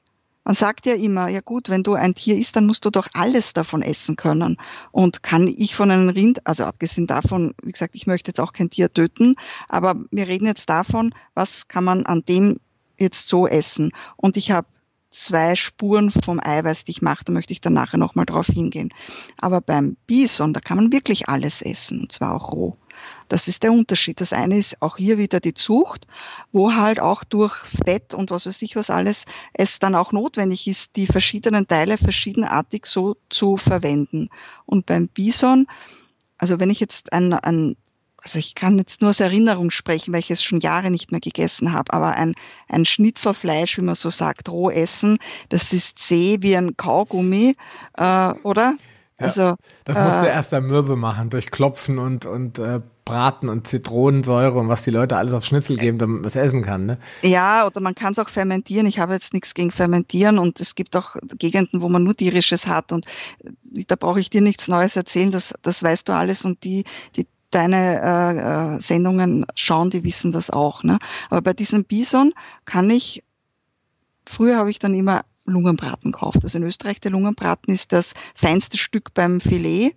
[0.47, 3.09] man sagt ja immer, ja gut, wenn du ein Tier isst, dann musst du doch
[3.11, 4.55] alles davon essen können.
[4.93, 8.53] Und kann ich von einem Rind, also abgesehen davon, wie gesagt, ich möchte jetzt auch
[8.53, 9.35] kein Tier töten,
[9.67, 12.61] aber wir reden jetzt davon, was kann man an dem
[12.97, 13.91] jetzt so essen.
[14.15, 14.67] Und ich habe
[15.09, 18.93] zwei Spuren vom Eiweiß, die ich mache, da möchte ich dann nachher nochmal drauf hingehen.
[19.37, 22.77] Aber beim Bison, da kann man wirklich alles essen, und zwar auch roh.
[23.27, 24.21] Das ist der Unterschied.
[24.21, 26.07] Das eine ist auch hier wieder die Zucht,
[26.51, 30.67] wo halt auch durch Fett und was weiß ich was alles es dann auch notwendig
[30.67, 34.29] ist, die verschiedenen Teile verschiedenartig so zu verwenden.
[34.65, 35.67] Und beim Bison,
[36.37, 37.75] also wenn ich jetzt ein, ein
[38.27, 41.21] also ich kann jetzt nur aus Erinnerung sprechen, weil ich es schon Jahre nicht mehr
[41.21, 42.35] gegessen habe, aber ein,
[42.67, 47.55] ein Schnitzelfleisch, wie man so sagt, roh essen, das ist zäh wie ein Kaugummi,
[47.95, 48.73] äh, oder?
[49.19, 49.55] Ja, also,
[49.85, 53.67] das musst du äh, erst am Mürbe machen, durch Klopfen und, und äh, Braten und
[53.67, 56.85] Zitronensäure und was die Leute alles auf Schnitzel geben, damit man es essen kann.
[56.85, 56.97] Ne?
[57.21, 58.85] Ja, oder man kann es auch fermentieren.
[58.85, 62.67] Ich habe jetzt nichts gegen Fermentieren und es gibt auch Gegenden, wo man nur tierisches
[62.67, 63.05] hat und
[63.45, 66.83] äh, da brauche ich dir nichts Neues erzählen, das, das weißt du alles und die,
[67.15, 70.83] die deine äh, äh, Sendungen schauen, die wissen das auch.
[70.83, 70.99] Ne?
[71.29, 72.33] Aber bei diesem Bison
[72.65, 73.23] kann ich,
[74.25, 76.39] früher habe ich dann immer Lungenbraten gekauft.
[76.43, 79.95] Also in Österreich der Lungenbraten ist das feinste Stück beim Filet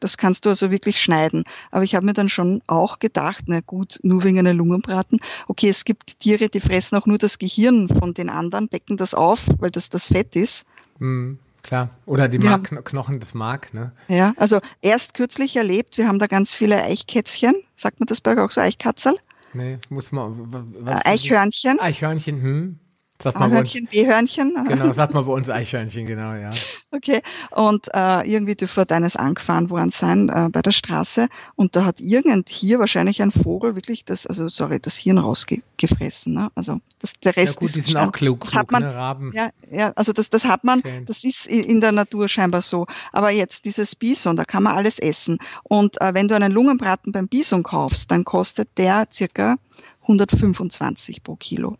[0.00, 1.44] Das kannst du also wirklich schneiden.
[1.70, 5.20] Aber ich habe mir dann schon auch gedacht, na gut, nur wegen einer Lungenbraten.
[5.46, 9.14] Okay, es gibt Tiere, die fressen auch nur das Gehirn von den anderen, becken das
[9.14, 10.66] auf, weil das das Fett ist.
[10.98, 11.38] Mhm.
[11.62, 13.92] Klar, oder die Mark, haben, Knochen des Mark, ne?
[14.08, 18.32] Ja, also erst kürzlich erlebt, wir haben da ganz viele Eichkätzchen, sagt man das bei
[18.32, 19.16] euch auch so, Eichkatzel?
[19.52, 20.46] Nee, muss man,
[20.80, 21.04] was?
[21.04, 21.78] Eichhörnchen.
[21.80, 22.78] Eichhörnchen, hm.
[23.22, 24.64] Sagt man A-Hörnchen, B-Hörnchen.
[24.66, 26.50] Genau, sagt man bei uns Eichhörnchen, genau, ja.
[26.90, 27.20] Okay,
[27.50, 32.00] und äh, irgendwie dürfte deines angefahren worden sein äh, bei der Straße und da hat
[32.00, 36.32] irgendein Tier, wahrscheinlich ein Vogel, wirklich das, also sorry, das Hirn rausgefressen.
[36.32, 36.50] Ne?
[36.54, 38.82] Also das, der Rest ja gut, ist die sind auch klug, das klug, hat man,
[38.82, 39.30] ne, Raben.
[39.34, 41.04] Ja, ja, also das, das hat man, okay.
[41.06, 42.86] das ist in der Natur scheinbar so.
[43.12, 45.38] Aber jetzt dieses Bison, da kann man alles essen.
[45.62, 49.56] Und äh, wenn du einen Lungenbraten beim Bison kaufst, dann kostet der circa
[50.02, 51.76] 125 pro Kilo.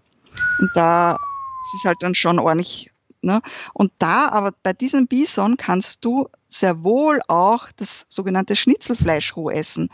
[0.61, 1.17] Und da
[1.61, 2.91] das ist halt dann schon ordentlich.
[3.23, 3.43] Ne?
[3.75, 9.51] Und da, aber bei diesem Bison kannst du sehr wohl auch das sogenannte Schnitzelfleisch roh
[9.51, 9.91] essen.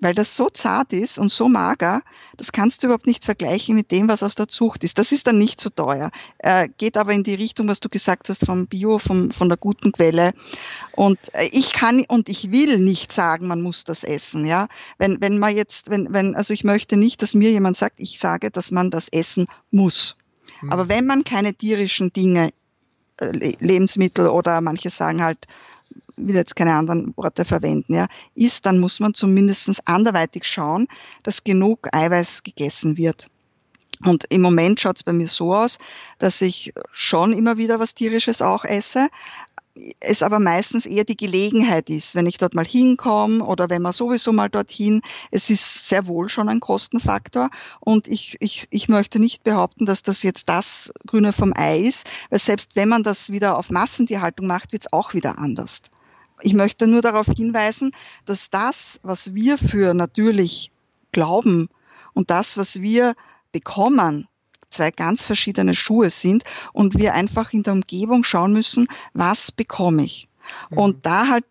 [0.00, 2.02] Weil das so zart ist und so mager,
[2.36, 4.98] das kannst du überhaupt nicht vergleichen mit dem, was aus der Zucht ist.
[4.98, 6.10] Das ist dann nicht so teuer.
[6.38, 9.58] Äh, geht aber in die Richtung, was du gesagt hast, vom Bio, vom, von der
[9.58, 10.32] guten Quelle.
[10.90, 14.44] Und äh, ich kann und ich will nicht sagen, man muss das essen.
[14.44, 14.66] Ja,
[14.98, 18.18] wenn wenn man jetzt, wenn wenn also ich möchte nicht, dass mir jemand sagt, ich
[18.18, 20.16] sage, dass man das essen muss.
[20.70, 22.52] Aber wenn man keine tierischen Dinge,
[23.18, 25.46] äh, Lebensmittel oder manche sagen halt,
[26.16, 30.88] will jetzt keine anderen Worte verwenden, ja, isst, dann muss man zumindest anderweitig schauen,
[31.22, 33.28] dass genug Eiweiß gegessen wird.
[34.04, 35.78] Und im Moment schaut es bei mir so aus,
[36.18, 39.08] dass ich schon immer wieder was Tierisches auch esse,
[40.00, 43.92] es aber meistens eher die Gelegenheit ist, wenn ich dort mal hinkomme oder wenn man
[43.92, 45.02] sowieso mal dorthin.
[45.30, 47.48] Es ist sehr wohl schon ein Kostenfaktor
[47.80, 52.08] und ich, ich, ich möchte nicht behaupten, dass das jetzt das Grüne vom Ei ist,
[52.30, 55.82] weil selbst wenn man das wieder auf Massentierhaltung macht, wird es auch wieder anders.
[56.42, 57.92] Ich möchte nur darauf hinweisen,
[58.24, 60.70] dass das, was wir für natürlich
[61.12, 61.68] glauben
[62.14, 63.14] und das, was wir
[63.52, 64.26] bekommen,
[64.72, 70.04] zwei ganz verschiedene Schuhe sind und wir einfach in der Umgebung schauen müssen, was bekomme
[70.04, 70.28] ich.
[70.70, 70.78] Mhm.
[70.78, 71.44] Und da halt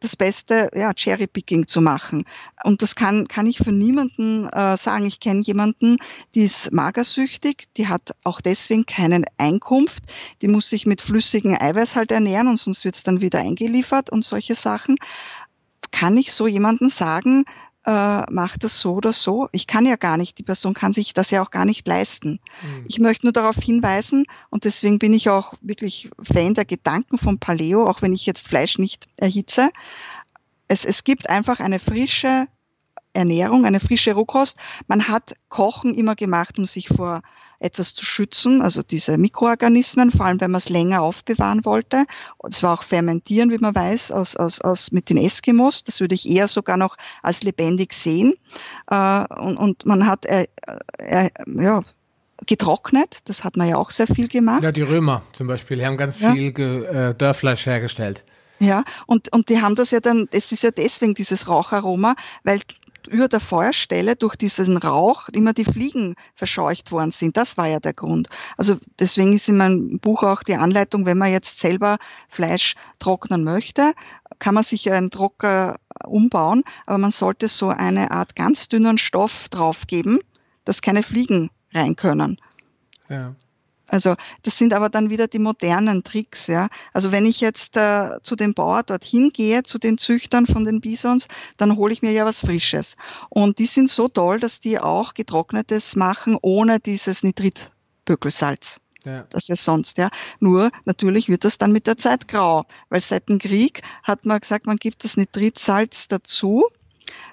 [0.00, 2.24] das beste ja, Cherry-Picking zu machen.
[2.62, 5.06] Und das kann, kann ich für niemanden äh, sagen.
[5.06, 5.96] Ich kenne jemanden,
[6.34, 10.04] die ist magersüchtig, die hat auch deswegen keine Einkunft,
[10.42, 14.10] die muss sich mit flüssigem Eiweiß halt ernähren und sonst wird es dann wieder eingeliefert
[14.10, 14.96] und solche Sachen.
[15.90, 17.44] Kann ich so jemanden sagen,
[17.88, 19.48] äh, macht das so oder so.
[19.50, 22.38] Ich kann ja gar nicht, die Person kann sich das ja auch gar nicht leisten.
[22.62, 22.84] Mhm.
[22.86, 27.38] Ich möchte nur darauf hinweisen und deswegen bin ich auch wirklich Fan der Gedanken von
[27.38, 29.70] Paleo, auch wenn ich jetzt Fleisch nicht erhitze.
[30.66, 32.44] Es, es gibt einfach eine frische
[33.14, 34.58] Ernährung, eine frische Rohkost.
[34.86, 37.22] Man hat Kochen immer gemacht, um sich vor
[37.60, 42.04] etwas zu schützen, also diese Mikroorganismen, vor allem wenn man es länger aufbewahren wollte.
[42.36, 45.84] Und es war auch Fermentieren, wie man weiß, aus, aus, aus mit den Eskimos.
[45.84, 48.34] Das würde ich eher sogar noch als lebendig sehen.
[48.90, 50.46] Äh, und, und man hat äh,
[50.98, 51.82] äh, ja,
[52.46, 54.62] getrocknet, das hat man ja auch sehr viel gemacht.
[54.62, 56.32] Ja, die Römer zum Beispiel, die haben ganz ja.
[56.32, 58.24] viel äh, Dörrfleisch hergestellt.
[58.60, 62.60] Ja, und, und die haben das ja dann, es ist ja deswegen dieses Raucharoma, weil
[63.08, 67.36] über der Feuerstelle durch diesen Rauch immer die Fliegen verscheucht worden sind.
[67.36, 68.28] Das war ja der Grund.
[68.56, 71.98] Also deswegen ist in meinem Buch auch die Anleitung, wenn man jetzt selber
[72.28, 73.92] Fleisch trocknen möchte,
[74.38, 79.48] kann man sich einen Trocker umbauen, aber man sollte so eine Art ganz dünnen Stoff
[79.48, 80.20] draufgeben,
[80.64, 82.40] dass keine Fliegen rein können.
[83.08, 83.34] Ja.
[83.88, 86.68] Also das sind aber dann wieder die modernen Tricks, ja.
[86.92, 90.80] Also wenn ich jetzt äh, zu dem Bauer dorthin gehe, zu den Züchtern von den
[90.80, 92.96] Bisons, dann hole ich mir ja was Frisches.
[93.30, 98.80] Und die sind so toll, dass die auch getrocknetes machen ohne dieses Nitritbökelsalz.
[99.04, 99.24] Ja.
[99.30, 100.10] Das ist sonst, ja.
[100.38, 104.38] Nur natürlich wird das dann mit der Zeit grau, weil seit dem Krieg hat man
[104.38, 106.66] gesagt, man gibt das Nitritsalz dazu,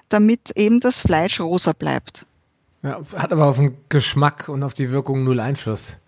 [0.08, 2.24] damit eben das Fleisch rosa bleibt.
[2.82, 5.98] Ja, hat aber auf den Geschmack und auf die Wirkung null Einfluss.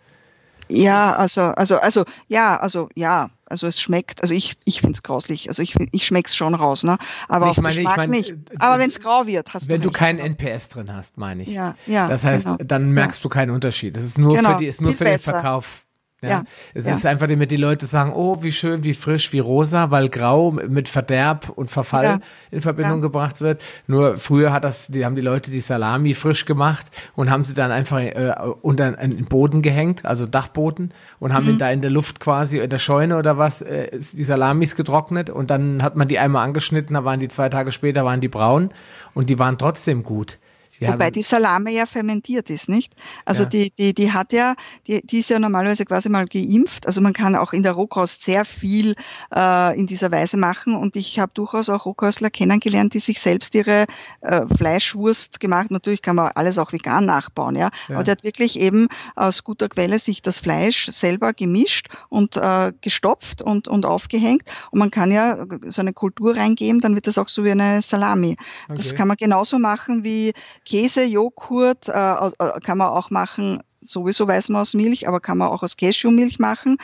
[0.71, 5.03] Ja, also, also, also, ja, also, ja, also es schmeckt, also ich, ich finde es
[5.03, 6.99] grauslich, also ich, ich schmeck's schon raus, ne?
[7.29, 8.35] Aber ich meine, ich meine, nicht.
[8.59, 9.87] Aber wenn es grau wird, hast wenn du.
[9.87, 11.49] Wenn du keinen NPS drin hast, meine ich.
[11.49, 12.07] Ja, ja.
[12.07, 12.59] Das heißt, genau.
[12.59, 13.23] dann merkst ja.
[13.23, 13.97] du keinen Unterschied.
[13.97, 14.53] Das ist nur genau.
[14.53, 15.33] für die, ist nur Viel für besser.
[15.33, 15.87] den Verkauf
[16.21, 16.95] ja, ja, es ja.
[16.95, 20.51] ist einfach, damit die Leute sagen, oh, wie schön, wie frisch, wie rosa, weil Grau
[20.51, 22.19] mit Verderb und Verfall ja.
[22.51, 23.63] in Verbindung gebracht wird.
[23.87, 27.55] Nur früher hat das, die haben die Leute die Salami frisch gemacht und haben sie
[27.55, 31.53] dann einfach äh, unter einen Boden gehängt, also Dachboden, und haben mhm.
[31.53, 35.31] ihn da in der Luft quasi in der Scheune oder was äh, die Salamis getrocknet
[35.31, 38.29] und dann hat man die einmal angeschnitten, da waren die zwei Tage später waren die
[38.29, 38.71] braun
[39.15, 40.39] und die waren trotzdem gut.
[40.81, 42.95] Ja, Wobei die Salame ja fermentiert ist, nicht?
[43.25, 43.49] Also ja.
[43.49, 44.55] die, die, die hat ja,
[44.87, 46.87] die, die ist ja normalerweise quasi mal geimpft.
[46.87, 48.95] Also man kann auch in der Rohkost sehr viel
[49.35, 50.77] äh, in dieser Weise machen.
[50.77, 53.87] Und ich habe durchaus auch Rohkostler kennengelernt, die sich selbst ihre
[54.21, 55.71] äh, Fleischwurst gemacht.
[55.71, 57.71] Natürlich kann man alles auch vegan nachbauen, ja.
[57.89, 57.97] ja.
[57.97, 62.73] Aber der hat wirklich eben aus guter Quelle sich das Fleisch selber gemischt und äh,
[62.81, 64.43] gestopft und, und aufgehängt.
[64.71, 67.83] Und man kann ja so eine Kultur reingeben, dann wird das auch so wie eine
[67.83, 68.37] Salami.
[68.65, 68.75] Okay.
[68.77, 70.33] Das kann man genauso machen wie
[70.69, 75.39] Käse, Joghurt, äh, äh, kann man auch machen, sowieso weiß man aus Milch, aber kann
[75.39, 76.77] man auch aus Cashewmilch machen.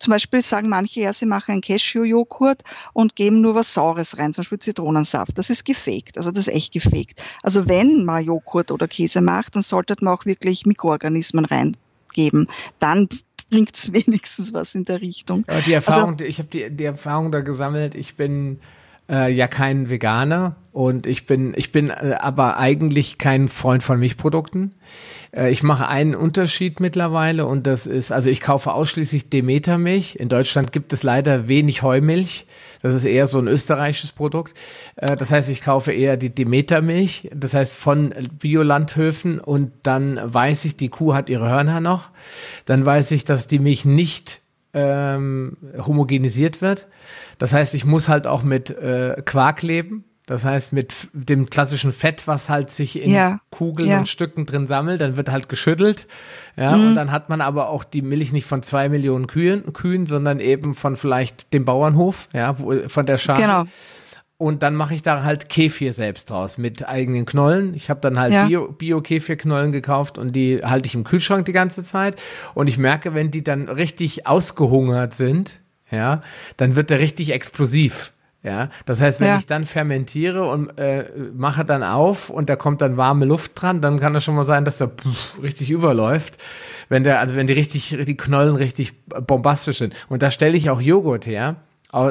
[0.00, 2.62] Zum Beispiel sagen manche, ja, sie machen einen Cashew-Joghurt
[2.92, 5.38] und geben nur was Saures rein, zum Beispiel Zitronensaft.
[5.38, 7.22] Das ist gefaked, also das ist echt gefaked.
[7.42, 12.48] Also wenn man Joghurt oder Käse macht, dann sollte man auch wirklich Mikroorganismen reingeben.
[12.80, 13.08] Dann
[13.50, 15.44] bringt es wenigstens was in der Richtung.
[15.48, 18.58] Ja, die Erfahrung, also, ich habe die, die Erfahrung da gesammelt, ich bin
[19.08, 23.98] äh, ja kein Veganer und ich bin, ich bin äh, aber eigentlich kein Freund von
[23.98, 24.74] Milchprodukten.
[25.32, 30.16] Äh, ich mache einen Unterschied mittlerweile und das ist, also ich kaufe ausschließlich Demeter-Milch.
[30.16, 32.46] In Deutschland gibt es leider wenig Heumilch.
[32.80, 34.54] Das ist eher so ein österreichisches Produkt.
[34.96, 40.64] Äh, das heißt, ich kaufe eher die Demeter-Milch, das heißt von Biolandhöfen und dann weiß
[40.64, 42.10] ich, die Kuh hat ihre Hörner noch.
[42.66, 44.42] Dann weiß ich, dass die Milch nicht
[44.74, 46.86] ähm, homogenisiert wird.
[47.38, 50.04] Das heißt, ich muss halt auch mit äh, Quark leben.
[50.26, 53.40] Das heißt, mit dem klassischen Fett, was halt sich in ja.
[53.50, 53.98] Kugeln ja.
[53.98, 56.06] und Stücken drin sammelt, dann wird halt geschüttelt.
[56.54, 56.88] Ja, mhm.
[56.88, 60.38] und dann hat man aber auch die Milch nicht von zwei Millionen Kühen, Kühen, sondern
[60.38, 63.38] eben von vielleicht dem Bauernhof, ja, wo, von der Schar.
[63.38, 63.64] Genau.
[64.40, 67.74] Und dann mache ich da halt Kefir selbst draus mit eigenen Knollen.
[67.74, 68.46] Ich habe dann halt ja.
[68.46, 72.22] Bio-Kefir-Knollen Bio gekauft und die halte ich im Kühlschrank die ganze Zeit.
[72.54, 75.58] Und ich merke, wenn die dann richtig ausgehungert sind,
[75.90, 76.20] ja,
[76.56, 78.12] dann wird der richtig explosiv.
[78.44, 79.38] Ja, das heißt, wenn ja.
[79.38, 83.80] ich dann fermentiere und äh, mache dann auf und da kommt dann warme Luft dran,
[83.80, 86.38] dann kann es schon mal sein, dass der pff, richtig überläuft.
[86.88, 89.94] Wenn der, also wenn die richtig, die Knollen richtig bombastisch sind.
[90.08, 91.56] Und da stelle ich auch Joghurt her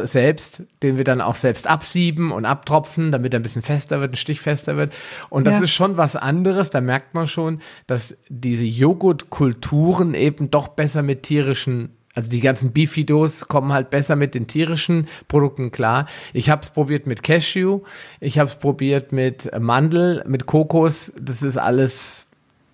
[0.04, 4.14] selbst, den wir dann auch selbst absieben und abtropfen, damit er ein bisschen fester wird,
[4.14, 4.94] ein Stich fester wird.
[5.30, 5.62] Und das ja.
[5.62, 6.72] ist schon was anderes.
[6.72, 12.72] Da merkt man schon, dass diese Joghurtkulturen eben doch besser mit tierischen also die ganzen
[12.72, 16.08] Bifidos kommen halt besser mit den tierischen Produkten klar.
[16.34, 17.82] Ich habe es probiert mit Cashew,
[18.20, 21.14] ich habe es probiert mit Mandel, mit Kokos.
[21.22, 22.27] Das ist alles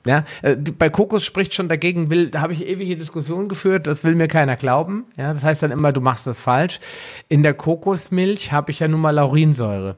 [0.05, 4.03] ja, äh, bei Kokos spricht schon dagegen, will, da habe ich ewige Diskussionen geführt, das
[4.03, 5.05] will mir keiner glauben.
[5.17, 6.80] Ja, das heißt dann immer, du machst das falsch.
[7.30, 9.97] In der Kokosmilch habe ich ja nun mal Laurinsäure.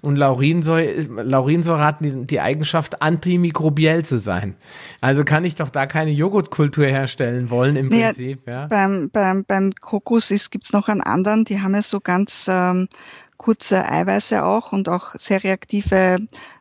[0.00, 4.56] Und Laurinsäure, Laurinsäure hat die, die, Eigenschaft, antimikrobiell zu sein.
[5.00, 8.46] Also kann ich doch da keine Joghurtkultur herstellen wollen im naja, Prinzip.
[8.46, 8.66] Ja.
[8.66, 12.88] Beim, beim, beim Kokos gibt es noch einen anderen, die haben ja so ganz ähm,
[13.36, 16.18] kurze Eiweiße auch und auch sehr reaktive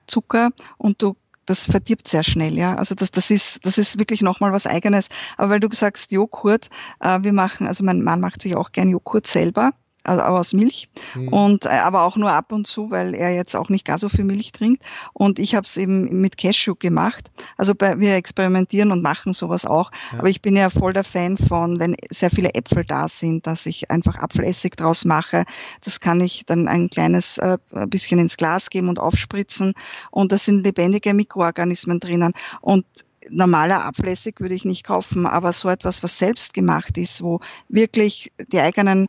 [0.07, 1.15] Zucker und du
[1.47, 2.75] das verdirbt sehr schnell, ja.
[2.75, 5.09] Also das, das ist, das ist wirklich nochmal was Eigenes.
[5.37, 6.69] Aber weil du sagst Joghurt,
[6.99, 9.71] äh, wir machen, also mein Mann macht sich auch gern Joghurt selber
[10.07, 11.27] also aus Milch mhm.
[11.29, 14.09] und äh, aber auch nur ab und zu, weil er jetzt auch nicht gar so
[14.09, 14.83] viel Milch trinkt.
[15.13, 17.29] Und ich habe es eben mit Cashew gemacht.
[17.57, 19.91] Also bei, wir experimentieren und machen sowas auch.
[20.11, 20.19] Ja.
[20.19, 23.65] Aber ich bin ja voll der Fan von, wenn sehr viele Äpfel da sind, dass
[23.65, 25.43] ich einfach Apfelessig draus mache.
[25.83, 27.57] Das kann ich dann ein kleines äh,
[27.87, 29.73] bisschen ins Glas geben und aufspritzen.
[30.11, 32.33] Und da sind lebendige Mikroorganismen drinnen.
[32.61, 32.85] Und
[33.29, 37.39] normaler Apfelessig würde ich nicht kaufen, aber so etwas, was selbst gemacht ist, wo
[37.69, 39.07] wirklich die eigenen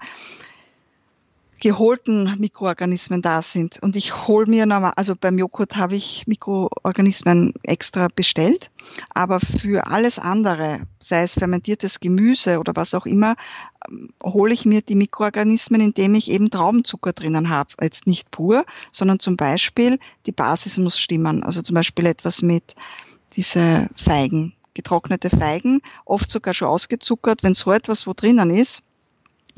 [1.61, 3.83] geholten Mikroorganismen da sind.
[3.83, 8.71] Und ich hole mir normal, also beim Joghurt habe ich Mikroorganismen extra bestellt,
[9.11, 13.35] aber für alles andere, sei es fermentiertes Gemüse oder was auch immer,
[13.89, 17.71] ähm, hole ich mir die Mikroorganismen, indem ich eben Traubenzucker drinnen habe.
[17.81, 21.43] Jetzt nicht pur, sondern zum Beispiel die Basis muss stimmen.
[21.43, 22.75] Also zum Beispiel etwas mit
[23.35, 27.43] diese Feigen, getrocknete Feigen, oft sogar schon ausgezuckert.
[27.43, 28.83] Wenn so etwas wo drinnen ist,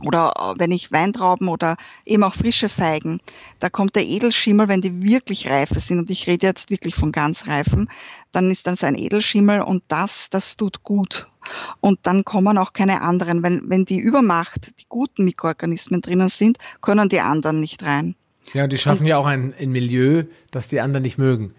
[0.02, 3.20] oder äh, wenn ich Weintrauben oder eben auch frische Feigen,
[3.58, 7.12] da kommt der Edelschimmel, wenn die wirklich reife sind, und ich rede jetzt wirklich von
[7.12, 7.88] ganz reifen,
[8.32, 11.28] dann ist das ein Edelschimmel und das, das tut gut.
[11.80, 13.42] Und dann kommen auch keine anderen.
[13.42, 18.14] Wenn, wenn die Übermacht, die guten Mikroorganismen drinnen sind, können die anderen nicht rein.
[18.52, 21.54] Ja, und die schaffen und, ja auch ein, ein Milieu, das die anderen nicht mögen.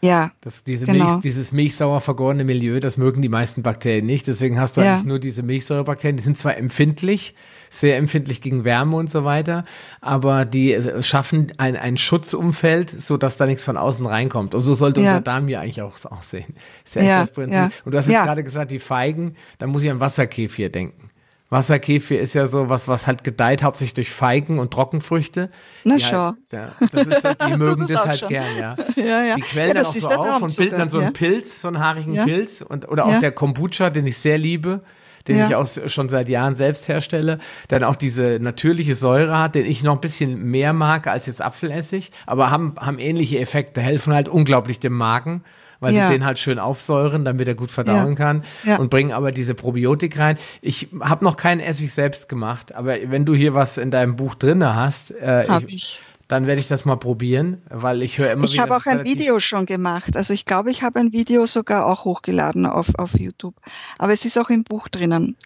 [0.00, 0.32] Ja.
[0.40, 1.04] Das, diese genau.
[1.04, 4.26] Milch, dieses milchsauer vergorene Milieu, das mögen die meisten Bakterien nicht.
[4.26, 4.94] Deswegen hast du ja.
[4.94, 6.16] eigentlich nur diese Milchsäurebakterien.
[6.16, 7.34] Die sind zwar empfindlich,
[7.68, 9.64] sehr empfindlich gegen Wärme und so weiter,
[10.00, 14.54] aber die äh, schaffen ein, ein Schutzumfeld, so dass da nichts von außen reinkommt.
[14.54, 15.10] Und so sollte ja.
[15.10, 16.54] unser Darm ja eigentlich auch aussehen.
[16.84, 17.54] Ist ja, ja das Prinzip.
[17.54, 17.68] Ja.
[17.84, 21.10] Und du hast jetzt gerade gesagt, die Feigen, da muss ich an Wasserkefir denken.
[21.50, 25.50] Wasserkäfer ist ja so was, was halt gedeiht, hauptsächlich durch Feigen und Trockenfrüchte.
[25.84, 26.16] Na die schau.
[26.26, 28.28] Halt, ja, das ist halt, die mögen das, das halt schon.
[28.28, 28.76] gern, ja.
[28.96, 29.36] ja, ja.
[29.36, 31.78] Die quellen ja, dann auch so auf und bilden dann so einen Pilz, so einen
[31.78, 32.60] haarigen Pilz.
[32.60, 34.82] Und, oder auch der Kombucha, den ich sehr liebe
[35.26, 35.48] den ja.
[35.48, 37.38] ich auch schon seit Jahren selbst herstelle,
[37.68, 41.42] dann auch diese natürliche Säure hat, den ich noch ein bisschen mehr mag als jetzt
[41.42, 45.44] Apfelessig, aber haben, haben ähnliche Effekte, helfen halt unglaublich dem Magen
[45.80, 46.08] weil ja.
[46.08, 48.14] sie den halt schön aufsäuren, damit er gut verdauen ja.
[48.14, 48.76] kann ja.
[48.76, 50.38] und bringen aber diese Probiotik rein.
[50.60, 54.34] Ich habe noch keinen Essig selbst gemacht, aber wenn du hier was in deinem Buch
[54.34, 58.44] drinne hast, äh, ich, ich dann werde ich das mal probieren, weil ich höre immer
[58.44, 58.64] ich wieder.
[58.64, 60.14] Ich habe auch ein Video schon gemacht.
[60.14, 63.54] Also ich glaube, ich habe ein Video sogar auch hochgeladen auf, auf YouTube.
[63.96, 65.36] Aber es ist auch im Buch drinnen.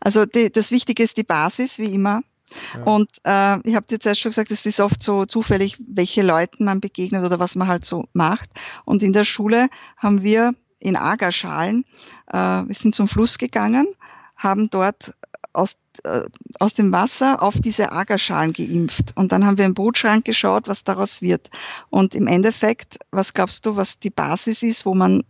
[0.00, 2.22] Also die, das Wichtige ist die Basis, wie immer.
[2.84, 6.22] Und äh, ich habe dir jetzt erst schon gesagt, es ist oft so zufällig, welche
[6.22, 8.50] Leuten man begegnet oder was man halt so macht.
[8.84, 11.84] Und in der Schule haben wir in Agerschalen,
[12.32, 13.86] äh, wir sind zum Fluss gegangen,
[14.36, 15.14] haben dort
[15.52, 16.22] aus, äh,
[16.58, 19.12] aus dem Wasser auf diese Agerschalen geimpft.
[19.16, 21.50] Und dann haben wir im Brutschrank geschaut, was daraus wird.
[21.90, 25.24] Und im Endeffekt, was glaubst du, was die Basis ist, wo man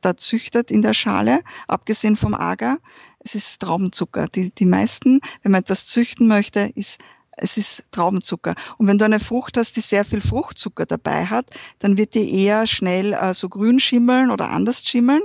[0.00, 2.78] da züchtet in der Schale, abgesehen vom Agar?
[3.26, 4.28] Es ist Traubenzucker.
[4.28, 7.00] Die, die meisten, wenn man etwas züchten möchte, ist
[7.36, 8.54] es ist Traubenzucker.
[8.78, 11.44] Und wenn du eine Frucht hast, die sehr viel Fruchtzucker dabei hat,
[11.80, 15.22] dann wird die eher schnell äh, so grün schimmeln oder anders schimmeln.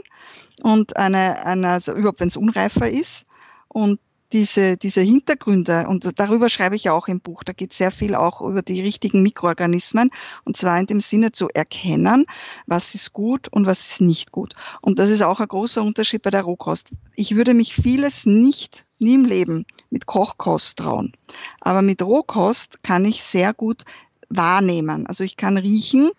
[0.63, 3.27] Und eine, eine also überhaupt wenn es unreifer ist.
[3.67, 3.99] Und
[4.33, 8.41] diese, diese Hintergründe, und darüber schreibe ich auch im Buch, da geht sehr viel auch
[8.41, 10.11] über die richtigen Mikroorganismen,
[10.45, 12.25] und zwar in dem Sinne zu erkennen,
[12.65, 14.55] was ist gut und was ist nicht gut.
[14.81, 16.91] Und das ist auch ein großer Unterschied bei der Rohkost.
[17.15, 21.13] Ich würde mich vieles nicht, nie im Leben mit Kochkost trauen.
[21.59, 23.83] Aber mit Rohkost kann ich sehr gut
[24.31, 25.07] wahrnehmen.
[25.07, 26.11] Also ich kann riechen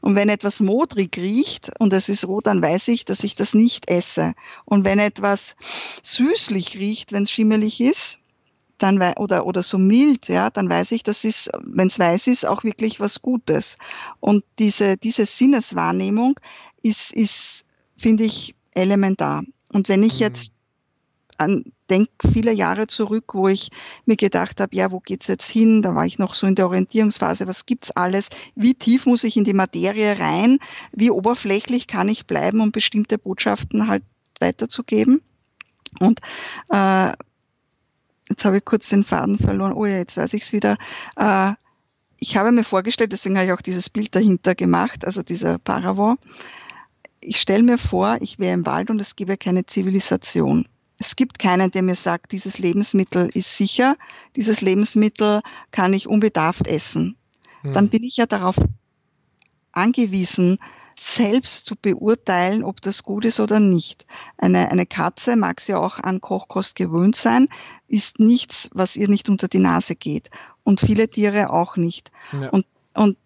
[0.00, 3.54] und wenn etwas modrig riecht und es ist rot, dann weiß ich, dass ich das
[3.54, 4.34] nicht esse.
[4.64, 5.56] Und wenn etwas
[6.02, 8.18] süßlich riecht, wenn es schimmelig ist,
[8.78, 12.46] dann oder oder so mild, ja, dann weiß ich, das ist, wenn es weiß ist,
[12.46, 13.76] auch wirklich was Gutes.
[14.20, 16.38] Und diese diese Sinneswahrnehmung
[16.82, 17.64] ist ist
[17.96, 19.42] finde ich elementar.
[19.72, 20.20] Und wenn ich mhm.
[20.20, 20.57] jetzt
[21.38, 23.70] an denk viele Jahre zurück, wo ich
[24.04, 25.82] mir gedacht habe, ja, wo geht's jetzt hin?
[25.82, 28.28] Da war ich noch so in der Orientierungsphase, was gibt's alles?
[28.54, 30.58] Wie tief muss ich in die Materie rein?
[30.92, 34.02] Wie oberflächlich kann ich bleiben, um bestimmte Botschaften halt
[34.40, 35.22] weiterzugeben?
[36.00, 36.20] Und
[36.70, 37.12] äh,
[38.28, 39.72] jetzt habe ich kurz den Faden verloren.
[39.72, 40.76] Oh ja, jetzt weiß ich's wieder.
[41.16, 41.52] Äh,
[42.20, 46.18] ich habe mir vorgestellt, deswegen habe ich auch dieses Bild dahinter gemacht, also dieser Paravent.
[47.20, 50.66] Ich stelle mir vor, ich wäre im Wald und es gäbe keine Zivilisation
[50.98, 53.96] es gibt keinen, der mir sagt, dieses Lebensmittel ist sicher,
[54.36, 57.16] dieses Lebensmittel kann ich unbedarft essen.
[57.62, 57.72] Hm.
[57.72, 58.56] Dann bin ich ja darauf
[59.72, 60.58] angewiesen,
[60.98, 64.04] selbst zu beurteilen, ob das gut ist oder nicht.
[64.36, 67.48] Eine, eine Katze mag sie auch an Kochkost gewöhnt sein,
[67.86, 70.30] ist nichts, was ihr nicht unter die Nase geht.
[70.64, 72.10] Und viele Tiere auch nicht.
[72.32, 72.48] Ja.
[72.50, 73.16] Und, und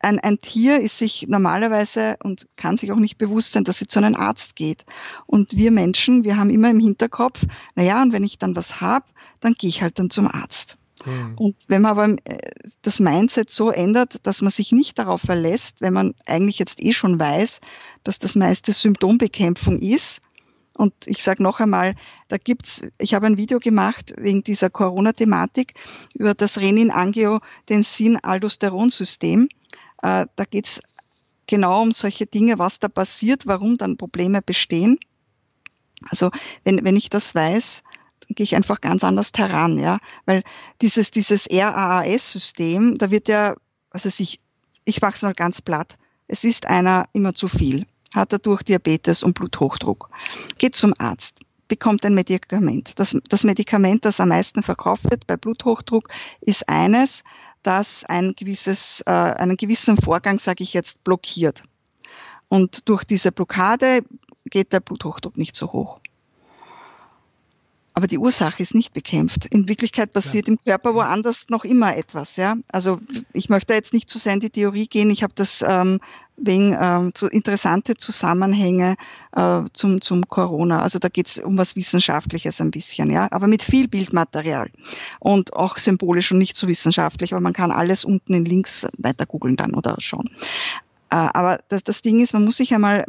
[0.00, 3.86] ein, ein Tier ist sich normalerweise und kann sich auch nicht bewusst sein, dass sie
[3.86, 4.84] zu einem Arzt geht.
[5.26, 7.44] Und wir Menschen, wir haben immer im Hinterkopf,
[7.74, 9.06] na ja, und wenn ich dann was habe,
[9.40, 10.78] dann gehe ich halt dann zum Arzt.
[11.04, 11.34] Mhm.
[11.36, 12.38] Und wenn man aber äh,
[12.82, 16.92] das Mindset so ändert, dass man sich nicht darauf verlässt, wenn man eigentlich jetzt eh
[16.92, 17.60] schon weiß,
[18.04, 20.22] dass das meiste Symptombekämpfung ist,
[20.80, 21.94] und ich sage noch einmal,
[22.28, 25.74] da gibt's, ich habe ein Video gemacht wegen dieser Corona-Thematik
[26.14, 29.50] über das Renin-Angiotensin-Aldosteron-System.
[30.02, 30.82] Äh, da geht es
[31.46, 34.98] genau um solche Dinge, was da passiert, warum dann Probleme bestehen.
[36.08, 36.30] Also
[36.64, 37.82] wenn, wenn ich das weiß,
[38.20, 39.98] dann gehe ich einfach ganz anders heran, ja.
[40.24, 40.42] Weil
[40.80, 43.56] dieses, dieses RAAS-System, da wird ja,
[43.90, 44.40] also ich,
[44.84, 45.98] ich mache es mal ganz platt,
[46.28, 50.10] es ist einer immer zu viel, hat dadurch Diabetes und Bluthochdruck,
[50.58, 52.92] geht zum Arzt, bekommt ein Medikament.
[52.98, 56.08] Das, das Medikament, das am meisten verkauft wird bei Bluthochdruck,
[56.40, 57.24] ist eines,
[57.62, 61.62] das ein gewisses, äh, einen gewissen Vorgang, sage ich jetzt, blockiert.
[62.48, 64.00] Und durch diese Blockade
[64.46, 66.00] geht der Bluthochdruck nicht so hoch.
[67.92, 69.46] Aber die Ursache ist nicht bekämpft.
[69.46, 70.52] In Wirklichkeit passiert ja.
[70.52, 72.36] im Körper woanders noch immer etwas.
[72.36, 72.56] Ja?
[72.68, 72.98] Also
[73.32, 75.10] ich möchte jetzt nicht zu sehr in die Theorie gehen.
[75.10, 76.00] Ich habe das ähm,
[76.42, 78.96] wegen ähm, zu interessante Zusammenhänge
[79.32, 80.82] äh, zum, zum Corona.
[80.82, 84.70] Also da geht es um was Wissenschaftliches ein bisschen, ja, aber mit viel Bildmaterial
[85.18, 89.26] und auch symbolisch und nicht so wissenschaftlich, aber man kann alles unten in Links weiter
[89.26, 90.30] googeln dann oder schauen.
[91.10, 93.04] Äh, aber das, das Ding ist, man muss sich einmal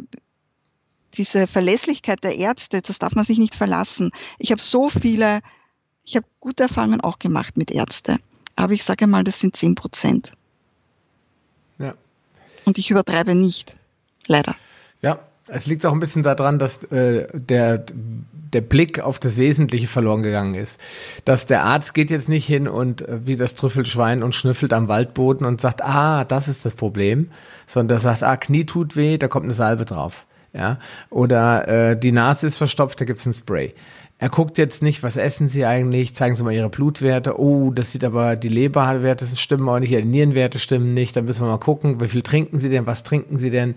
[1.14, 4.10] diese Verlässlichkeit der Ärzte, das darf man sich nicht verlassen.
[4.38, 5.40] Ich habe so viele,
[6.04, 8.18] ich habe gute Erfahrungen auch gemacht mit Ärzte,
[8.56, 10.32] aber ich sage mal, das sind zehn Prozent.
[11.78, 11.94] Ja.
[12.64, 13.74] Und ich übertreibe nicht,
[14.26, 14.54] leider.
[15.00, 15.18] Ja,
[15.48, 17.84] Es liegt auch ein bisschen daran, dass äh, der,
[18.52, 20.80] der Blick auf das Wesentliche verloren gegangen ist.
[21.24, 24.88] Dass der Arzt geht jetzt nicht hin und äh, wie das Trüffelschwein und schnüffelt am
[24.88, 27.30] Waldboden und sagt, ah, das ist das Problem,
[27.66, 30.26] sondern der sagt, ah, Knie tut weh, da kommt eine Salbe drauf.
[30.54, 30.78] Ja,
[31.08, 33.74] oder äh, die Nase ist verstopft, da gibt's ein Spray.
[34.22, 37.40] Er guckt jetzt nicht, was essen Sie eigentlich, zeigen Sie mal Ihre Blutwerte.
[37.40, 41.16] Oh, das sieht aber, die Leberwerte stimmen auch nicht, die Nierenwerte stimmen nicht.
[41.16, 43.74] Da müssen wir mal gucken, wie viel trinken Sie denn, was trinken Sie denn?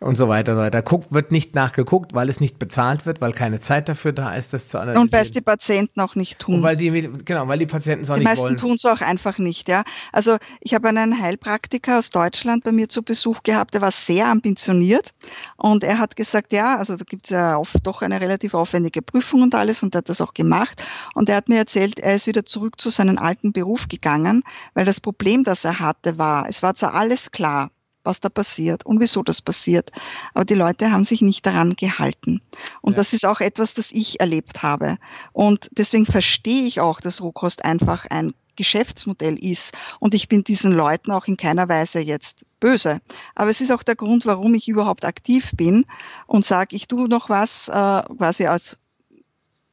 [0.00, 0.82] Und so weiter und so weiter.
[0.82, 4.52] Guckt, wird nicht nachgeguckt, weil es nicht bezahlt wird, weil keine Zeit dafür da ist,
[4.52, 5.02] das zu analysieren.
[5.02, 6.56] Und weil es die Patienten auch nicht tun.
[6.56, 6.90] Und weil die,
[7.24, 8.56] genau, weil die Patienten es auch die nicht wollen.
[8.56, 9.84] Die meisten tun es auch einfach nicht, ja.
[10.12, 14.26] Also ich habe einen Heilpraktiker aus Deutschland bei mir zu Besuch gehabt, der war sehr
[14.26, 15.10] ambitioniert
[15.56, 19.02] und er hat gesagt, ja, also da gibt es ja oft doch eine relativ aufwendige
[19.02, 22.14] Prüfung und alles und er hat das auch gemacht und er hat mir erzählt, er
[22.14, 24.42] ist wieder zurück zu seinem alten Beruf gegangen,
[24.74, 27.70] weil das Problem, das er hatte, war, es war zwar alles klar,
[28.06, 29.90] was da passiert und wieso das passiert.
[30.34, 32.40] Aber die Leute haben sich nicht daran gehalten.
[32.80, 32.96] Und ja.
[32.98, 34.96] das ist auch etwas, das ich erlebt habe.
[35.32, 39.76] Und deswegen verstehe ich auch, dass Rohkost einfach ein Geschäftsmodell ist.
[40.00, 43.00] Und ich bin diesen Leuten auch in keiner Weise jetzt böse.
[43.34, 45.84] Aber es ist auch der Grund, warum ich überhaupt aktiv bin
[46.26, 48.78] und sage, ich tue noch was, äh, quasi als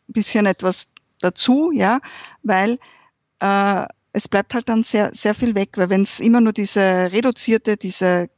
[0.07, 0.89] bisschen etwas
[1.19, 1.99] dazu, ja,
[2.43, 2.77] weil
[3.39, 7.11] äh, es bleibt halt dann sehr, sehr viel weg, weil wenn es immer nur diese
[7.11, 8.29] reduzierte, diese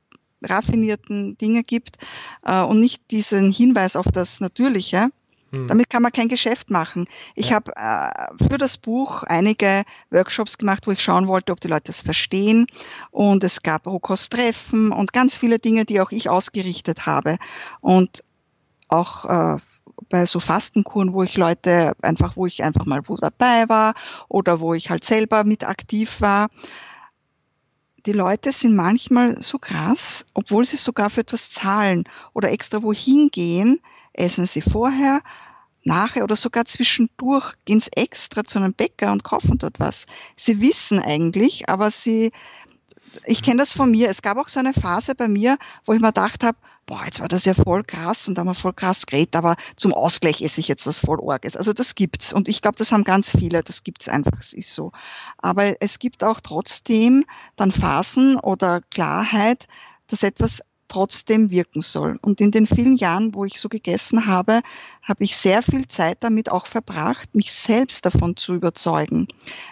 [0.42, 1.98] raffinierten Dinge gibt
[2.46, 5.10] äh, und nicht diesen Hinweis auf das Natürliche,
[5.52, 5.68] hm.
[5.68, 7.08] damit kann man kein Geschäft machen.
[7.36, 7.56] Ich ja.
[7.56, 11.92] habe äh, für das Buch einige Workshops gemacht, wo ich schauen wollte, ob die Leute
[11.92, 12.68] es verstehen.
[13.12, 17.38] Und es gab Rohkosttreffen und ganz viele Dinge, die auch ich ausgerichtet habe.
[17.82, 18.24] Und
[18.88, 19.60] auch äh,
[20.10, 23.94] bei so Fastenkuren, wo ich Leute einfach, wo ich einfach mal wo dabei war
[24.28, 26.50] oder wo ich halt selber mit aktiv war.
[28.06, 32.04] Die Leute sind manchmal so krass, obwohl sie sogar für etwas zahlen
[32.34, 33.80] oder extra wohin gehen,
[34.14, 35.22] essen sie vorher,
[35.84, 40.06] nachher oder sogar zwischendurch gehen sie extra zu einem Bäcker und kaufen dort was.
[40.36, 42.32] Sie wissen eigentlich, aber sie,
[43.26, 44.10] ich kenne das von mir.
[44.10, 47.20] Es gab auch so eine Phase bei mir, wo ich mir gedacht habe, boah, jetzt
[47.20, 50.42] war das ja voll krass und da haben wir voll krass geredet, aber zum Ausgleich
[50.42, 51.58] esse ich jetzt was voll Orges.
[51.58, 54.74] Also das gibt's und ich glaube, das haben ganz viele, das gibt's einfach, es ist
[54.74, 54.92] so.
[55.38, 57.26] Aber es gibt auch trotzdem
[57.56, 59.68] dann Phasen oder Klarheit,
[60.08, 60.62] dass etwas
[60.96, 62.18] trotzdem wirken soll.
[62.22, 64.62] Und in den vielen Jahren, wo ich so gegessen habe,
[65.04, 69.28] habe ich sehr viel Zeit damit auch verbracht, mich selbst davon zu überzeugen,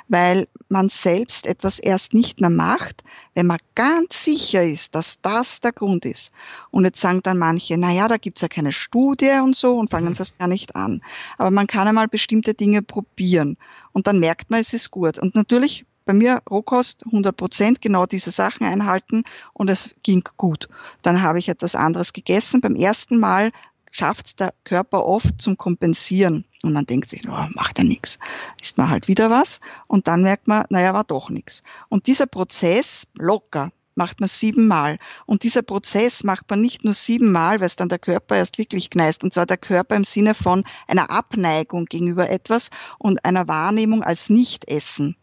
[0.10, 3.06] weil man selbst etwas erst nicht mehr macht,
[3.36, 6.34] wenn man ganz sicher ist, dass das der Grund ist.
[6.72, 9.91] Und jetzt sagen dann manche, na ja, da gibt's ja keine Studie und so und
[9.91, 11.02] fangen das gar nicht an.
[11.38, 13.56] Aber man kann einmal bestimmte Dinge probieren
[13.94, 15.20] und dann merkt man, es ist gut.
[15.20, 19.24] Und natürlich bei mir Rohkost 100 Prozent genau diese Sachen einhalten
[19.54, 20.70] und es ging gut.
[21.02, 22.62] Dann habe ich etwas anderes gegessen.
[22.62, 23.52] Beim ersten Mal
[23.92, 26.46] schafft der Körper oft zum Kompensieren.
[26.64, 28.20] Und man denkt sich, oh, macht ja nichts.
[28.62, 29.60] Ist man halt wieder was.
[29.88, 31.64] Und dann merkt man, naja, war doch nichts.
[31.90, 34.98] Und dieser Prozess locker macht man siebenmal.
[35.26, 38.90] Und dieser Prozess macht man nicht nur siebenmal, weil es dann der Körper erst wirklich
[38.90, 39.24] gneist.
[39.24, 44.30] Und zwar der Körper im Sinne von einer Abneigung gegenüber etwas und einer Wahrnehmung als
[44.30, 45.16] Nicht-Essen.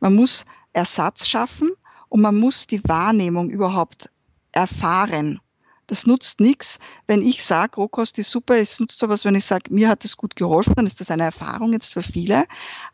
[0.00, 1.72] Man muss Ersatz schaffen
[2.08, 4.10] und man muss die Wahrnehmung überhaupt
[4.52, 5.40] erfahren.
[5.86, 9.44] Das nutzt nichts, wenn ich sage, Rohkost ist super, es nutzt doch was, wenn ich
[9.44, 12.46] sage, mir hat es gut geholfen, dann ist das eine Erfahrung jetzt für viele.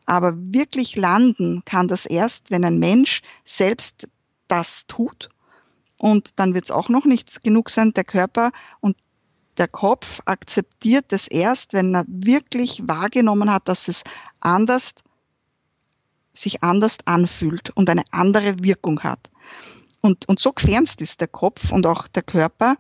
[0.07, 4.09] Aber wirklich landen kann das erst, wenn ein Mensch selbst
[4.48, 5.28] das tut.
[5.98, 8.51] Und dann wird es auch noch nicht genug sein, der Körper
[8.81, 8.97] und
[9.59, 14.05] der Kopf akzeptiert es erst, wenn er wirklich wahrgenommen hat, dass es
[14.40, 14.94] anders
[16.32, 19.31] sich anders anfühlt und eine andere Wirkung hat.
[20.01, 22.77] Und, und so gefernst ist der Kopf und auch der Körper,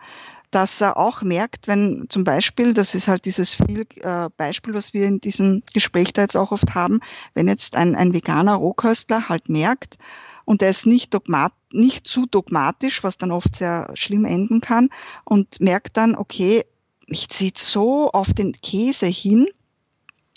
[0.50, 4.92] dass er auch merkt, wenn zum Beispiel, das ist halt dieses viel äh, Beispiel, was
[4.92, 7.00] wir in diesem Gespräch da jetzt auch oft haben,
[7.34, 9.98] wenn jetzt ein, ein veganer Rohköstler halt merkt,
[10.46, 14.88] und er ist nicht, dogmat, nicht zu dogmatisch, was dann oft sehr schlimm enden kann,
[15.24, 16.64] und merkt dann, okay,
[17.06, 19.46] ich ziehe so auf den Käse hin,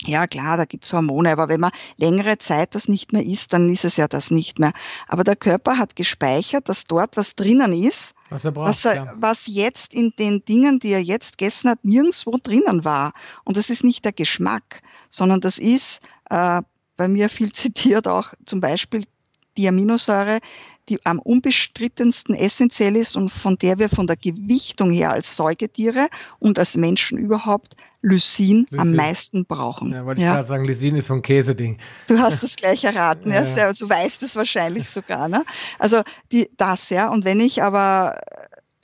[0.06, 3.68] ja, klar, da gibt's Hormone, aber wenn man längere Zeit das nicht mehr isst, dann
[3.68, 4.72] ist es ja das nicht mehr.
[5.08, 9.14] Aber der Körper hat gespeichert, dass dort was drinnen ist, was, er braucht, was, er,
[9.18, 13.12] was jetzt in den Dingen, die er jetzt gegessen hat, nirgendswo drinnen war.
[13.44, 16.62] Und das ist nicht der Geschmack, sondern das ist äh,
[16.96, 19.04] bei mir viel zitiert auch zum Beispiel
[19.56, 20.40] die Aminosäure,
[20.88, 26.08] die am unbestrittensten essentiell ist und von der wir von der Gewichtung her als Säugetiere
[26.38, 28.78] und als Menschen überhaupt Lysin, Lysin.
[28.78, 29.92] am meisten brauchen.
[29.92, 30.28] Ja, wollte ja.
[30.28, 31.78] ich gerade sagen, Lysin ist so ein Käseding.
[32.06, 33.42] Du hast das gleich erraten, ja.
[33.56, 33.72] ja.
[33.72, 35.28] Du weißt es wahrscheinlich sogar.
[35.28, 35.42] Ne?
[35.78, 37.08] Also die, das, ja.
[37.08, 38.20] Und wenn ich aber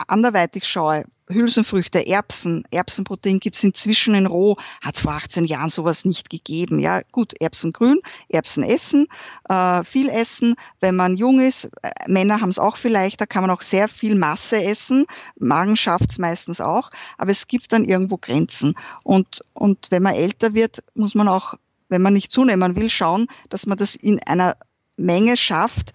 [0.06, 6.04] anderweitig schaue, Hülsenfrüchte, Erbsen, Erbsenprotein gibt's inzwischen in roh, hat es vor 18 Jahren sowas
[6.04, 6.78] nicht gegeben.
[6.78, 9.06] Ja, gut, Erbsen grün, Erbsen essen,
[9.48, 10.56] äh, viel essen.
[10.80, 13.88] Wenn man jung ist, äh, Männer haben es auch vielleicht, da kann man auch sehr
[13.88, 15.06] viel Masse essen.
[15.38, 18.74] Magen schafft's meistens auch, aber es gibt dann irgendwo Grenzen.
[19.02, 21.54] Und, und wenn man älter wird, muss man auch,
[21.88, 24.56] wenn man nicht zunehmen will, schauen, dass man das in einer
[24.96, 25.92] Menge schafft,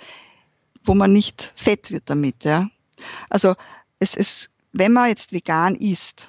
[0.84, 2.44] wo man nicht fett wird damit.
[2.44, 2.70] Ja.
[3.30, 3.56] Also
[4.00, 6.28] es ist, wenn man jetzt vegan isst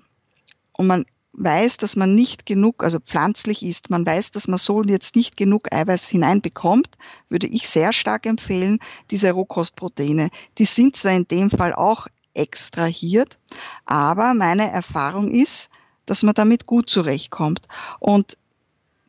[0.72, 4.82] und man weiß, dass man nicht genug, also pflanzlich isst, man weiß, dass man so
[4.82, 6.96] jetzt nicht genug Eiweiß hineinbekommt,
[7.28, 8.78] würde ich sehr stark empfehlen,
[9.10, 10.30] diese Rohkostproteine.
[10.58, 13.38] Die sind zwar in dem Fall auch extrahiert,
[13.84, 15.68] aber meine Erfahrung ist,
[16.06, 17.66] dass man damit gut zurechtkommt.
[17.98, 18.38] Und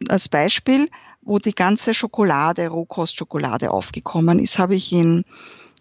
[0.09, 0.89] als Beispiel,
[1.21, 5.25] wo die ganze Schokolade, Rohkostschokolade aufgekommen ist, habe ich in,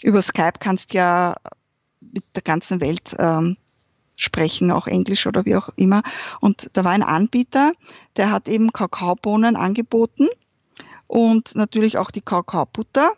[0.03, 1.37] über Skype kannst ja
[2.01, 3.57] mit der ganzen Welt ähm,
[4.17, 6.03] sprechen, auch Englisch oder wie auch immer.
[6.41, 7.73] Und da war ein Anbieter,
[8.17, 10.29] der hat eben Kakaobohnen angeboten
[11.07, 13.13] und natürlich auch die Kakaobutter.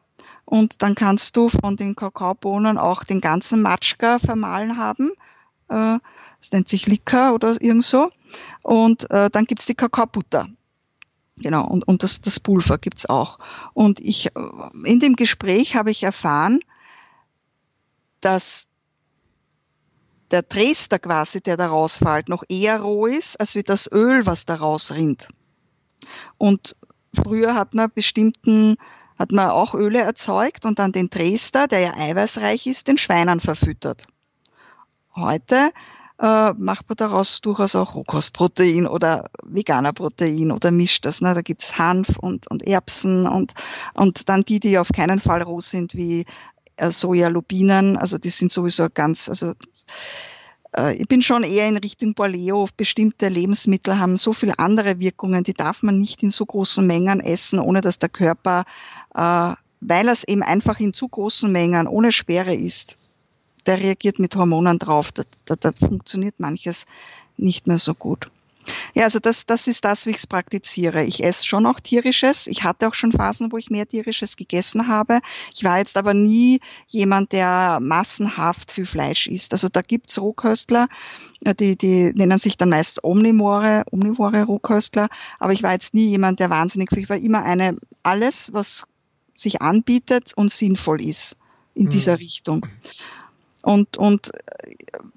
[0.44, 5.10] Und dann kannst du von den Kakaobohnen auch den ganzen Matschka vermahlen haben.
[5.68, 5.98] Äh,
[6.40, 8.10] das nennt sich Likör oder irgend so.
[8.62, 10.48] Und äh, dann gibt's die Kakaobutter.
[11.36, 13.38] Genau, und, und das, das Pulver gibt's auch.
[13.72, 14.30] Und ich,
[14.84, 16.60] in dem Gespräch habe ich erfahren,
[18.20, 18.66] dass
[20.30, 24.44] der Dresder quasi, der da rausfällt, noch eher roh ist, als wie das Öl, was
[24.44, 25.28] da rausrinnt.
[26.36, 26.76] Und
[27.14, 28.76] früher hat man bestimmten,
[29.18, 33.40] hat man auch Öle erzeugt und dann den Dresder, der ja eiweißreich ist, den Schweinern
[33.40, 34.06] verfüttert.
[35.14, 35.72] Heute
[36.20, 41.20] äh, macht man daraus durchaus auch Rohkostprotein oder veganer Protein oder mischt das.
[41.20, 41.34] Ne?
[41.34, 43.54] Da gibt's Hanf und, und Erbsen und,
[43.94, 46.24] und dann die, die auf keinen Fall roh sind, wie
[46.90, 47.96] Sojalubinen.
[47.96, 49.54] Also die sind sowieso ganz, also
[50.76, 52.68] äh, ich bin schon eher in Richtung Paleo.
[52.76, 57.20] Bestimmte Lebensmittel haben so viele andere Wirkungen, die darf man nicht in so großen Mengen
[57.20, 58.64] essen, ohne dass der Körper,
[59.14, 62.96] äh, weil es eben einfach in zu großen Mengen ohne Schwere ist,
[63.66, 65.12] der reagiert mit Hormonen drauf.
[65.12, 66.86] Da, da, da funktioniert manches
[67.36, 68.30] nicht mehr so gut.
[68.94, 71.04] Ja, also das, das ist das, wie ich es praktiziere.
[71.04, 72.46] Ich esse schon auch tierisches.
[72.46, 75.20] Ich hatte auch schon Phasen, wo ich mehr tierisches gegessen habe.
[75.54, 79.52] Ich war jetzt aber nie jemand, der massenhaft viel Fleisch isst.
[79.52, 80.88] Also da gibt's Rohköstler,
[81.44, 85.08] äh, die, die nennen sich dann meist Omnivore, Omnivore Rohköstler.
[85.38, 87.02] Aber ich war jetzt nie jemand, der wahnsinnig viel.
[87.02, 88.86] Ich war immer eine, alles, was
[89.34, 91.36] sich anbietet und sinnvoll ist
[91.74, 91.90] in mhm.
[91.90, 92.66] dieser Richtung.
[93.62, 94.70] Und, und äh,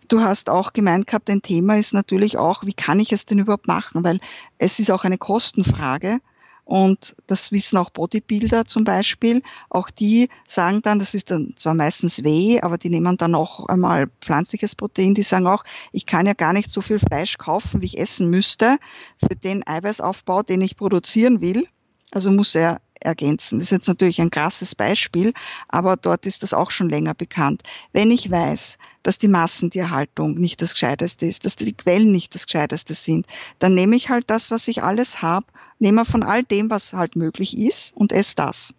[0.08, 3.40] du hast auch gemeint gehabt, ein Thema ist natürlich auch, wie kann ich es denn
[3.40, 4.04] überhaupt machen?
[4.04, 4.20] Weil
[4.58, 6.20] es ist auch eine Kostenfrage.
[6.64, 9.42] Und das wissen auch Bodybuilder zum Beispiel.
[9.70, 13.66] Auch die sagen dann, das ist dann zwar meistens weh, aber die nehmen dann auch
[13.66, 15.14] einmal pflanzliches Protein.
[15.14, 18.30] Die sagen auch, ich kann ja gar nicht so viel Fleisch kaufen, wie ich essen
[18.30, 18.78] müsste
[19.18, 21.68] für den Eiweißaufbau, den ich produzieren will.
[22.12, 23.60] Also muss er ergänzen.
[23.60, 25.34] Das ist jetzt natürlich ein krasses Beispiel,
[25.68, 27.64] aber dort ist das auch schon länger bekannt.
[27.94, 32.46] Wenn ich weiß, dass die Massentierhaltung nicht das Gescheiteste ist, dass die Quellen nicht das
[32.46, 33.26] Gescheiteste sind,
[33.60, 35.46] dann nehme ich halt das, was ich alles habe,
[35.80, 38.74] nehme von all dem, was halt möglich ist und esse das.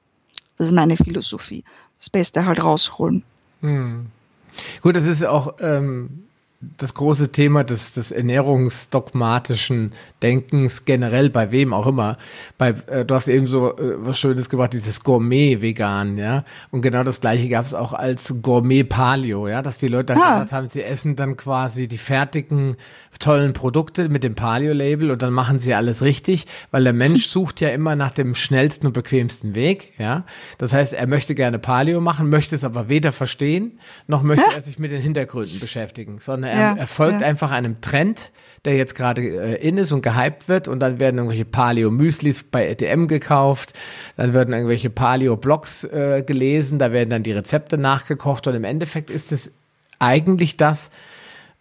[0.56, 1.64] Das ist meine Philosophie.
[1.98, 3.22] Das Beste halt rausholen.
[3.60, 4.06] Hm.
[4.82, 6.24] Gut, das ist auch ähm,
[6.78, 12.18] das große Thema des, des ernährungsdogmatischen Denkens generell bei wem auch immer.
[12.56, 16.44] Bei, äh, du hast eben so äh, was Schönes gemacht, dieses Gourmet-Vegan, ja.
[16.70, 20.34] Und genau das gleiche gab es auch als Gourmet-Paleo, ja, dass die Leute dann ah.
[20.34, 22.76] gesagt haben, sie essen dann quasi die fertigen
[23.18, 27.60] tollen Produkte mit dem Paleo-Label und dann machen sie alles richtig, weil der Mensch sucht
[27.60, 30.24] ja immer nach dem schnellsten und bequemsten Weg, ja.
[30.58, 34.60] Das heißt, er möchte gerne Paleo machen, möchte es aber weder verstehen, noch möchte er
[34.60, 37.26] sich mit den Hintergründen beschäftigen, sondern er, ja, er folgt ja.
[37.26, 38.30] einfach einem Trend,
[38.64, 40.68] der jetzt gerade äh, in ist und gehypt wird.
[40.68, 43.72] Und dann werden irgendwelche Paleo-Müslis bei ETM gekauft,
[44.16, 48.46] dann werden irgendwelche Paleo-Blogs äh, gelesen, da werden dann die Rezepte nachgekocht.
[48.46, 49.50] Und im Endeffekt ist es
[49.98, 50.90] eigentlich das,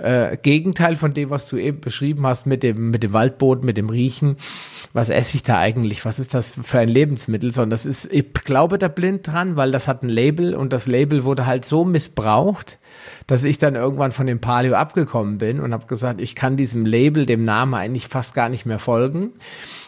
[0.01, 3.77] äh, Gegenteil von dem, was du eben beschrieben hast mit dem, mit dem Waldboden, mit
[3.77, 4.37] dem Riechen.
[4.93, 6.05] Was esse ich da eigentlich?
[6.05, 7.53] Was ist das für ein Lebensmittel?
[7.53, 10.87] Sondern das ist, ich glaube da blind dran, weil das hat ein Label und das
[10.87, 12.79] Label wurde halt so missbraucht,
[13.27, 16.85] dass ich dann irgendwann von dem Paleo abgekommen bin und habe gesagt, ich kann diesem
[16.85, 19.31] Label, dem Namen eigentlich fast gar nicht mehr folgen.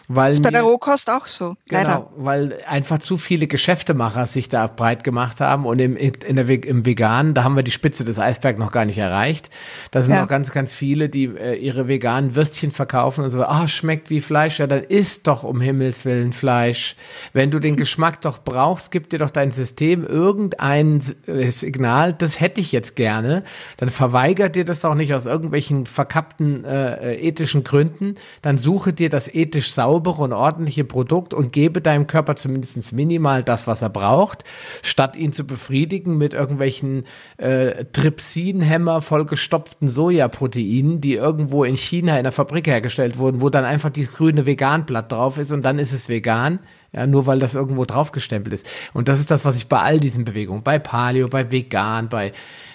[0.08, 1.56] Weil das ist bei der Rohkost auch so.
[1.68, 6.48] Genau, weil einfach zu viele Geschäftemacher sich da breit gemacht haben und im, in der,
[6.48, 9.48] im Veganen, da haben wir die Spitze des Eisbergs noch gar nicht erreicht.
[9.92, 10.20] Da sind ja.
[10.20, 14.10] noch ganz, ganz viele, die äh, ihre veganen Würstchen verkaufen und so, ah, oh, schmeckt
[14.10, 14.58] wie Fleisch.
[14.58, 16.96] Ja, dann isst doch um Himmels Willen Fleisch.
[17.32, 22.40] Wenn du den Geschmack doch brauchst, gib dir doch dein System irgendein äh, Signal, das
[22.40, 23.42] hätte ich jetzt gerne.
[23.78, 28.16] Dann verweigert dir das auch nicht aus irgendwelchen verkappten äh, äh ethischen Gründen.
[28.42, 32.92] Dann suche dir das ethisch sauber saubere und ordentliche Produkt und gebe deinem Körper zumindest
[32.92, 34.44] minimal das, was er braucht,
[34.82, 37.04] statt ihn zu befriedigen mit irgendwelchen
[37.36, 43.64] äh, Trypsinhämmer vollgestopften Sojaproteinen, die irgendwo in China in der Fabrik hergestellt wurden, wo dann
[43.64, 46.58] einfach die grüne Veganblatt drauf ist und dann ist es vegan.
[46.92, 48.68] Ja, nur weil das irgendwo draufgestempelt ist.
[48.92, 52.30] Und das ist das, was ich bei all diesen Bewegungen, bei Paleo, bei Vegan, bei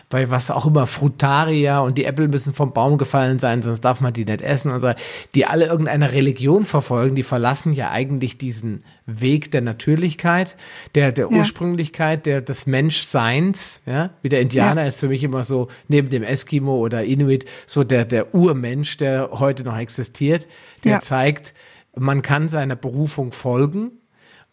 [0.10, 4.02] bei was auch immer, Frutaria und die Äpfel müssen vom Baum gefallen sein, sonst darf
[4.02, 4.92] man die nicht essen und so,
[5.36, 10.56] die alle irgendeine Religion verfolgen, die verlassen ja eigentlich diesen Weg der Natürlichkeit,
[10.96, 11.38] der, der ja.
[11.38, 14.88] Ursprünglichkeit, der, des Menschseins, ja, wie der Indianer ja.
[14.88, 19.30] ist für mich immer so, neben dem Eskimo oder Inuit, so der, der Urmensch, der
[19.34, 20.48] heute noch existiert,
[20.84, 21.00] der ja.
[21.02, 21.54] zeigt,
[21.96, 23.92] man kann seiner Berufung folgen,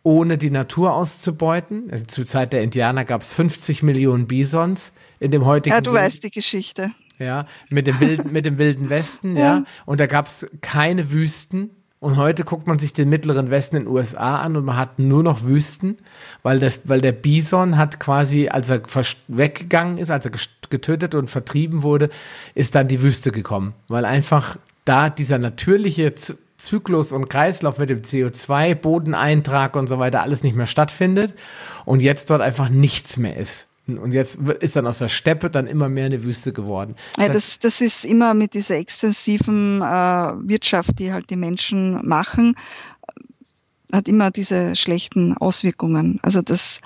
[0.02, 1.90] ohne die Natur auszubeuten.
[2.06, 5.74] Zur Zeit der Indianer gab es 50 Millionen Bisons in dem heutigen.
[5.74, 6.04] Ja, du Bild.
[6.04, 6.90] weißt die Geschichte.
[7.18, 9.42] Ja, mit dem wilden, mit dem wilden Westen, ja.
[9.42, 9.64] ja.
[9.86, 11.70] Und da gab es keine Wüsten.
[11.98, 14.98] Und heute guckt man sich den mittleren Westen in den USA an und man hat
[14.98, 15.96] nur noch Wüsten,
[16.42, 18.82] weil, das, weil der Bison hat quasi, als er
[19.28, 20.32] weggegangen ist, als er
[20.68, 22.10] getötet und vertrieben wurde,
[22.54, 23.72] ist dann die Wüste gekommen.
[23.88, 26.12] Weil einfach da dieser natürliche
[26.56, 31.34] Zyklus und Kreislauf mit dem CO2, Bodeneintrag und so weiter alles nicht mehr stattfindet
[31.84, 33.65] und jetzt dort einfach nichts mehr ist.
[33.86, 36.96] Und jetzt ist dann aus der Steppe dann immer mehr eine Wüste geworden.
[37.14, 42.06] Das, ja, das, das ist immer mit dieser extensiven äh, Wirtschaft, die halt die Menschen
[42.06, 42.56] machen,
[43.92, 46.18] hat immer diese schlechten Auswirkungen.
[46.22, 46.80] Also das,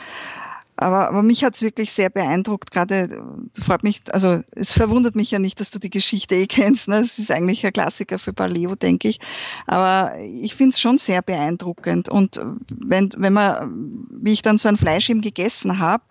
[0.77, 2.71] aber, aber mich hat's wirklich sehr beeindruckt.
[2.71, 3.23] Gerade
[3.59, 6.89] freut mich, also es verwundert mich ja nicht, dass du die Geschichte eh kennst.
[6.89, 6.99] Ne?
[6.99, 9.21] Es ist eigentlich ein Klassiker für Paleo, denke ich.
[9.67, 12.09] Aber ich finde es schon sehr beeindruckend.
[12.09, 12.41] Und
[12.71, 16.03] wenn, wenn man, wie ich dann so ein Fleisch eben gegessen habe,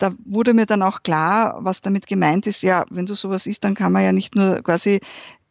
[0.00, 2.62] da wurde mir dann auch klar, was damit gemeint ist.
[2.62, 5.00] Ja, wenn du sowas isst, dann kann man ja nicht nur quasi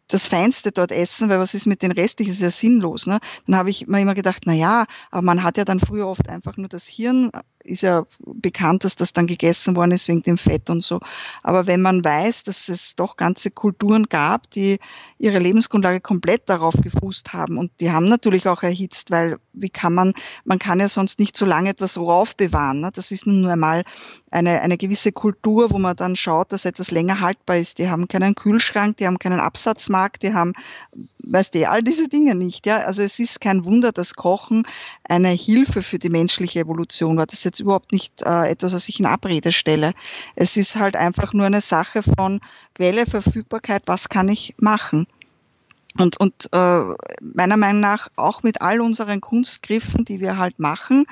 [0.07, 3.05] das Feinste dort essen, weil was ist mit den restlichen, ist ja sinnlos.
[3.05, 3.19] Ne?
[3.45, 6.27] Dann habe ich mir immer gedacht, na ja, aber man hat ja dann früher oft
[6.27, 7.29] einfach nur das Hirn
[7.63, 10.99] ist ja bekannt, dass das dann gegessen worden ist wegen dem Fett und so.
[11.43, 14.79] Aber wenn man weiß, dass es doch ganze Kulturen gab, die
[15.17, 19.93] ihre Lebensgrundlage komplett darauf gefußt haben und die haben natürlich auch erhitzt, weil wie kann
[19.93, 20.13] man,
[20.45, 22.79] man kann ja sonst nicht so lange etwas roh aufbewahren.
[22.79, 22.91] Ne?
[22.93, 23.83] Das ist nun einmal
[24.31, 27.79] eine, eine gewisse Kultur, wo man dann schaut, dass etwas länger haltbar ist.
[27.79, 30.53] Die haben keinen Kühlschrank, die haben keinen Absatzmarkt, die haben,
[31.23, 32.65] weißt du, all diese Dinge nicht.
[32.65, 32.77] Ja?
[32.77, 34.65] Also es ist kein Wunder, dass Kochen
[35.03, 37.25] eine Hilfe für die menschliche Evolution war.
[37.25, 39.93] Das jetzt überhaupt nicht äh, etwas, was ich in Abrede stelle.
[40.35, 42.39] Es ist halt einfach nur eine Sache von
[42.75, 45.07] Quelle, Verfügbarkeit, was kann ich machen.
[45.97, 46.83] Und, und äh,
[47.21, 51.05] meiner Meinung nach auch mit all unseren Kunstgriffen, die wir halt machen,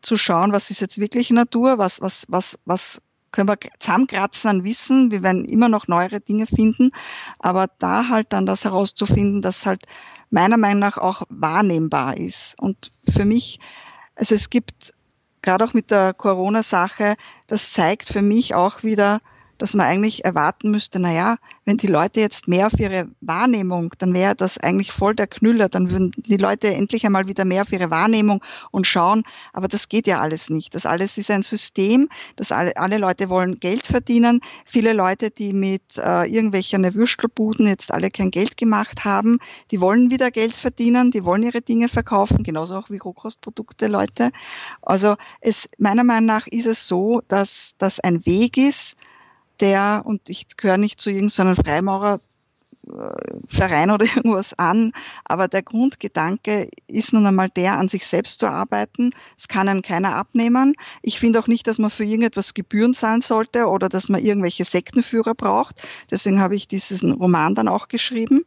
[0.00, 3.02] zu schauen, was ist jetzt wirklich Natur, was, was, was, was
[3.32, 5.10] können wir zusammenkratzen an Wissen.
[5.10, 6.92] Wir werden immer noch neuere Dinge finden,
[7.38, 9.86] aber da halt dann das herauszufinden, dass halt
[10.30, 12.58] meiner Meinung nach auch wahrnehmbar ist.
[12.58, 13.58] Und für mich,
[14.14, 14.94] also es gibt
[15.46, 17.14] gerade auch mit der Corona-Sache,
[17.46, 19.20] das zeigt für mich auch wieder,
[19.58, 23.92] dass man eigentlich erwarten müsste, na ja, wenn die Leute jetzt mehr auf ihre Wahrnehmung,
[23.98, 27.62] dann wäre das eigentlich voll der Knüller, dann würden die Leute endlich einmal wieder mehr
[27.62, 30.74] auf ihre Wahrnehmung und schauen, aber das geht ja alles nicht.
[30.74, 34.40] Das alles ist ein System, dass alle, alle Leute wollen Geld verdienen.
[34.64, 39.38] Viele Leute, die mit äh, irgendwelchen Würstelbuden jetzt alle kein Geld gemacht haben,
[39.70, 44.30] die wollen wieder Geld verdienen, die wollen ihre Dinge verkaufen, genauso auch wie Rohkostprodukte Leute.
[44.82, 48.96] Also es, meiner Meinung nach ist es so, dass das ein Weg ist,
[49.60, 54.92] der, und ich gehöre nicht zu irgendeinem Freimaurerverein oder irgendwas an,
[55.24, 59.12] aber der Grundgedanke ist nun einmal der, an sich selbst zu arbeiten.
[59.36, 60.74] Es kann einen keiner abnehmen.
[61.02, 64.64] Ich finde auch nicht, dass man für irgendetwas Gebühren zahlen sollte oder dass man irgendwelche
[64.64, 65.82] Sektenführer braucht.
[66.10, 68.44] Deswegen habe ich diesen Roman dann auch geschrieben.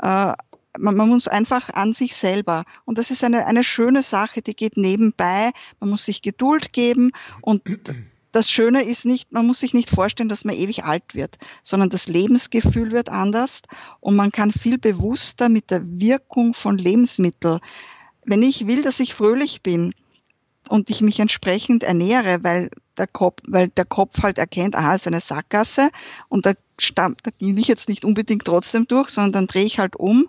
[0.00, 0.32] Äh,
[0.78, 2.64] man, man, muss einfach an sich selber.
[2.84, 5.50] Und das ist eine, eine schöne Sache, die geht nebenbei.
[5.80, 7.62] Man muss sich Geduld geben und
[8.34, 11.88] das Schöne ist nicht, man muss sich nicht vorstellen, dass man ewig alt wird, sondern
[11.88, 13.62] das Lebensgefühl wird anders
[14.00, 17.60] und man kann viel bewusster mit der Wirkung von Lebensmitteln.
[18.24, 19.94] Wenn ich will, dass ich fröhlich bin
[20.68, 25.06] und ich mich entsprechend ernähre, weil der Kopf, weil der Kopf halt erkennt, aha, ist
[25.06, 25.90] eine Sackgasse
[26.28, 26.54] und da,
[26.96, 30.28] da gehe ich jetzt nicht unbedingt trotzdem durch, sondern dann drehe ich halt um,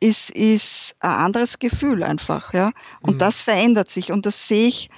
[0.00, 2.72] ist, ist ein anderes Gefühl einfach, ja.
[3.02, 3.18] Und mhm.
[3.18, 4.88] das verändert sich und das sehe ich,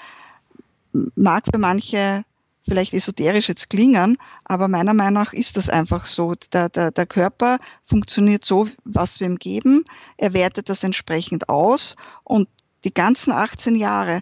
[0.92, 2.24] mag für manche
[2.66, 6.34] vielleicht esoterisch jetzt klingen, aber meiner Meinung nach ist das einfach so.
[6.52, 9.84] Der, der, der Körper funktioniert so, was wir ihm geben.
[10.16, 12.48] Er wertet das entsprechend aus und
[12.84, 14.20] die ganzen 18 Jahre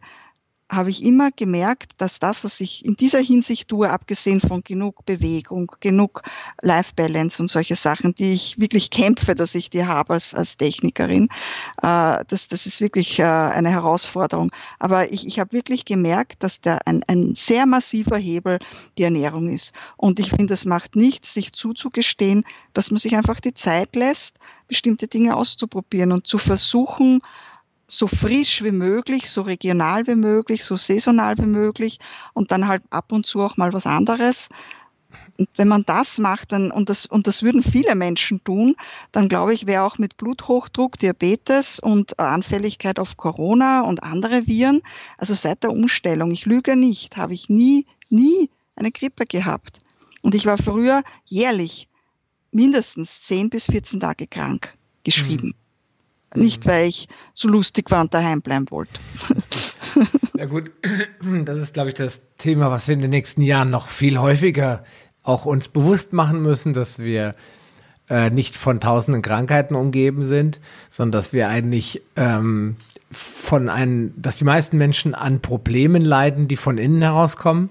[0.70, 5.06] habe ich immer gemerkt, dass das, was ich in dieser Hinsicht tue, abgesehen von genug
[5.06, 6.22] Bewegung, genug
[6.60, 10.58] Life Balance und solche Sachen, die ich wirklich kämpfe, dass ich die habe als, als
[10.58, 11.28] Technikerin,
[11.82, 14.52] äh, das, das ist wirklich äh, eine Herausforderung.
[14.78, 18.58] Aber ich, ich habe wirklich gemerkt, dass der ein, ein sehr massiver Hebel
[18.98, 19.74] die Ernährung ist.
[19.96, 24.38] Und ich finde, es macht nichts, sich zuzugestehen, dass man sich einfach die Zeit lässt,
[24.66, 27.22] bestimmte Dinge auszuprobieren und zu versuchen,
[27.89, 31.98] so frisch wie möglich, so regional wie möglich, so saisonal wie möglich
[32.35, 34.51] und dann halt ab und zu auch mal was anderes.
[35.39, 38.77] Und wenn man das macht, dann, und das, und das würden viele Menschen tun,
[39.12, 44.82] dann glaube ich, wäre auch mit Bluthochdruck, Diabetes und Anfälligkeit auf Corona und andere Viren,
[45.16, 49.81] also seit der Umstellung, ich lüge nicht, habe ich nie, nie eine Grippe gehabt.
[50.23, 51.89] Und ich war früher jährlich
[52.51, 55.48] mindestens 10 bis 14 Tage krank geschrieben.
[55.48, 55.67] Mhm.
[56.34, 58.92] Nicht, weil ich so lustig war und daheim bleiben wollte.
[60.36, 60.70] Ja gut,
[61.44, 64.84] das ist, glaube ich, das Thema, was wir in den nächsten Jahren noch viel häufiger
[65.22, 67.34] auch uns bewusst machen müssen, dass wir
[68.09, 70.60] äh, nicht von tausenden Krankheiten umgeben sind,
[70.90, 72.76] sondern dass wir eigentlich ähm,
[73.10, 77.68] von einem, dass die meisten Menschen an Problemen leiden, die von innen herauskommen.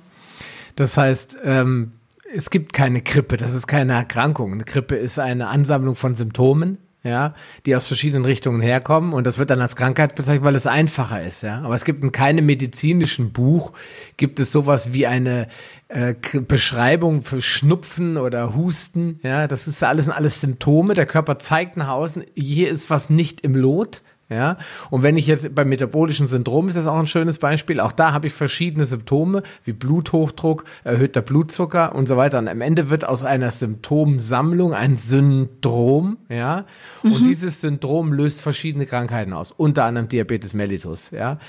[0.75, 1.93] Das heißt, ähm,
[2.33, 4.53] es gibt keine Grippe, das ist keine Erkrankung.
[4.53, 6.77] Eine Grippe ist eine Ansammlung von Symptomen,
[7.07, 7.33] ja,
[7.65, 11.23] die aus verschiedenen Richtungen herkommen und das wird dann als Krankheit bezeichnet, weil es einfacher
[11.23, 11.61] ist, ja.
[11.61, 13.71] Aber es gibt in keinem medizinischen Buch
[14.17, 15.47] gibt es sowas wie eine
[15.87, 16.13] äh,
[16.47, 19.47] Beschreibung für Schnupfen oder Husten, ja.
[19.47, 20.93] Das ist alles alles Symptome.
[20.93, 24.57] Der Körper zeigt nach außen, hier ist was nicht im Lot, ja,
[24.89, 27.79] und wenn ich jetzt beim metabolischen Syndrom ist das auch ein schönes Beispiel.
[27.79, 32.39] Auch da habe ich verschiedene Symptome wie Bluthochdruck, erhöhter Blutzucker und so weiter.
[32.39, 36.65] Und am Ende wird aus einer Symptomsammlung ein Syndrom, ja.
[37.03, 37.11] Mhm.
[37.13, 41.39] Und dieses Syndrom löst verschiedene Krankheiten aus, unter anderem Diabetes mellitus, ja.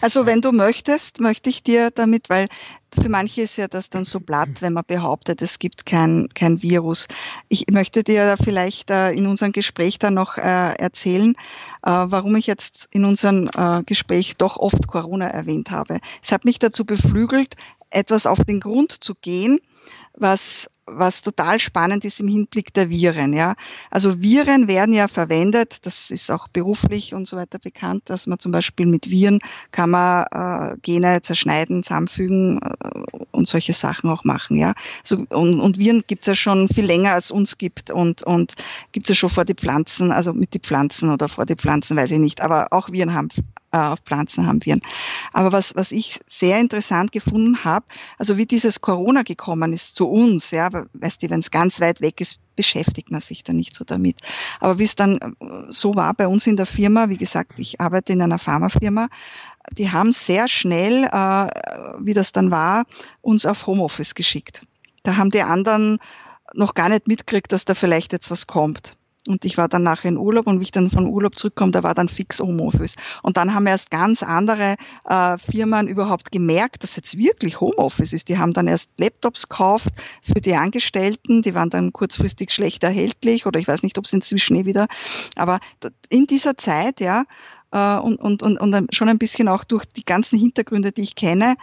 [0.00, 2.46] Also wenn du möchtest, möchte ich dir damit, weil
[2.94, 6.62] für manche ist ja das dann so platt, wenn man behauptet, es gibt kein, kein
[6.62, 7.06] Virus.
[7.48, 11.36] Ich möchte dir vielleicht äh, in unserem Gespräch dann noch äh, erzählen, äh,
[11.82, 15.98] warum ich jetzt in unserem äh, Gespräch doch oft Corona erwähnt habe.
[16.22, 17.56] Es hat mich dazu beflügelt,
[17.90, 19.60] etwas auf den Grund zu gehen,
[20.14, 23.32] was was total spannend ist im Hinblick der Viren.
[23.32, 23.54] Ja.
[23.90, 28.38] Also Viren werden ja verwendet, das ist auch beruflich und so weiter bekannt, dass man
[28.38, 29.40] zum Beispiel mit Viren
[29.70, 34.56] kann man äh, Gene zerschneiden, zusammenfügen äh, und solche Sachen auch machen.
[34.56, 34.74] Ja.
[35.02, 38.54] Also, und, und Viren gibt es ja schon viel länger als uns gibt und, und
[38.92, 41.96] gibt es ja schon vor die Pflanzen, also mit die Pflanzen oder vor die Pflanzen,
[41.96, 43.28] weiß ich nicht, aber auch Viren haben
[43.70, 44.80] auf Pflanzen haben Viren.
[45.32, 47.86] Aber was, was ich sehr interessant gefunden habe,
[48.16, 52.00] also wie dieses Corona gekommen ist zu uns, ja, weißt du, wenn es ganz weit
[52.00, 54.18] weg ist, beschäftigt man sich da nicht so damit.
[54.60, 57.80] Aber wie es dann äh, so war bei uns in der Firma, wie gesagt, ich
[57.80, 59.08] arbeite in einer Pharmafirma,
[59.72, 61.46] die haben sehr schnell, äh,
[62.00, 62.84] wie das dann war,
[63.20, 64.62] uns auf Homeoffice geschickt.
[65.02, 65.98] Da haben die anderen
[66.54, 68.97] noch gar nicht mitgekriegt, dass da vielleicht jetzt was kommt.
[69.28, 71.82] Und ich war dann nachher in Urlaub und wie ich dann von Urlaub zurückkomme, da
[71.82, 72.96] war dann fix Homeoffice.
[73.22, 78.28] Und dann haben erst ganz andere äh, Firmen überhaupt gemerkt, dass jetzt wirklich Homeoffice ist.
[78.28, 79.90] Die haben dann erst Laptops gekauft
[80.22, 84.12] für die Angestellten, die waren dann kurzfristig schlecht erhältlich oder ich weiß nicht, ob es
[84.12, 84.86] inzwischen eh wieder.
[85.36, 85.60] Aber
[86.08, 87.24] in dieser Zeit, ja,
[87.70, 91.14] äh, und, und, und, und schon ein bisschen auch durch die ganzen Hintergründe, die ich
[91.14, 91.56] kenne,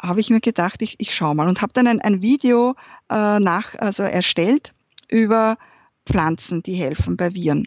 [0.00, 2.74] habe ich mir gedacht, ich, ich schaue mal und habe dann ein, ein Video
[3.10, 4.74] äh, nach, also erstellt
[5.08, 5.56] über
[6.06, 7.66] Pflanzen, die helfen bei Viren.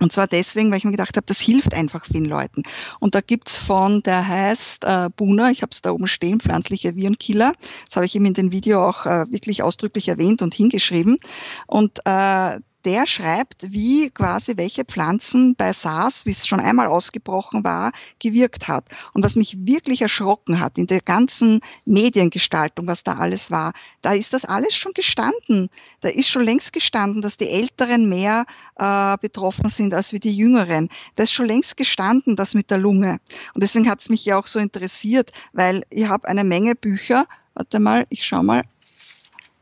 [0.00, 2.62] Und zwar deswegen, weil ich mir gedacht habe, das hilft einfach vielen Leuten.
[3.00, 6.96] Und da gibt's von, der heißt äh, Buna, ich habe es da oben stehen, pflanzliche
[6.96, 7.52] Virenkiller.
[7.84, 11.18] Das habe ich ihm in dem Video auch äh, wirklich ausdrücklich erwähnt und hingeschrieben.
[11.66, 17.64] Und äh, der schreibt, wie quasi welche Pflanzen bei SARS, wie es schon einmal ausgebrochen
[17.64, 18.84] war, gewirkt hat.
[19.12, 24.12] Und was mich wirklich erschrocken hat in der ganzen Mediengestaltung, was da alles war, da
[24.14, 25.70] ist das alles schon gestanden.
[26.00, 28.46] Da ist schon längst gestanden, dass die Älteren mehr
[28.76, 30.88] äh, betroffen sind als wie die Jüngeren.
[31.16, 33.20] Da ist schon längst gestanden, das mit der Lunge.
[33.54, 37.26] Und deswegen hat es mich ja auch so interessiert, weil ich habe eine Menge Bücher.
[37.54, 38.62] Warte mal, ich schau mal.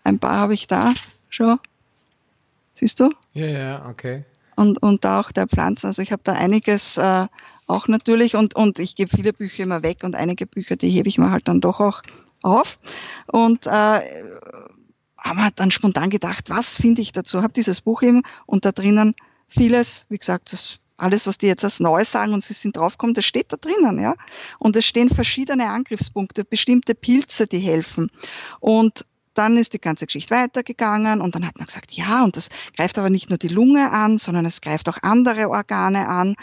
[0.05, 0.95] Ein paar habe ich da
[1.29, 1.59] schon.
[2.79, 3.11] Siehst du?
[3.33, 4.25] Ja, ja, okay.
[4.55, 5.87] Und, und auch der Pflanzen.
[5.87, 7.27] Also ich habe da einiges äh,
[7.67, 11.09] auch natürlich und, und ich gebe viele Bücher immer weg und einige Bücher, die hebe
[11.09, 12.03] ich mir halt dann doch auch
[12.43, 12.79] auf.
[13.27, 13.71] Und äh,
[15.19, 17.43] haben wir dann spontan gedacht, was finde ich dazu?
[17.43, 19.17] Habe dieses Buch eben und da drinnen
[19.49, 23.15] vieles, wie gesagt, das alles, was die jetzt als neu sagen und sie sind draufgekommen,
[23.15, 24.15] das steht da drinnen, ja.
[24.59, 28.11] Und es stehen verschiedene Angriffspunkte, bestimmte Pilze, die helfen.
[28.61, 29.05] Und
[29.39, 32.99] dann ist die ganze Geschichte weitergegangen und dann hat man gesagt, ja, und das greift
[32.99, 36.35] aber nicht nur die Lunge an, sondern es greift auch andere Organe an.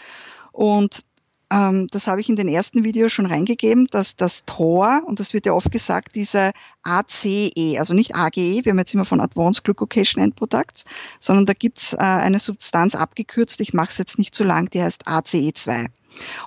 [0.52, 1.04] Und
[1.52, 5.34] ähm, das habe ich in den ersten Videos schon reingegeben, dass das Tor, und das
[5.34, 6.52] wird ja oft gesagt, diese
[6.84, 10.86] ACE, also nicht AGE, wir haben jetzt immer von Advanced Glycocation End Products,
[11.20, 14.82] sondern da gibt's äh, eine Substanz abgekürzt, ich mache es jetzt nicht zu lang, die
[14.82, 15.88] heißt ACE2.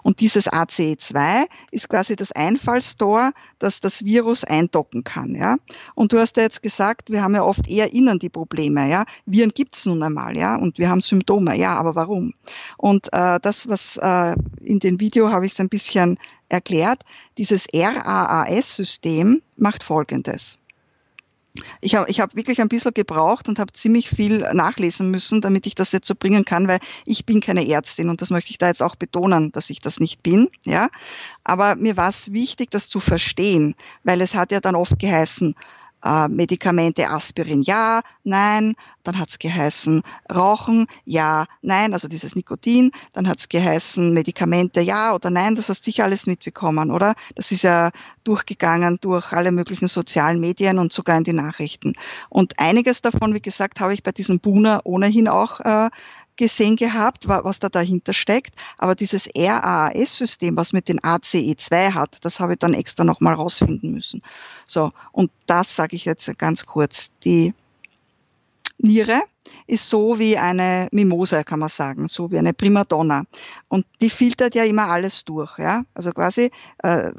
[0.02, 5.34] Und dieses ACE2 ist quasi das Einfallstor, das das Virus eindocken kann.
[5.34, 5.56] Ja?
[5.94, 8.88] Und du hast ja jetzt gesagt, wir haben ja oft eher innen die Probleme.
[8.88, 9.04] Ja?
[9.26, 11.56] Viren gibt's nun einmal, ja, und wir haben Symptome.
[11.56, 12.32] Ja, aber warum?
[12.76, 16.18] Und äh, das, was äh, in dem Video habe ich es ein bisschen
[16.48, 17.02] erklärt,
[17.36, 20.58] dieses RAAS-System macht Folgendes.
[21.80, 25.66] Ich habe ich hab wirklich ein bisschen gebraucht und habe ziemlich viel nachlesen müssen, damit
[25.66, 28.58] ich das jetzt so bringen kann, weil ich bin keine Ärztin und das möchte ich
[28.58, 30.48] da jetzt auch betonen, dass ich das nicht bin.
[30.64, 30.88] Ja,
[31.44, 33.74] aber mir war es wichtig, das zu verstehen,
[34.04, 35.54] weil es hat ja dann oft geheißen,
[36.04, 43.28] äh, Medikamente, Aspirin ja, nein, dann hat's geheißen Rauchen, ja, nein, also dieses Nikotin, dann
[43.28, 47.14] hat's geheißen Medikamente ja oder nein, das hast sicher alles mitbekommen, oder?
[47.34, 47.90] Das ist ja
[48.24, 51.94] durchgegangen durch alle möglichen sozialen Medien und sogar in die Nachrichten.
[52.28, 55.88] Und einiges davon, wie gesagt, habe ich bei diesem Buna ohnehin auch äh,
[56.38, 58.54] gesehen gehabt, was da dahinter steckt.
[58.78, 63.92] Aber dieses RAAS-System, was mit den ACE2 hat, das habe ich dann extra nochmal rausfinden
[63.92, 64.22] müssen.
[64.64, 67.10] So, und das sage ich jetzt ganz kurz.
[67.24, 67.52] Die
[68.78, 69.20] Niere
[69.66, 73.24] ist so wie eine Mimosa, kann man sagen, so wie eine Primadonna.
[73.68, 75.84] Und die filtert ja immer alles durch, ja.
[75.94, 76.50] Also quasi,
[76.82, 77.10] äh,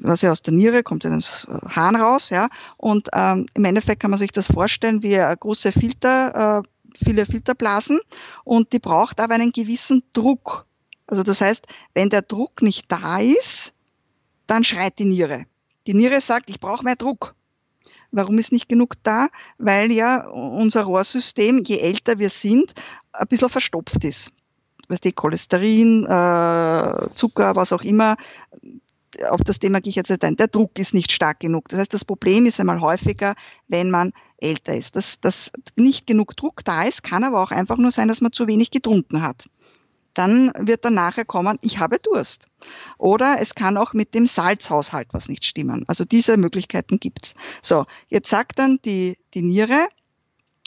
[0.00, 2.48] quasi aus der Niere kommt ja das Hahn raus, ja.
[2.76, 6.62] Und ähm, im Endeffekt kann man sich das vorstellen wie eine große Filter.
[6.64, 6.68] Äh,
[7.02, 8.00] viele Filterblasen
[8.44, 10.66] und die braucht aber einen gewissen Druck.
[11.06, 13.72] Also das heißt, wenn der Druck nicht da ist,
[14.46, 15.46] dann schreit die Niere.
[15.86, 17.34] Die Niere sagt, ich brauche mehr Druck.
[18.10, 19.28] Warum ist nicht genug da?
[19.58, 22.72] Weil ja unser Rohrsystem, je älter wir sind,
[23.12, 24.32] ein bisschen verstopft ist.
[24.88, 28.16] Weißt du, Cholesterin, äh, Zucker, was auch immer,
[29.28, 30.36] auf das Thema gehe ich jetzt nicht ein.
[30.36, 31.68] Der Druck ist nicht stark genug.
[31.68, 33.34] Das heißt, das Problem ist einmal häufiger,
[33.66, 34.96] wenn man älter ist.
[34.96, 38.32] Dass, dass nicht genug Druck da ist, kann aber auch einfach nur sein, dass man
[38.32, 39.48] zu wenig getrunken hat.
[40.14, 42.48] Dann wird dann nachher kommen, ich habe Durst.
[42.98, 45.84] Oder es kann auch mit dem Salzhaushalt was nicht stimmen.
[45.86, 47.34] Also diese Möglichkeiten gibt's.
[47.62, 49.86] So, jetzt sagt dann die, die Niere,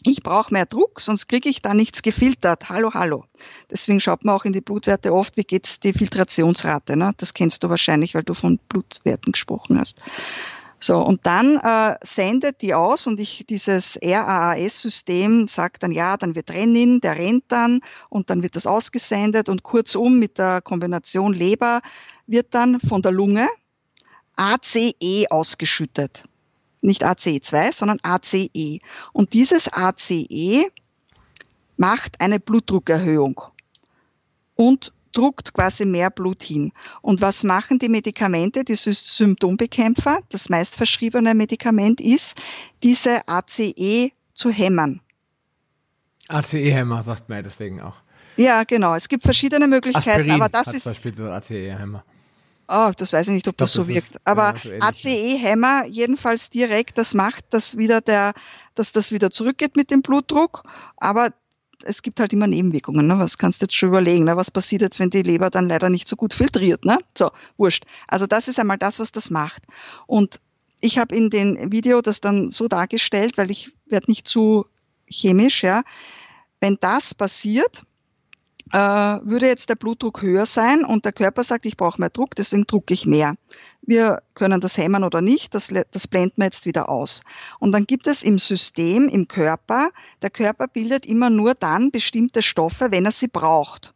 [0.04, 2.70] ich brauche mehr Druck, sonst kriege ich da nichts gefiltert.
[2.70, 3.26] Hallo, hallo.
[3.70, 6.98] Deswegen schaut man auch in die Blutwerte oft, wie geht's die Filtrationsrate.
[6.98, 7.14] Ne?
[7.18, 10.02] Das kennst du wahrscheinlich, weil du von Blutwerten gesprochen hast.
[10.84, 16.34] So, und dann äh, sendet die aus und ich dieses RAAS-System sagt dann, ja, dann
[16.34, 21.34] wird Renin, der rennt dann und dann wird das ausgesendet und kurzum mit der Kombination
[21.34, 21.82] Leber
[22.26, 23.48] wird dann von der Lunge
[24.36, 26.24] ACE ausgeschüttet
[26.82, 28.80] nicht ACE2, sondern ACE.
[29.14, 30.68] Und dieses ACE
[31.78, 33.42] macht eine Blutdruckerhöhung
[34.56, 36.72] und druckt quasi mehr Blut hin.
[37.02, 40.20] Und was machen die Medikamente, die Symptombekämpfer?
[40.30, 42.42] Das meistverschriebene Medikament ist,
[42.84, 45.02] diese ACE zu hämmern.
[46.30, 47.98] ACE-Hämmer sagt man ja deswegen auch.
[48.38, 48.96] Ja, genau.
[48.96, 52.06] Es gibt verschiedene Möglichkeiten, Aspirin aber das ist zum Beispiel so ACE-Hämmer.
[52.74, 54.22] Oh, das weiß ich nicht, ob das glaub, so das wirkt.
[54.26, 58.34] Aber ja, so ACE-Hämmer jedenfalls direkt, das macht, dass wieder der,
[58.76, 60.64] dass das wieder zurückgeht mit dem Blutdruck.
[60.96, 61.30] Aber
[61.84, 63.08] es gibt halt immer Nebenwirkungen.
[63.08, 63.20] Ne?
[63.20, 64.26] Was kannst du jetzt schon überlegen?
[64.26, 64.38] Ne?
[64.38, 66.86] Was passiert jetzt, wenn die Leber dann leider nicht so gut filtriert?
[66.86, 66.98] Ne?
[67.18, 67.86] So, wurscht.
[68.08, 69.64] Also das ist einmal das, was das macht.
[70.08, 70.40] Und
[70.80, 74.66] ich habe in dem Video das dann so dargestellt, weil ich werde nicht zu
[75.08, 75.84] chemisch, ja.
[76.60, 77.84] Wenn das passiert,
[78.72, 82.36] äh, würde jetzt der Blutdruck höher sein und der Körper sagt, ich brauche mehr Druck,
[82.36, 83.36] deswegen drucke ich mehr.
[83.82, 87.22] Wir können das hämmern oder nicht, das, das blenden wir jetzt wieder aus.
[87.60, 89.90] Und dann gibt es im System, im Körper,
[90.22, 93.94] der Körper bildet immer nur dann bestimmte Stoffe, wenn er sie braucht.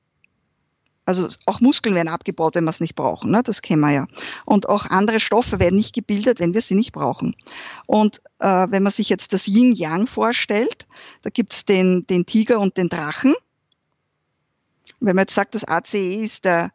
[1.06, 3.44] Also auch Muskeln werden abgebaut, wenn wir es nicht brauchen, ne?
[3.44, 4.08] das kennen wir ja.
[4.44, 7.36] Und auch andere Stoffe werden nicht gebildet, wenn wir sie nicht brauchen.
[7.86, 10.88] Und äh, wenn man sich jetzt das Yin-Yang vorstellt,
[11.22, 13.36] da gibt es den, den Tiger und den Drachen.
[15.06, 16.72] Wenn man jetzt sagt, das ACE ist der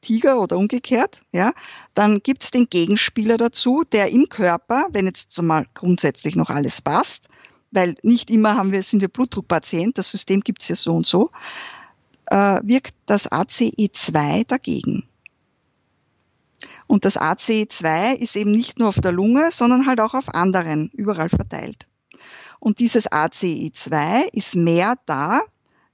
[0.00, 1.52] Tiger oder umgekehrt, ja,
[1.94, 6.80] dann gibt's den Gegenspieler dazu, der im Körper, wenn jetzt so mal grundsätzlich noch alles
[6.80, 7.28] passt,
[7.70, 11.30] weil nicht immer haben wir, sind wir Blutdruckpatient, das System gibt's ja so und so,
[12.26, 15.06] äh, wirkt das ACE2 dagegen.
[16.86, 20.88] Und das ACE2 ist eben nicht nur auf der Lunge, sondern halt auch auf anderen,
[20.94, 21.86] überall verteilt.
[22.58, 25.42] Und dieses ACE2 ist mehr da,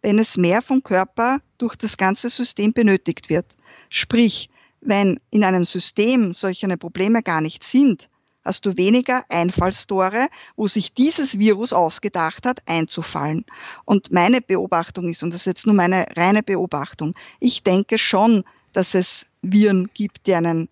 [0.03, 3.47] wenn es mehr vom Körper durch das ganze System benötigt wird.
[3.89, 4.51] Sprich,
[4.81, 8.09] wenn in einem System solche Probleme gar nicht sind,
[8.45, 13.45] hast du weniger Einfallstore, wo sich dieses Virus ausgedacht hat, einzufallen.
[13.85, 18.45] Und meine Beobachtung ist, und das ist jetzt nur meine reine Beobachtung, ich denke schon,
[18.73, 20.69] dass es Viren gibt, die einen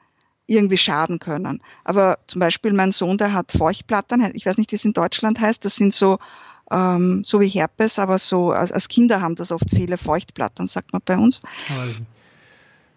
[0.47, 1.63] irgendwie schaden können.
[1.85, 5.41] Aber zum Beispiel mein Sohn, der hat Feuchtplattern, ich weiß nicht, wie es in Deutschland
[5.41, 6.19] heißt, das sind so
[6.71, 10.93] ähm, so wie Herpes, aber so als, als Kinder haben das oft viele Feuchtplattern, sagt
[10.93, 11.43] man bei uns.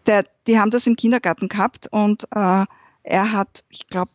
[0.06, 2.66] Der, die haben das im Kindergarten gehabt und äh,
[3.04, 4.12] er hat, ich glaube,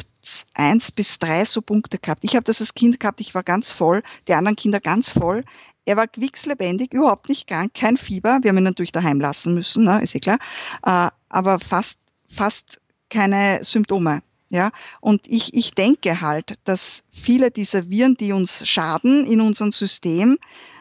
[0.54, 2.24] eins bis drei so Punkte gehabt.
[2.24, 5.44] Ich habe das als Kind gehabt, ich war ganz voll, die anderen Kinder ganz voll.
[5.84, 8.40] Er war quickslebendig, überhaupt nicht krank, kein Fieber.
[8.42, 10.38] Wir haben ihn natürlich daheim lassen müssen, ne, ist eh klar.
[10.84, 11.98] Äh, aber fast,
[12.28, 12.78] fast
[13.08, 14.22] keine Symptome.
[14.50, 14.70] Ja,
[15.00, 20.38] und ich, ich denke halt, dass viele dieser Viren, die uns schaden in unserem System,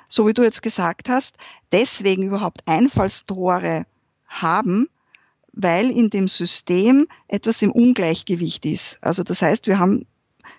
[0.07, 1.35] so wie du jetzt gesagt hast,
[1.73, 3.85] deswegen überhaupt Einfallstore
[4.25, 4.87] haben,
[5.51, 8.99] weil in dem System etwas im Ungleichgewicht ist.
[9.01, 10.05] Also das heißt, wir haben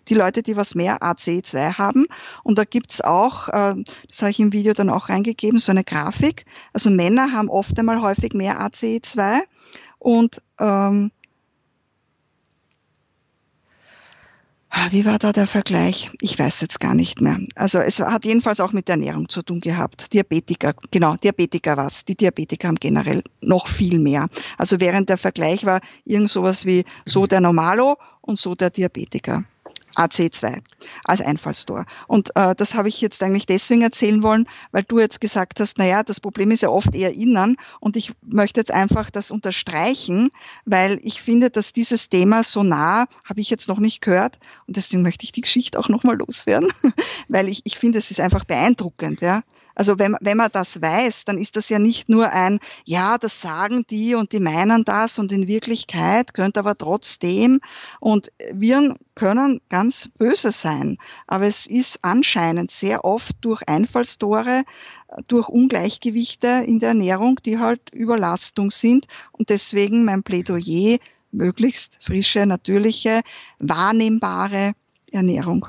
[0.09, 2.07] die Leute, die was mehr ACE2 haben.
[2.43, 3.75] Und da gibt's auch, äh,
[4.09, 6.45] das habe ich im Video dann auch reingegeben, so eine Grafik.
[6.73, 9.41] Also Männer haben oft einmal häufig mehr ACE2
[9.99, 11.11] und ähm,
[14.91, 16.11] wie war da der Vergleich?
[16.21, 17.39] Ich weiß jetzt gar nicht mehr.
[17.55, 20.13] Also es hat jedenfalls auch mit der Ernährung zu tun gehabt.
[20.13, 22.05] Diabetiker, genau, Diabetiker was.
[22.05, 24.29] Die Diabetiker haben generell noch viel mehr.
[24.57, 29.45] Also während der Vergleich war irgend sowas wie so der Normalo und so der Diabetiker.
[29.99, 30.63] AC2
[31.05, 31.87] als Einfallstor.
[32.07, 35.79] Und äh, das habe ich jetzt eigentlich deswegen erzählen wollen, weil du jetzt gesagt hast,
[35.79, 40.31] naja, das Problem ist ja oft eher innen und ich möchte jetzt einfach das unterstreichen,
[40.65, 44.77] weil ich finde, dass dieses Thema so nah, habe ich jetzt noch nicht gehört und
[44.77, 46.71] deswegen möchte ich die Geschichte auch nochmal loswerden,
[47.29, 49.43] weil ich, ich finde, es ist einfach beeindruckend, ja.
[49.79, 53.41] Also wenn, wenn man das weiß, dann ist das ja nicht nur ein, ja, das
[53.41, 57.61] sagen die und die meinen das und in Wirklichkeit könnte aber trotzdem
[58.01, 60.99] und Viren können ganz böse sein.
[61.29, 64.65] Aber es ist anscheinend sehr oft durch Einfallstore,
[65.29, 69.07] durch Ungleichgewichte in der Ernährung, die halt Überlastung sind.
[69.31, 70.99] Und deswegen mein Plädoyer,
[71.31, 73.21] möglichst frische, natürliche,
[73.61, 74.73] wahrnehmbare
[75.13, 75.69] Ernährung.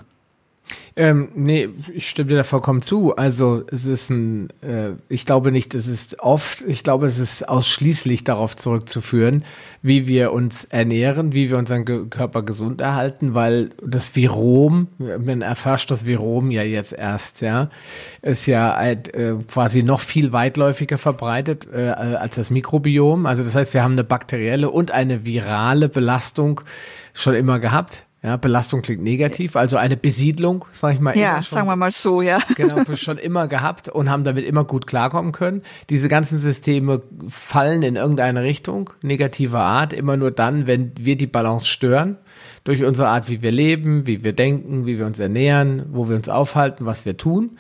[0.96, 3.16] Ähm, nee, ich stimme dir da vollkommen zu.
[3.16, 7.48] Also es ist ein, äh, ich glaube nicht, es ist oft, ich glaube, es ist
[7.48, 9.46] ausschließlich darauf zurückzuführen,
[9.82, 15.42] wie wir uns ernähren, wie wir unseren Ge Körper gesund erhalten, weil das Virom, man
[15.42, 17.70] erfasst das Virom ja jetzt erst, ja,
[18.22, 23.26] ist ja halt, äh, quasi noch viel weitläufiger verbreitet äh, als das Mikrobiom.
[23.26, 26.62] Also das heißt, wir haben eine bakterielle und eine virale Belastung
[27.14, 31.18] schon immer gehabt ja, Belastung klingt negativ, also eine Besiedlung, sag ich mal.
[31.18, 32.40] Ja, schon, sagen wir mal so, ja.
[32.58, 35.62] Genau, schon immer gehabt und haben damit immer gut klarkommen können.
[35.90, 41.28] Diese ganzen Systeme fallen in irgendeine Richtung, negativer Art, immer nur dann, wenn wir die
[41.28, 42.18] Balance stören.
[42.66, 46.18] Durch unsere Art, wie wir leben, wie wir denken, wie wir uns ernähren, wo wir
[46.18, 47.58] uns aufhalten, was wir tun.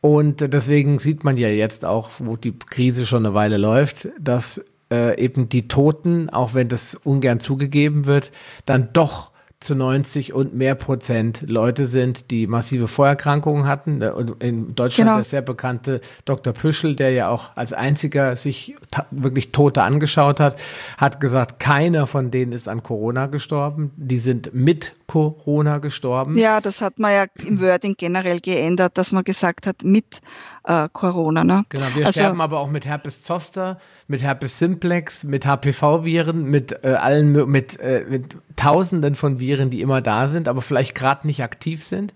[0.00, 4.64] Und deswegen sieht man ja jetzt auch, wo die Krise schon eine Weile läuft, dass
[4.92, 8.30] äh, eben die Toten, auch wenn das ungern zugegeben wird,
[8.66, 14.02] dann doch zu 90 und mehr Prozent Leute sind, die massive Vorerkrankungen hatten.
[14.02, 15.16] Und in Deutschland genau.
[15.16, 16.52] der sehr bekannte Dr.
[16.52, 18.76] Püschel, der ja auch als einziger sich
[19.10, 20.60] wirklich Tote angeschaut hat,
[20.98, 23.92] hat gesagt, keiner von denen ist an Corona gestorben.
[23.96, 26.36] Die sind mit Corona gestorben.
[26.36, 30.20] Ja, das hat man ja im Wording generell geändert, dass man gesagt hat, mit
[30.66, 31.44] äh, Corona.
[31.44, 31.64] Ne?
[31.68, 33.78] Genau, wir also, sterben aber auch mit Herpes Zoster,
[34.08, 39.80] mit Herpes Simplex, mit HPV-Viren, mit äh, allen, mit, äh, mit Tausenden von Viren, die
[39.80, 42.14] immer da sind, aber vielleicht gerade nicht aktiv sind.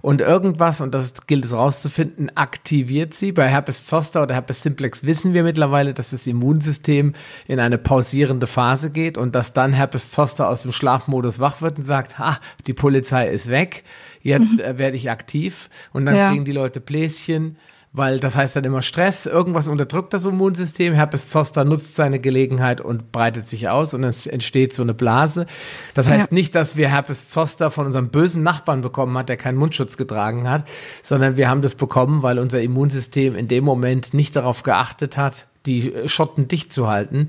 [0.00, 3.30] Und irgendwas, und das gilt es rauszufinden, aktiviert sie.
[3.30, 7.12] Bei Herpes Zoster oder Herpes Simplex wissen wir mittlerweile, dass das Immunsystem
[7.46, 11.78] in eine pausierende Phase geht und dass dann Herpes Zoster aus dem Schlafmodus wach wird
[11.78, 13.84] und sagt, ha, die Polizei ist weg,
[14.22, 14.78] jetzt mhm.
[14.78, 15.70] werde ich aktiv.
[15.92, 16.30] Und dann ja.
[16.30, 17.56] kriegen die Leute Bläschen
[17.92, 22.80] weil das heißt dann immer Stress, irgendwas unterdrückt das Immunsystem, Herpes Zoster nutzt seine Gelegenheit
[22.80, 25.46] und breitet sich aus und es entsteht so eine Blase.
[25.92, 26.34] Das heißt ja.
[26.34, 30.48] nicht, dass wir Herpes Zoster von unserem bösen Nachbarn bekommen hat, der keinen Mundschutz getragen
[30.48, 30.66] hat,
[31.02, 35.46] sondern wir haben das bekommen, weil unser Immunsystem in dem Moment nicht darauf geachtet hat,
[35.66, 37.28] die Schotten dicht zu halten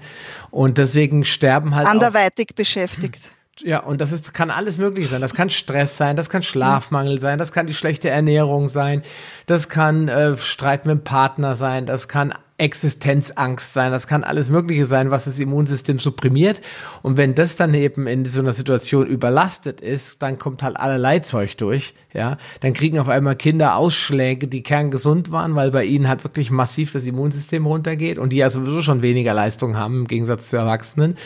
[0.50, 3.20] und deswegen sterben halt anderweitig beschäftigt.
[3.62, 5.22] Ja, und das ist, kann alles möglich sein.
[5.22, 9.04] Das kann Stress sein, das kann Schlafmangel sein, das kann die schlechte Ernährung sein,
[9.46, 14.50] das kann äh, Streit mit dem Partner sein, das kann Existenzangst sein, das kann alles
[14.50, 16.62] Mögliche sein, was das Immunsystem supprimiert.
[17.02, 21.20] Und wenn das dann eben in so einer Situation überlastet ist, dann kommt halt allerlei
[21.20, 22.38] Zeug durch, ja.
[22.62, 26.92] Dann kriegen auf einmal Kinder Ausschläge, die kerngesund waren, weil bei ihnen halt wirklich massiv
[26.92, 31.18] das Immunsystem runtergeht und die ja sowieso schon weniger Leistung haben im Gegensatz zu Erwachsenen.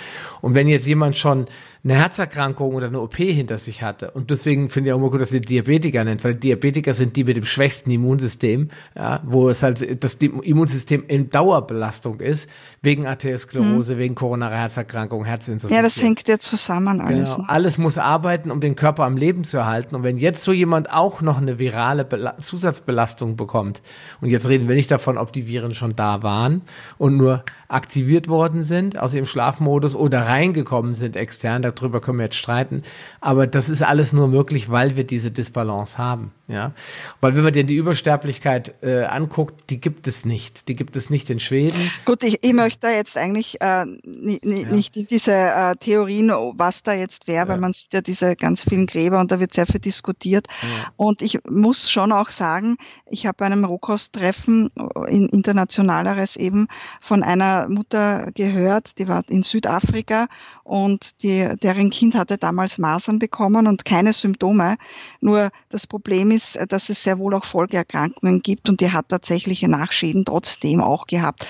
[0.42, 1.46] Und wenn jetzt jemand schon
[1.90, 4.12] eine Herzerkrankung oder eine OP hinter sich hatte.
[4.12, 7.24] Und deswegen finde ich auch immer gut, dass sie Diabetiker nennt, weil Diabetiker sind die
[7.24, 12.50] mit dem schwächsten Immunsystem, ja, wo es halt das Immunsystem in Dauerbelastung ist,
[12.82, 14.00] wegen Arteriosklerose, hm.
[14.00, 15.78] wegen koronarer Herzerkrankung, Herzinsuffizienz.
[15.78, 17.36] Ja, das hängt ja zusammen alles.
[17.36, 17.48] Genau.
[17.48, 19.96] Alles muss arbeiten, um den Körper am Leben zu erhalten.
[19.96, 23.82] Und wenn jetzt so jemand auch noch eine virale Bela Zusatzbelastung bekommt,
[24.20, 26.64] und jetzt reden wir nicht davon, ob die Viren schon da waren
[26.98, 32.26] und nur aktiviert worden sind aus ihrem Schlafmodus oder reingekommen sind extern, darüber können wir
[32.26, 32.84] jetzt streiten.
[33.22, 36.32] Aber das ist alles nur möglich, weil wir diese Disbalance haben.
[36.50, 36.72] Ja,
[37.20, 40.70] weil wenn man dir die Übersterblichkeit äh, anguckt, die gibt es nicht.
[40.70, 41.92] Die gibt es nicht in Schweden.
[42.06, 44.70] Gut, ich, ich möchte da jetzt eigentlich äh, ni, ni, ja.
[44.70, 47.50] nicht diese äh, Theorien, was da jetzt wäre, ja.
[47.50, 50.48] weil man sieht ja diese ganz vielen Gräber und da wird sehr viel diskutiert.
[50.62, 50.68] Ja.
[50.96, 54.72] Und ich muss schon auch sagen, ich habe bei einem Rohkosttreffen
[55.10, 56.70] in internationaleres eben
[57.02, 60.28] von einer Mutter gehört, die war in Südafrika
[60.64, 64.78] und die, deren Kind hatte damals Masern bekommen und keine Symptome.
[65.20, 69.68] Nur das Problem ist, dass es sehr wohl auch Folgeerkrankungen gibt und die hat tatsächliche
[69.68, 71.46] Nachschäden trotzdem auch gehabt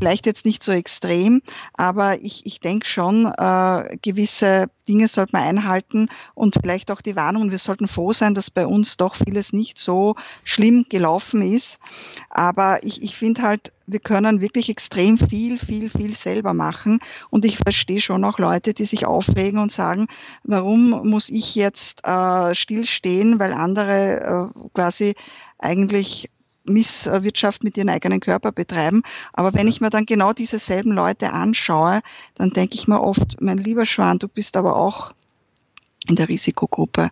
[0.00, 1.40] vielleicht jetzt nicht so extrem,
[1.74, 7.14] aber ich, ich denke schon, äh, gewisse Dinge sollte man einhalten und vielleicht auch die
[7.14, 7.50] Warnung.
[7.50, 11.78] Wir sollten froh sein, dass bei uns doch vieles nicht so schlimm gelaufen ist.
[12.28, 17.00] Aber ich, ich finde halt, wir können wirklich extrem viel, viel, viel selber machen.
[17.30, 20.06] Und ich verstehe schon auch Leute, die sich aufregen und sagen,
[20.44, 25.14] warum muss ich jetzt äh, stillstehen, weil andere äh, quasi
[25.58, 26.30] eigentlich
[26.64, 29.02] Misswirtschaft mit ihrem eigenen Körper betreiben.
[29.32, 32.00] Aber wenn ich mir dann genau diese selben Leute anschaue,
[32.34, 35.12] dann denke ich mir oft, mein lieber Schwan, du bist aber auch
[36.08, 37.10] in der Risikogruppe,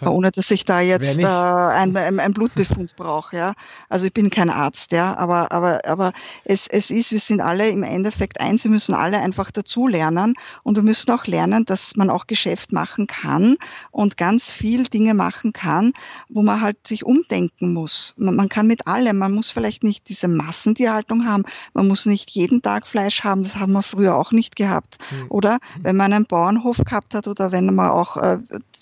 [0.00, 3.36] ja, ohne dass ich da jetzt äh, ein, ein, ein, Blutbefund brauche.
[3.36, 3.54] Ja?
[3.88, 6.12] Also ich bin kein Arzt, ja, aber, aber, aber
[6.44, 10.34] es, es ist, wir sind alle im Endeffekt eins, wir müssen alle einfach dazu lernen
[10.62, 13.56] und wir müssen auch lernen, dass man auch Geschäft machen kann
[13.90, 15.92] und ganz viel Dinge machen kann,
[16.28, 18.14] wo man halt sich umdenken muss.
[18.16, 21.44] Man, man kann mit allem, man muss vielleicht nicht diese Massentierhaltung haben,
[21.74, 25.26] man muss nicht jeden Tag Fleisch haben, das haben wir früher auch nicht gehabt, mhm.
[25.28, 25.58] oder?
[25.82, 28.37] Wenn man einen Bauernhof gehabt hat oder wenn man auch äh,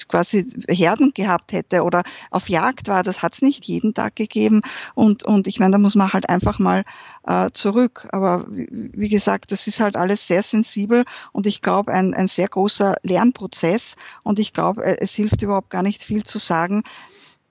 [0.09, 4.63] quasi Herden gehabt hätte oder auf Jagd war, das hat es nicht jeden Tag gegeben.
[4.95, 6.85] Und, und ich meine, da muss man halt einfach mal
[7.27, 8.09] äh, zurück.
[8.13, 12.49] Aber wie, gesagt, das ist halt alles sehr sensibel und ich glaube, ein, ein sehr
[12.49, 13.97] großer Lernprozess.
[14.23, 16.83] Und ich glaube, äh, es hilft überhaupt gar nicht viel zu sagen,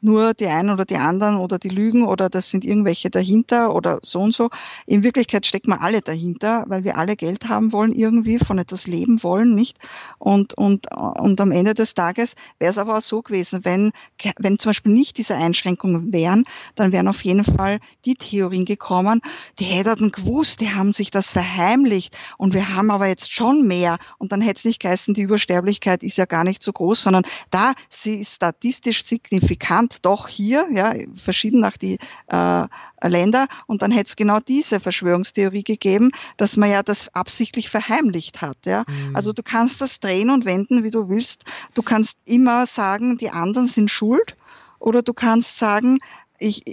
[0.06, 4.00] nur die einen oder die anderen oder die lügen oder das sind irgendwelche dahinter oder
[4.04, 4.50] so und so.
[4.86, 8.88] In Wirklichkeit stecken wir alle dahinter, weil wir alle Geld haben wollen irgendwie, von etwas
[8.88, 9.80] leben wollen, nicht?
[10.20, 13.92] Und, und, und am Ende des Tages wäre es aber auch so gewesen, wenn,
[14.38, 16.44] wenn zum Beispiel nicht diese Einschränkungen wären,
[16.76, 19.22] dann wären auf jeden Fall die Theorien gekommen,
[19.60, 23.98] die hätten gewusst, die haben sich das verheimlicht und wir haben aber jetzt schon mehr
[24.20, 27.24] und dann hätte es nicht geheißen, die Übersterblichkeit ist ja gar nicht so groß, sondern
[27.50, 31.98] da sie ist statistisch signifikant Land doch hier, ja, verschieden nach die
[32.28, 32.68] äh,
[33.08, 33.48] Länder.
[33.68, 38.58] Und dann hätte es genau diese Verschwörungstheorie gegeben, dass man ja das absichtlich verheimlicht hat.
[38.66, 38.84] Ja.
[38.88, 39.16] Mhm.
[39.16, 41.46] Also du kannst das drehen und wenden, wie du willst.
[41.74, 44.36] Du kannst immer sagen, die anderen sind schuld.
[44.80, 46.00] Oder du kannst sagen,
[46.38, 46.64] ich,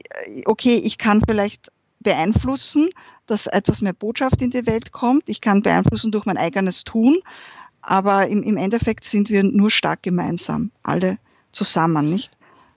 [0.46, 1.70] okay, ich kann vielleicht
[2.00, 2.88] beeinflussen,
[3.26, 5.28] dass etwas mehr Botschaft in die Welt kommt.
[5.28, 7.18] Ich kann beeinflussen durch mein eigenes Tun.
[7.80, 11.18] Aber im, im Endeffekt sind wir nur stark gemeinsam, alle
[11.50, 12.30] zusammen, nicht?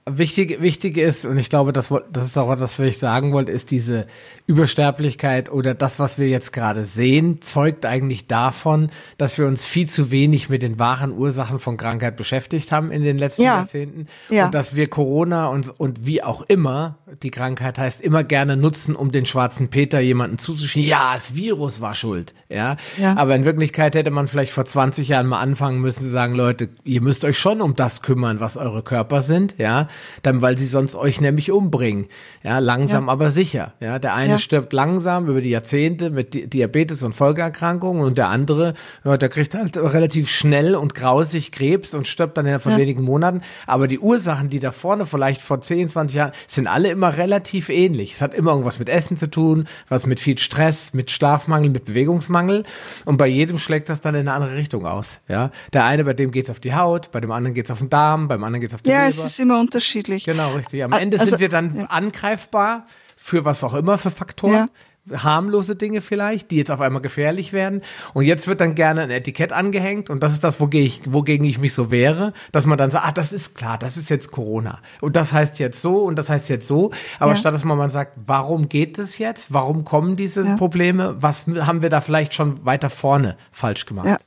[0.08, 3.52] Wichtig, wichtig ist, und ich glaube, das, das ist auch was, was ich sagen wollte,
[3.52, 4.06] ist diese
[4.46, 9.90] Übersterblichkeit oder das, was wir jetzt gerade sehen, zeugt eigentlich davon, dass wir uns viel
[9.90, 13.56] zu wenig mit den wahren Ursachen von Krankheit beschäftigt haben in den letzten ja.
[13.56, 14.06] Jahrzehnten.
[14.30, 14.46] Ja.
[14.46, 18.96] Und dass wir Corona und, und wie auch immer, die Krankheit heißt, immer gerne nutzen,
[18.96, 20.88] um den schwarzen Peter jemanden zuzuschieben.
[20.88, 22.36] Ja, das Virus war schuld.
[22.48, 22.78] Ja?
[22.98, 23.18] ja.
[23.18, 26.70] Aber in Wirklichkeit hätte man vielleicht vor 20 Jahren mal anfangen müssen zu sagen, Leute,
[26.84, 29.56] ihr müsst euch schon um das kümmern, was eure Körper sind.
[29.58, 29.88] Ja
[30.24, 32.08] dann weil sie sonst euch nämlich umbringen.
[32.44, 33.12] Ja, langsam ja.
[33.12, 33.74] aber sicher.
[33.80, 34.38] Ja, der eine ja.
[34.38, 38.74] stirbt langsam über die Jahrzehnte mit Diabetes und Folgeerkrankungen und der andere,
[39.04, 42.78] ja, der kriegt halt relativ schnell und grausig Krebs und stirbt dann innerhalb von ja.
[42.78, 43.42] wenigen Monaten.
[43.68, 47.70] Aber die Ursachen, die da vorne vielleicht vor 10, 20 Jahren, sind alle immer relativ
[47.70, 48.14] ähnlich.
[48.14, 51.86] Es hat immer irgendwas mit Essen zu tun, was mit viel Stress, mit Schlafmangel, mit
[51.86, 52.64] Bewegungsmangel.
[53.06, 55.20] Und bei jedem schlägt das dann in eine andere Richtung aus.
[55.28, 57.90] Ja, der eine, bei dem geht's auf die Haut, bei dem anderen geht's auf den
[57.90, 59.10] Darm, beim anderen geht's auf die Ja, Leber.
[59.10, 59.85] es ist immer unterschiedlich.
[60.26, 60.84] Genau, richtig.
[60.84, 61.86] Am Ende also, sind wir dann ja.
[61.86, 62.86] angreifbar
[63.16, 64.70] für was auch immer für Faktoren.
[65.08, 65.24] Ja.
[65.24, 67.82] harmlose Dinge vielleicht, die jetzt auf einmal gefährlich werden.
[68.16, 71.46] Und jetzt wird dann gerne ein Etikett angehängt und das ist das, wogegen ich, wogegen
[71.46, 74.32] ich mich so wehre, dass man dann sagt, ah, das ist klar, das ist jetzt
[74.32, 74.80] Corona.
[75.02, 76.90] Und das heißt jetzt so und das heißt jetzt so.
[77.20, 77.38] Aber ja.
[77.38, 79.54] statt dass man mal sagt, warum geht es jetzt?
[79.54, 80.56] Warum kommen diese.
[80.56, 81.16] Probleme?
[81.20, 84.26] Was haben wir da vielleicht schon weiter vorne falsch gemacht?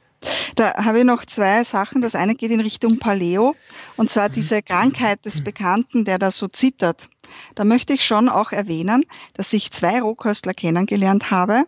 [0.56, 2.00] Da habe ich noch zwei Sachen.
[2.00, 3.54] Das eine geht in Richtung Paleo
[3.96, 7.08] und zwar diese Krankheit des Bekannten, der da so zittert.
[7.54, 9.04] Da möchte ich schon auch erwähnen,
[9.34, 11.64] dass ich zwei Rohköstler kennengelernt habe,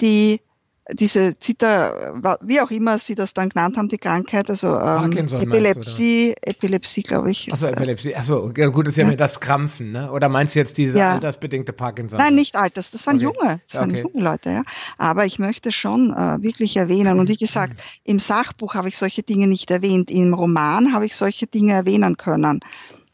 [0.00, 0.40] die
[0.92, 6.34] diese Zita, wie auch immer Sie das dann genannt haben, die Krankheit, also ähm, Epilepsie,
[6.34, 7.50] du, Epilepsie, glaube ich.
[7.50, 9.16] Also Epilepsie, achso, ja, gut, das ist ja, ja.
[9.16, 10.12] das Krampfen, ne?
[10.12, 11.14] Oder meinst du jetzt diese ja.
[11.14, 12.18] altersbedingte Parkinson?
[12.18, 13.24] Nein, nicht alters, das waren okay.
[13.24, 14.02] junge, das waren okay.
[14.02, 14.62] junge Leute, ja.
[14.98, 19.22] Aber ich möchte schon äh, wirklich erwähnen und wie gesagt, im Sachbuch habe ich solche
[19.22, 22.60] Dinge nicht erwähnt, im Roman habe ich solche Dinge erwähnen können.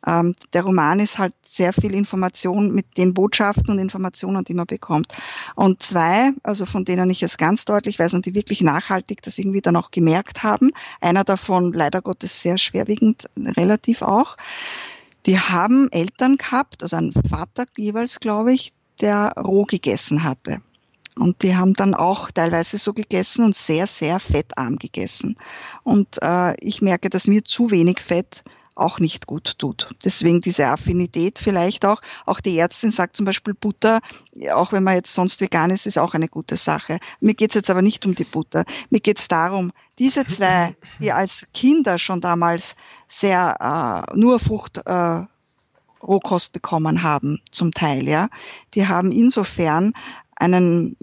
[0.07, 4.67] Ähm, der Roman ist halt sehr viel Information mit den Botschaften und Informationen, die man
[4.67, 5.15] bekommt.
[5.55, 9.39] Und zwei, also von denen ich es ganz deutlich weiß und die wirklich nachhaltig das
[9.39, 10.71] irgendwie dann auch gemerkt haben,
[11.01, 14.37] einer davon leider Gottes sehr schwerwiegend, relativ auch,
[15.27, 20.63] die haben Eltern gehabt, also einen Vater jeweils, glaube ich, der roh gegessen hatte.
[21.17, 25.37] Und die haben dann auch teilweise so gegessen und sehr, sehr fettarm gegessen.
[25.83, 28.43] Und äh, ich merke, dass mir zu wenig Fett
[28.81, 29.89] auch nicht gut tut.
[30.05, 32.01] Deswegen diese Affinität vielleicht auch.
[32.27, 34.01] Auch die Ärztin sagt zum Beispiel Butter,
[34.53, 36.99] auch wenn man jetzt sonst vegan ist, ist auch eine gute Sache.
[37.21, 38.65] Mir geht es jetzt aber nicht um die Butter.
[38.89, 42.75] Mir geht es darum, diese zwei, die als Kinder schon damals
[43.07, 45.25] sehr äh, nur Frucht äh,
[46.03, 48.29] Rohkost bekommen haben, zum Teil, ja,
[48.75, 49.93] die haben insofern
[50.35, 50.97] einen,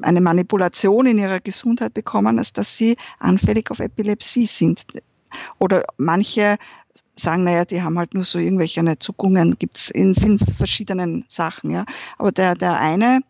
[0.00, 4.84] eine Manipulation in ihrer Gesundheit bekommen, als dass sie anfällig auf Epilepsie sind.
[5.58, 6.56] Oder manche
[7.14, 11.84] sagen, naja, die haben halt nur so irgendwelche Zuckungen, gibt's in vielen verschiedenen Sachen, ja.
[12.18, 13.20] Aber der, der eine,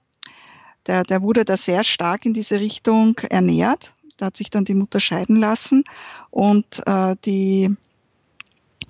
[0.86, 3.94] der, der wurde da sehr stark in diese Richtung ernährt.
[4.16, 5.84] Da hat sich dann die Mutter scheiden lassen
[6.30, 7.74] und äh, die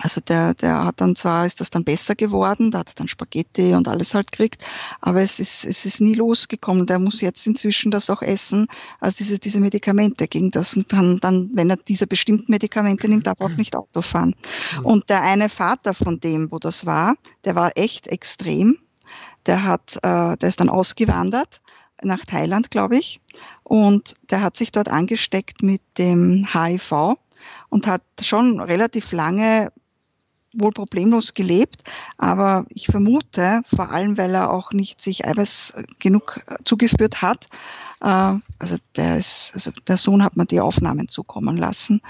[0.01, 3.07] also der, der hat dann zwar, ist das dann besser geworden, da hat er dann
[3.07, 4.65] Spaghetti und alles halt gekriegt,
[4.99, 6.87] aber es ist, es ist nie losgekommen.
[6.87, 8.67] Der muss jetzt inzwischen das auch essen,
[8.99, 13.27] also diese, diese Medikamente gegen das und dann, dann, wenn er diese bestimmten Medikamente nimmt,
[13.27, 14.35] darf er auch nicht Auto fahren.
[14.83, 17.15] Und der eine Vater von dem, wo das war,
[17.45, 18.77] der war echt extrem.
[19.45, 21.61] Der hat, äh, der ist dann ausgewandert
[22.03, 23.21] nach Thailand, glaube ich,
[23.63, 27.17] und der hat sich dort angesteckt mit dem HIV
[27.69, 29.71] und hat schon relativ lange
[30.53, 31.83] wohl problemlos gelebt,
[32.17, 37.47] aber ich vermute, vor allem weil er auch nicht sich Eiweiß genug zugeführt hat,
[38.01, 42.01] äh, also der ist, also der Sohn hat mir die Aufnahmen zukommen lassen,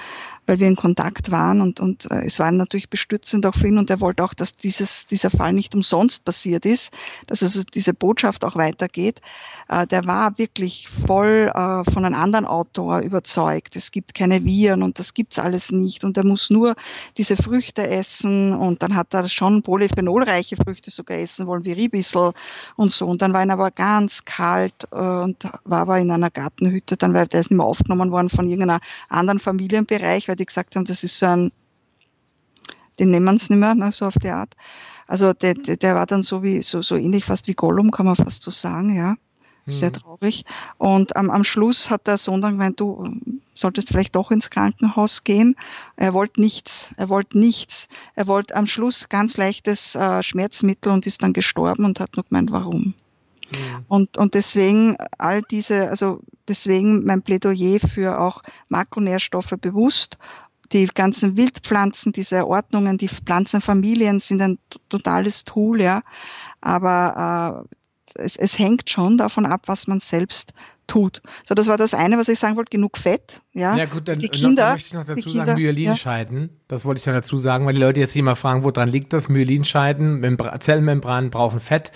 [0.46, 3.78] weil wir in Kontakt waren und, und äh, es war natürlich bestützend auch für ihn
[3.78, 6.94] und er wollte auch, dass dieses, dieser Fall nicht umsonst passiert ist,
[7.28, 9.22] dass also diese Botschaft auch weitergeht.
[9.70, 13.76] Äh, der war wirklich voll von einem anderen Autor überzeugt.
[13.76, 16.76] Es gibt keine Viren und das gibt's alles nicht und er muss nur
[17.18, 22.34] diese Früchte essen und dann hat er schon polyphenolreiche Früchte sogar essen wollen, wie Ribissel
[22.76, 23.08] und so.
[23.08, 27.28] Und dann war ihn aber ganz kalt und war aber in einer Gartenhütte, dann weil
[27.28, 31.04] der ist nicht mehr aufgenommen worden von irgendeiner anderen Familienbereich, weil die gesagt haben, das
[31.04, 31.52] ist so ein,
[33.00, 34.56] den nehmen sie nicht mehr, ne, so auf die Art.
[35.08, 38.06] Also der, der, der war dann so wie so, so ähnlich fast wie Gollum, kann
[38.06, 39.16] man fast so sagen, ja.
[39.68, 39.94] Sehr mhm.
[39.94, 40.46] traurig.
[40.80, 43.04] Und am, am Schluss hat der Sohn dann gemeint, du
[43.54, 45.56] solltest vielleicht doch ins Krankenhaus gehen.
[45.96, 46.92] Er wollte nichts.
[46.98, 47.88] Er wollte nichts.
[48.16, 52.26] Er wollte am Schluss ganz leichtes äh, Schmerzmittel und ist dann gestorben und hat nur
[52.26, 52.96] gemeint, warum.
[53.52, 53.86] Mhm.
[53.88, 60.18] Und, und deswegen all diese, also deswegen mein Plädoyer für auch Makronährstoffe bewusst.
[60.72, 64.58] Die ganzen Wildpflanzen, diese Ordnungen, die Pflanzenfamilien sind ein
[64.88, 66.02] totales Tool, ja.
[66.62, 67.68] Aber
[68.16, 70.54] äh, es, es hängt schon davon ab, was man selbst
[70.92, 71.22] tut.
[71.46, 73.42] So, das war das eine, was ich sagen wollte, genug Fett.
[73.54, 76.42] Ja, ja gut, dann, die Kinder, dann möchte ich noch dazu Kinder, sagen, Myelinscheiden.
[76.42, 76.48] Ja.
[76.68, 79.30] Das wollte ich dann dazu sagen, weil die Leute jetzt immer fragen, woran liegt das?
[79.30, 81.94] Myelinscheiden, Membra Zellmembranen brauchen Fett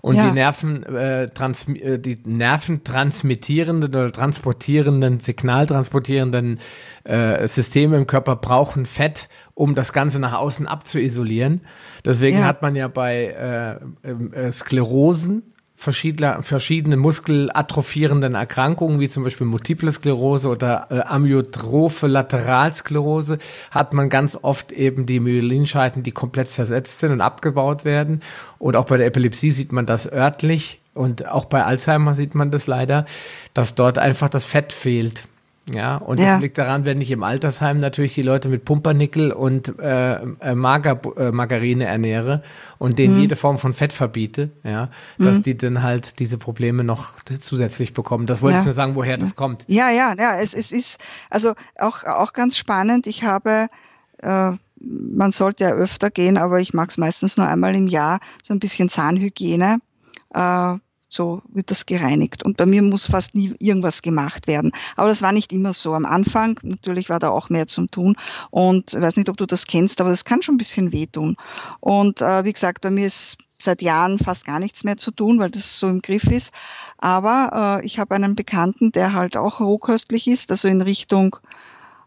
[0.00, 0.26] und ja.
[0.26, 6.58] die Nerven, äh, trans äh, die nerventransmittierenden oder transportierenden, signaltransportierenden
[7.04, 11.60] äh, Systeme im Körper brauchen Fett, um das Ganze nach außen abzuisolieren.
[12.04, 12.44] Deswegen ja.
[12.44, 15.51] hat man ja bei äh, äh, Sklerosen
[15.82, 23.38] verschiedene, verschiedene muskelatrophierenden Erkrankungen, wie zum Beispiel Multiple Sklerose oder äh, Amyotrophe Lateralsklerose,
[23.72, 28.20] hat man ganz oft eben die Myelinscheiden, die komplett zersetzt sind und abgebaut werden.
[28.58, 32.52] Und auch bei der Epilepsie sieht man das örtlich und auch bei Alzheimer sieht man
[32.52, 33.04] das leider,
[33.52, 35.24] dass dort einfach das Fett fehlt.
[35.70, 36.34] Ja, und ja.
[36.34, 40.54] das liegt daran, wenn ich im Altersheim natürlich die Leute mit Pumpernickel und äh, äh,
[40.54, 42.42] Margar, äh, Margarine ernähre
[42.78, 43.20] und denen mhm.
[43.20, 45.42] jede Form von Fett verbiete, ja, dass mhm.
[45.42, 48.26] die dann halt diese Probleme noch zusätzlich bekommen.
[48.26, 48.60] Das wollte ja.
[48.60, 49.64] ich nur sagen, woher das kommt.
[49.68, 53.06] Ja, ja, ja, es, es ist also auch, auch ganz spannend.
[53.06, 53.68] Ich habe
[54.18, 54.52] äh,
[54.84, 58.52] man sollte ja öfter gehen, aber ich mag es meistens nur einmal im Jahr, so
[58.52, 59.78] ein bisschen Zahnhygiene.
[60.34, 60.74] Äh,
[61.12, 62.42] so wird das gereinigt.
[62.42, 64.72] Und bei mir muss fast nie irgendwas gemacht werden.
[64.96, 65.94] Aber das war nicht immer so.
[65.94, 68.16] Am Anfang natürlich war da auch mehr zum Tun.
[68.50, 71.36] Und ich weiß nicht, ob du das kennst, aber das kann schon ein bisschen wehtun.
[71.80, 75.38] Und äh, wie gesagt, bei mir ist seit Jahren fast gar nichts mehr zu tun,
[75.38, 76.52] weil das so im Griff ist.
[76.98, 81.36] Aber äh, ich habe einen Bekannten, der halt auch rohköstlich ist, also in Richtung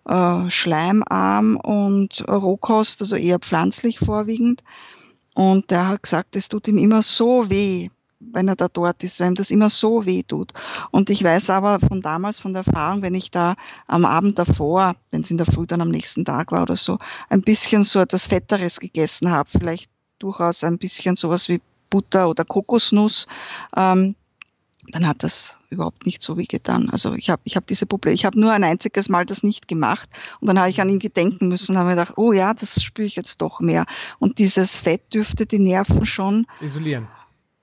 [0.08, 4.64] äh, Schleimarm und Rohkost, also eher pflanzlich vorwiegend.
[5.34, 9.20] Und der hat gesagt, es tut ihm immer so weh, wenn er da dort ist,
[9.20, 10.54] weil ihm das immer so weh tut.
[10.92, 13.56] Und ich weiß aber von damals, von der Erfahrung, wenn ich da
[13.88, 16.98] am Abend davor, wenn es in der Früh dann am nächsten Tag war oder so,
[17.30, 19.90] ein bisschen so etwas Fetteres gegessen habe, vielleicht
[20.20, 23.28] durchaus ein bisschen sowas wie Butter oder Kokosnuss,
[23.76, 24.16] ähm,
[24.92, 26.90] dann hat das überhaupt nicht so wie getan.
[26.92, 29.68] Also ich habe ich hab diese Probleme, ich habe nur ein einziges Mal das nicht
[29.68, 30.10] gemacht
[30.40, 32.84] und dann habe ich an ihn gedenken müssen und habe mir gedacht, oh ja, das
[32.84, 33.86] spüre ich jetzt doch mehr.
[34.20, 37.08] Und dieses Fett dürfte die Nerven schon isolieren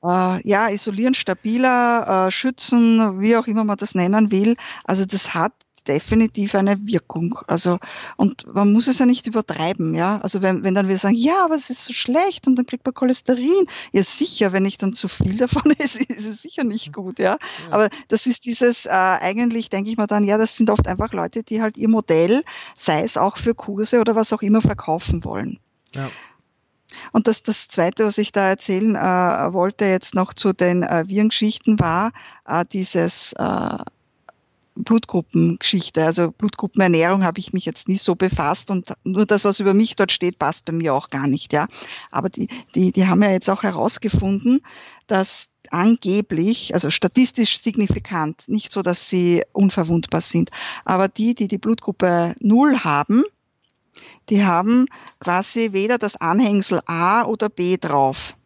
[0.03, 4.57] äh, ja, isolieren, stabiler, äh, schützen, wie auch immer man das nennen will.
[4.85, 5.53] Also das hat
[5.89, 7.39] definitiv eine Wirkung.
[7.47, 7.79] Also,
[8.17, 10.21] und man muss es ja nicht übertreiben, ja.
[10.21, 12.85] Also wenn, wenn dann wir sagen, ja, aber es ist so schlecht und dann kriegt
[12.87, 13.67] man Cholesterin.
[13.93, 17.37] Ja, sicher, wenn ich dann zu viel davon esse, ist es sicher nicht gut, ja.
[17.71, 21.13] Aber das ist dieses, äh, eigentlich denke ich mir dann, ja, das sind oft einfach
[21.13, 22.43] Leute, die halt ihr Modell,
[22.75, 25.59] sei es auch für Kurse oder was auch immer, verkaufen wollen.
[25.95, 26.11] Ja.
[27.13, 31.05] Und das, das Zweite, was ich da erzählen äh, wollte jetzt noch zu den äh,
[31.07, 32.13] Virengeschichten, war
[32.47, 33.79] äh, dieses äh,
[34.75, 36.05] Blutgruppengeschichte.
[36.05, 39.97] Also Blutgruppenernährung habe ich mich jetzt nie so befasst und nur das, was über mich
[39.97, 41.53] dort steht, passt bei mir auch gar nicht.
[41.53, 41.69] Ja,
[42.11, 44.61] aber die, die, die haben ja jetzt auch herausgefunden,
[45.07, 50.51] dass angeblich, also statistisch signifikant, nicht so, dass sie unverwundbar sind,
[50.85, 53.25] aber die, die die Blutgruppe Null haben,
[54.29, 54.87] die haben
[55.21, 58.37] quasi weder das Anhängsel A oder B drauf.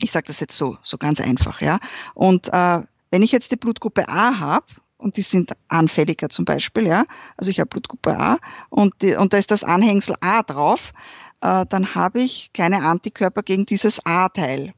[0.00, 1.78] Ich sage das jetzt so, so ganz einfach, ja.
[2.14, 2.80] Und äh,
[3.10, 4.66] wenn ich jetzt die Blutgruppe A habe,
[4.96, 7.04] und die sind anfälliger zum Beispiel, ja,
[7.36, 8.38] also ich habe Blutgruppe A
[8.68, 10.92] und, die, und da ist das Anhängsel A drauf,
[11.40, 14.74] äh, dann habe ich keine Antikörper gegen dieses A-Teil.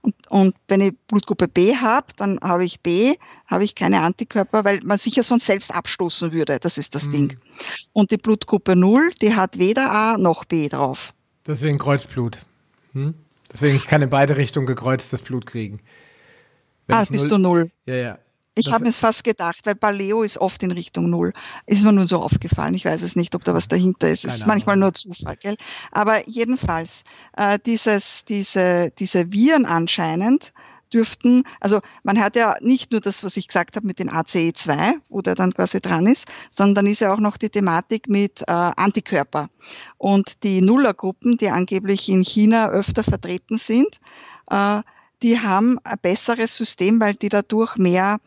[0.00, 3.14] Und, und wenn ich Blutgruppe B habe, dann habe ich B,
[3.46, 6.58] habe ich keine Antikörper, weil man sich ja sonst selbst abstoßen würde.
[6.60, 7.12] Das ist das mhm.
[7.12, 7.38] Ding.
[7.92, 11.14] Und die Blutgruppe 0, die hat weder A noch B drauf.
[11.46, 12.40] Deswegen Kreuzblut.
[12.92, 13.14] Hm?
[13.52, 15.80] Deswegen, ich kann in beide Richtungen gekreuztes Blut kriegen.
[16.86, 17.70] Wenn ah, bist null, du null.
[17.86, 18.18] Ja, ja.
[18.58, 21.32] Ich habe mir es fast gedacht, weil Paleo ist oft in Richtung Null.
[21.66, 22.74] Ist mir nur so aufgefallen.
[22.74, 24.24] Ich weiß es nicht, ob da was dahinter ist.
[24.24, 25.56] Es ist manchmal nur Zufall, gell?
[25.92, 27.04] Aber jedenfalls,
[27.36, 30.52] äh, dieses, diese, diese Viren anscheinend
[30.92, 34.94] dürften, also man hat ja nicht nur das, was ich gesagt habe mit den ACE2,
[35.08, 38.42] wo der dann quasi dran ist, sondern dann ist ja auch noch die Thematik mit
[38.42, 39.50] äh, Antikörper.
[39.98, 44.00] Und die Nullergruppen, die angeblich in China öfter vertreten sind,
[44.50, 44.80] äh,
[45.22, 48.18] die haben ein besseres System, weil die dadurch mehr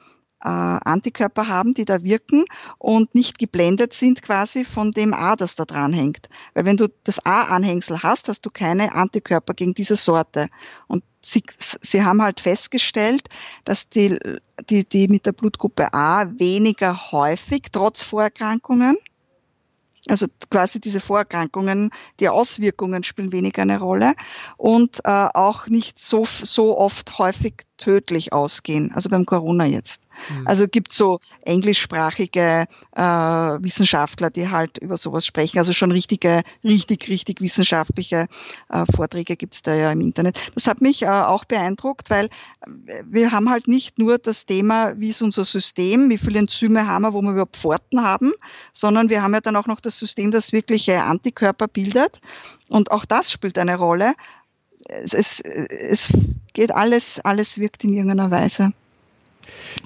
[0.48, 2.46] Antikörper haben, die da wirken
[2.78, 6.30] und nicht geblendet sind quasi von dem A, das da dran hängt.
[6.54, 10.48] Weil wenn du das A-Anhängsel hast, hast du keine Antikörper gegen diese Sorte.
[10.88, 13.30] Und sie, sie haben halt festgestellt,
[13.66, 14.18] dass die,
[14.70, 18.98] die, die mit der Blutgruppe A weniger häufig, trotz Vorerkrankungen,
[20.08, 24.16] also quasi diese Vorerkrankungen, die Auswirkungen spielen weniger eine Rolle
[24.58, 30.04] und äh, auch nicht so, so oft häufig tödlich ausgehen, also beim Corona jetzt.
[30.30, 30.48] Mhm.
[30.48, 35.58] Also gibt so englischsprachige äh, Wissenschaftler, die halt über sowas sprechen.
[35.58, 38.28] Also schon richtige, richtig, richtig wissenschaftliche
[38.70, 40.40] äh, Vorträge gibt's da ja im Internet.
[40.54, 42.26] Das hat mich äh, auch beeindruckt, weil
[42.86, 46.88] äh, wir haben halt nicht nur das Thema, wie ist unser System, wie viele Enzyme
[46.88, 48.32] haben wir, wo wir überhaupt Pforten haben,
[48.72, 52.22] sondern wir haben ja dann auch noch das System, das wirkliche Antikörper bildet.
[52.70, 54.14] Und auch das spielt eine Rolle
[54.88, 56.10] es, es, es
[56.54, 58.74] geht alles, alles wirkt in irgendeiner Weise.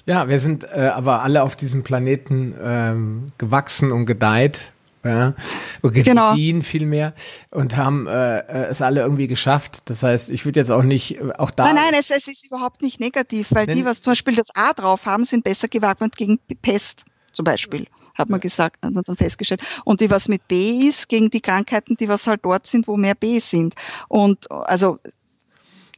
[0.05, 4.71] Ja, wir sind äh, aber alle auf diesem Planeten ähm, gewachsen und gedeiht.
[5.03, 5.35] Ja,
[5.83, 6.31] genau.
[6.31, 7.13] gediehen vielmehr
[7.51, 9.83] und haben äh, äh, es alle irgendwie geschafft.
[9.85, 11.65] Das heißt, ich würde jetzt auch nicht, auch da.
[11.65, 14.73] Nein, nein, es, es ist überhaupt nicht negativ, weil die, was zum Beispiel das A
[14.73, 17.85] drauf haben, sind besser gewappnet gegen Pest zum Beispiel
[18.15, 19.61] hat man gesagt, hat man dann festgestellt.
[19.83, 22.97] Und die, was mit B ist, gegen die Krankheiten, die was halt dort sind, wo
[22.97, 23.75] mehr B sind.
[24.07, 24.99] Und also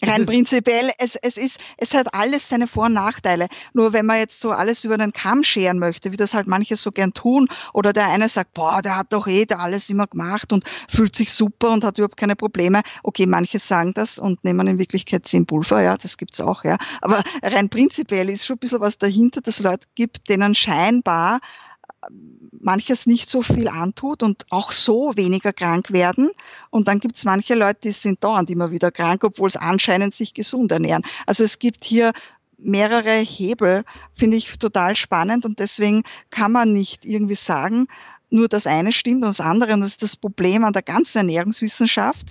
[0.01, 3.47] Rein prinzipiell, es, es ist, es hat alles seine Vor- und Nachteile.
[3.73, 6.75] Nur wenn man jetzt so alles über den Kamm scheren möchte, wie das halt manche
[6.75, 10.05] so gern tun, oder der eine sagt, boah, der hat doch eh da alles immer
[10.05, 12.81] gemacht und fühlt sich super und hat überhaupt keine Probleme.
[13.01, 16.77] Okay, manche sagen das und nehmen in Wirklichkeit zehn Pulver, ja, das gibt's auch, ja.
[17.01, 21.39] Aber rein prinzipiell ist schon ein bisschen was dahinter, dass es Leute gibt, denen scheinbar
[22.59, 26.31] manches nicht so viel antut und auch so weniger krank werden.
[26.69, 30.13] Und dann gibt es manche Leute, die sind dauernd immer wieder krank, obwohl es anscheinend
[30.13, 31.03] sich gesund ernähren.
[31.25, 32.13] Also es gibt hier
[32.57, 37.87] mehrere Hebel, finde ich total spannend und deswegen kann man nicht irgendwie sagen,
[38.29, 39.73] nur das eine stimmt und das andere.
[39.73, 42.27] Und das ist das Problem an der ganzen Ernährungswissenschaft.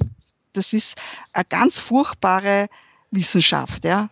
[0.52, 0.98] Das ist
[1.32, 2.66] eine ganz furchtbare
[3.10, 4.08] Wissenschaft, ja.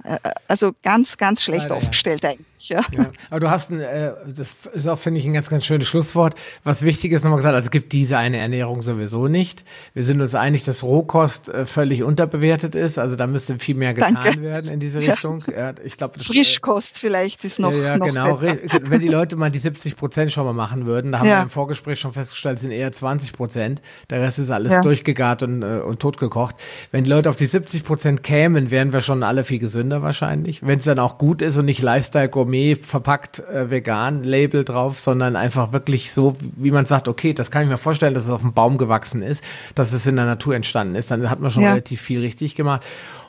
[0.49, 2.31] Also ganz, ganz schlecht Leider, aufgestellt ja.
[2.31, 2.47] eigentlich.
[2.59, 2.81] Ja.
[2.93, 3.11] ja.
[3.31, 6.35] Aber du hast, ein, äh, das ist auch, finde ich, ein ganz, ganz schönes Schlusswort.
[6.63, 9.65] Was wichtig ist, nochmal gesagt, also es gibt diese eine Ernährung sowieso nicht.
[9.93, 12.99] Wir sind uns einig, dass Rohkost äh, völlig unterbewertet ist.
[12.99, 14.43] Also da müsste viel mehr getan Danke.
[14.43, 15.45] werden in diese Richtung.
[15.55, 15.75] Ja.
[15.85, 18.27] ich glaube, Frischkost vielleicht ist noch, ja, noch genau.
[18.27, 18.57] Besser.
[18.85, 21.51] Wenn die Leute mal die 70 Prozent schon mal machen würden, da haben wir im
[21.51, 23.83] Vorgespräch schon festgestellt, sind eher 20 Prozent.
[24.11, 26.57] Der Rest ist alles durchgegart und, äh, und totgekocht.
[26.93, 30.65] Wenn die Leute auf die 70 Prozent kämen, wären wir schon alle viel gesünder wahrscheinlich.
[30.67, 35.37] Wenn es dann auch gut ist und nicht Lifestyle-Gourmet verpackt äh, vegan Label drauf, sondern
[35.37, 38.41] einfach wirklich so, wie man sagt, okay, das kann ich mir vorstellen, dass es auf
[38.41, 39.43] dem Baum gewachsen ist,
[39.75, 41.71] dass es in der Natur entstanden ist, dann hat man schon ja.
[41.71, 42.83] relativ viel richtig gemacht.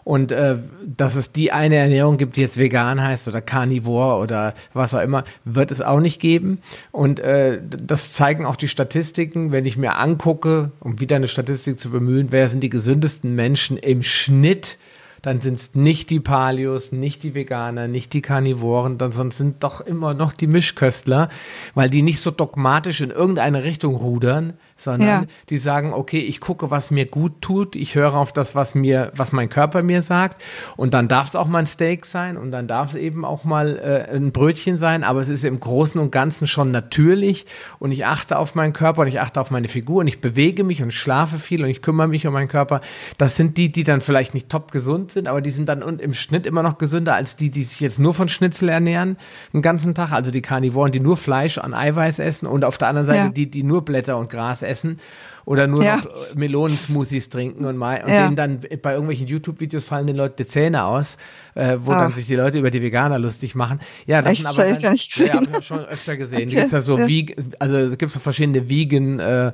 [0.06, 4.54] Und äh, dass es die eine Ernährung gibt, die jetzt vegan heißt oder Carnivore oder
[4.74, 6.62] was auch immer, wird es auch nicht geben.
[6.92, 11.80] Und äh, das zeigen auch die Statistiken, wenn ich mir angucke, um wieder eine Statistik
[11.80, 14.78] zu bemühen, wer sind die gesündesten Menschen im Schnitt
[15.26, 19.64] dann sind es nicht die Palios, nicht die Veganer, nicht die Karnivoren, dann sonst sind
[19.64, 21.30] doch immer noch die Mischköstler,
[21.74, 25.24] weil die nicht so dogmatisch in irgendeine Richtung rudern, sondern ja.
[25.50, 29.12] die sagen, okay, ich gucke, was mir gut tut, ich höre auf das, was mir,
[29.16, 30.42] was mein Körper mir sagt
[30.76, 33.46] und dann darf es auch mal ein Steak sein und dann darf es eben auch
[33.46, 37.46] mal äh, ein Brötchen sein, aber es ist im Großen und Ganzen schon natürlich
[37.80, 40.66] und ich achte auf meinen Körper und ich achte auf meine Figur und ich bewege
[40.66, 42.82] mich und schlafe viel und ich kümmere mich um meinen Körper.
[43.18, 46.14] Das sind die, die dann vielleicht nicht top gesund sind, aber die sind dann im
[46.14, 49.16] Schnitt immer noch gesünder als die, die sich jetzt nur von Schnitzel ernähren,
[49.54, 52.90] den ganzen Tag, also die Karnivoren, die nur Fleisch an Eiweiß essen und auf der
[52.90, 53.30] anderen Seite ja.
[53.30, 55.00] die, die nur Blätter und Gras essen
[55.46, 55.98] oder nur ja.
[55.98, 58.24] noch äh, Melonensmoothies trinken und mal und ja.
[58.24, 61.18] denen dann bei irgendwelchen YouTube-Videos fallen den Leuten die Zähne aus,
[61.54, 62.00] äh, wo Ach.
[62.00, 63.80] dann sich die Leute über die Veganer lustig machen.
[64.06, 64.48] Ja, das Echt?
[64.48, 65.28] sind aber dann, gar nicht gesehen.
[65.28, 66.48] Ja, hab ich schon öfter gesehen.
[66.48, 66.56] Okay.
[66.56, 67.08] Gibt's ja so ja.
[67.08, 69.52] Vegan, also gibt's so verschiedene Vegan äh,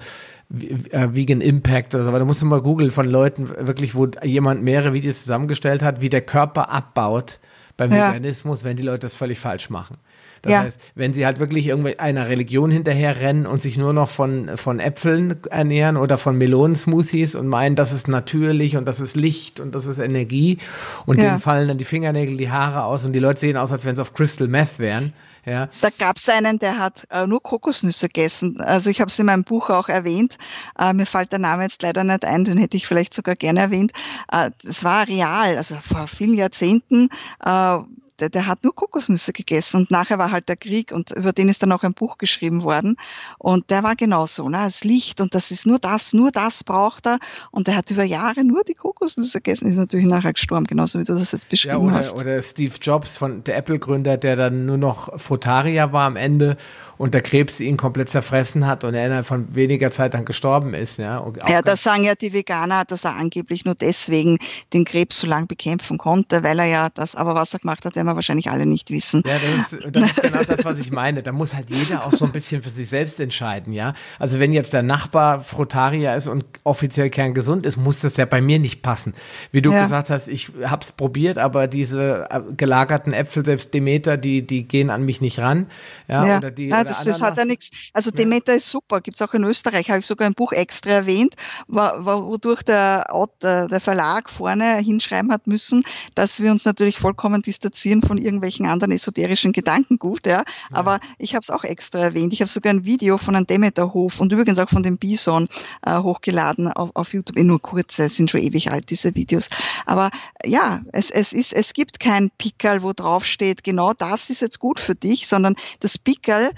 [0.92, 4.08] äh, Vegan Impact oder so, aber da musst du mal googeln von Leuten wirklich, wo
[4.24, 7.40] jemand mehrere Videos zusammengestellt hat, wie der Körper abbaut
[7.78, 8.10] beim ja.
[8.10, 9.98] Veganismus, wenn die Leute das völlig falsch machen.
[10.42, 10.62] Das ja.
[10.62, 14.80] heißt, wenn sie halt wirklich einer Religion hinterher rennen und sich nur noch von, von
[14.80, 19.76] Äpfeln ernähren oder von Melonensmoothies und meinen, das ist natürlich und das ist Licht und
[19.76, 20.58] das ist Energie
[21.06, 21.26] und ja.
[21.26, 23.96] denen fallen dann die Fingernägel, die Haare aus und die Leute sehen aus, als wenn
[23.96, 25.14] sie auf Crystal Meth wären.
[25.46, 25.70] Ja.
[25.82, 28.62] Da gab es einen, der hat äh, nur Kokosnüsse gegessen.
[28.62, 30.38] Also ich habe es in meinem Buch auch erwähnt.
[30.78, 33.60] Äh, mir fällt der Name jetzt leider nicht ein, den hätte ich vielleicht sogar gerne
[33.60, 33.92] erwähnt.
[34.32, 37.10] Äh, das war real, also vor vielen Jahrzehnten
[37.44, 37.78] äh,
[38.22, 41.50] der, der hat nur Kokosnüsse gegessen und nachher war halt der Krieg und über den
[41.50, 42.96] ist dann auch ein Buch geschrieben worden.
[43.40, 47.08] Und der war genauso, ne, das Licht und das ist nur das, nur das braucht
[47.08, 47.18] er.
[47.50, 51.04] Und der hat über Jahre nur die Kokosnüsse gegessen, ist natürlich nachher gestorben, genauso wie
[51.04, 52.14] du das jetzt beschrieben ja, oder, hast.
[52.14, 56.58] Oder Steve Jobs von der Apple-Gründer, der dann nur noch Frutarier war am Ende
[57.02, 60.76] und der Krebs ihn komplett zerfressen hat und er innerhalb von weniger Zeit dann gestorben
[60.76, 61.00] ist.
[61.00, 64.38] Ja, ja das sagen ja die Veganer, dass er angeblich nur deswegen
[64.72, 67.96] den Krebs so lange bekämpfen konnte, weil er ja das, aber was er gemacht hat,
[67.96, 69.24] werden wir wahrscheinlich alle nicht wissen.
[69.26, 71.24] Ja, das ist, das ist genau das, was ich meine.
[71.24, 73.96] Da muss halt jeder auch so ein bisschen für sich selbst entscheiden, ja.
[74.20, 78.42] Also wenn jetzt der Nachbar Frutarier ist und offiziell kerngesund ist, muss das ja bei
[78.42, 79.16] mir nicht passen.
[79.52, 79.82] Wie du ja.
[79.82, 84.92] gesagt hast, ich hab's probiert, aber diese äh, gelagerten Äpfel, selbst Demeter, die, die gehen
[84.92, 85.66] an mich nicht ran.
[86.08, 86.38] Ja, ja.
[86.38, 87.72] oder die, ja, das, das hat ja nichts.
[87.94, 88.58] Also Demeter ja.
[88.58, 91.36] ist super, gibt's auch in Österreich, habe ich sogar ein Buch extra erwähnt,
[91.68, 93.08] wodurch der,
[93.42, 95.84] der Verlag vorne hinschreiben hat müssen,
[96.16, 100.38] dass wir uns natürlich vollkommen distanzieren von irgendwelchen anderen esoterischen Gedankengut, ja.
[100.38, 100.44] ja.
[100.72, 102.34] Aber ich habe es auch extra erwähnt.
[102.34, 105.48] Ich habe sogar ein Video von einem Demeterhof und übrigens auch von dem Bison
[105.86, 107.38] äh, hochgeladen auf, auf YouTube.
[107.38, 109.50] Eh, nur kurze, sind schon ewig alt, diese Videos.
[109.86, 110.10] Aber
[110.46, 114.60] ja, es, es, ist, es gibt kein Pickerl, wo drauf steht, genau das ist jetzt
[114.60, 116.52] gut für dich, sondern das Pickerl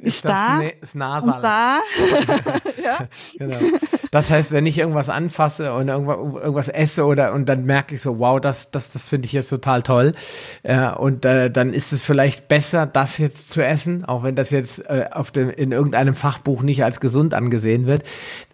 [0.00, 1.42] ist, ist da, ne ist Nasal.
[1.42, 1.80] da.
[2.82, 2.98] ja.
[3.38, 3.58] genau.
[4.10, 8.02] Das heißt, wenn ich irgendwas anfasse und irgendwas, irgendwas esse oder und dann merke ich
[8.02, 10.14] so, wow, das, das, das finde ich jetzt total toll.
[10.62, 14.50] Äh, und äh, dann ist es vielleicht besser, das jetzt zu essen, auch wenn das
[14.50, 18.04] jetzt äh, auf dem, in irgendeinem Fachbuch nicht als gesund angesehen wird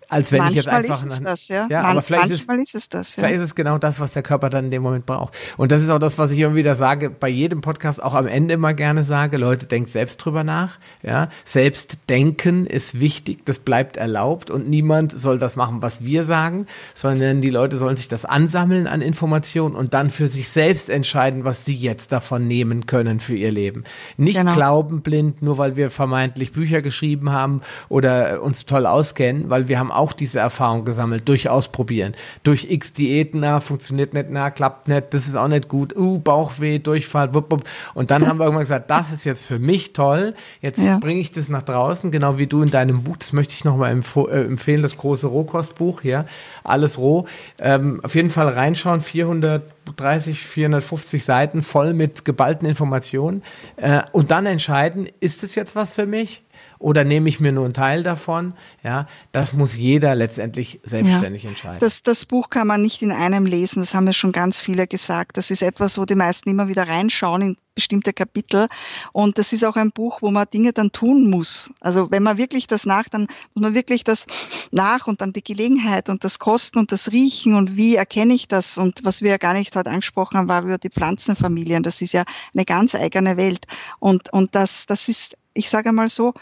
[0.09, 1.07] als wenn manchmal ich jetzt einfach.
[1.07, 1.67] Ist es das, ja.
[1.69, 3.21] ja Man, aber vielleicht manchmal ist, ist es das, ja.
[3.23, 5.35] Vielleicht ist es genau das, was der Körper dann in dem Moment braucht.
[5.57, 8.27] Und das ist auch das, was ich immer wieder sage, bei jedem Podcast auch am
[8.27, 10.79] Ende immer gerne sage, Leute, denkt selbst drüber nach.
[11.03, 16.25] Ja, selbst denken ist wichtig, das bleibt erlaubt und niemand soll das machen, was wir
[16.25, 20.89] sagen, sondern die Leute sollen sich das ansammeln an Informationen und dann für sich selbst
[20.89, 23.85] entscheiden, was sie jetzt davon nehmen können für ihr Leben.
[24.17, 24.55] Nicht Genau.
[24.55, 29.79] glauben blind, nur weil wir vermeintlich Bücher geschrieben haben oder uns toll auskennen, weil wir
[29.79, 32.15] haben auch diese Erfahrung gesammelt, durch Ausprobieren.
[32.43, 36.19] Durch x Diäten, na, funktioniert nicht, na, klappt nicht, das ist auch nicht gut, uh,
[36.19, 37.65] Bauchweh, Durchfall, wupp, wupp.
[37.95, 40.99] Und dann haben wir irgendwann gesagt, das ist jetzt für mich toll, jetzt Ja.
[40.99, 43.93] bringe ich das nach draußen, genau wie du in deinem Buch, das möchte ich nochmal
[43.93, 46.25] empf äh, empfehlen, das große Rohkostbuch, ja,
[46.65, 47.27] alles roh.
[47.59, 53.43] Ähm, auf jeden Fall reinschauen, 430, 450 Seiten voll mit geballten Informationen
[53.77, 56.43] äh, und dann entscheiden, ist es jetzt was für mich?
[56.87, 58.55] Oder nehme ich mir nur einen Teil davon?
[58.85, 61.81] Ja, das muss jeder letztendlich selbstständig entscheiden.
[61.81, 64.87] Das, das Buch kann man nicht in einem lesen, das haben ja schon ganz viele
[64.87, 65.37] gesagt.
[65.37, 68.69] Das ist etwas, wo die meisten immer wieder reinschauen in bestimmte Kapitel.
[69.13, 71.73] Und das ist auch ein Buch, wo man Dinge dann tun muss.
[71.81, 73.23] Also wenn man wirklich das nach, dann
[73.55, 74.27] muss man wirklich das
[74.71, 78.47] nach und dann die Gelegenheit und das Kosten und das Riechen und wie erkenne ich
[78.47, 78.79] das?
[78.79, 81.83] Und was wir ja gar nicht heute angesprochen haben, war über die Pflanzenfamilien.
[81.83, 82.23] Das ist ja
[82.55, 83.67] eine ganz eigene Welt.
[83.99, 86.33] Und, und das, das ist, ich sage mal so,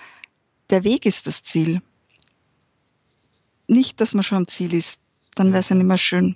[0.74, 1.82] der Weg ist das Ziel.
[3.68, 4.98] Nicht, dass man schon am Ziel ist.
[5.36, 6.34] Dann wäre es ja nicht mehr schön.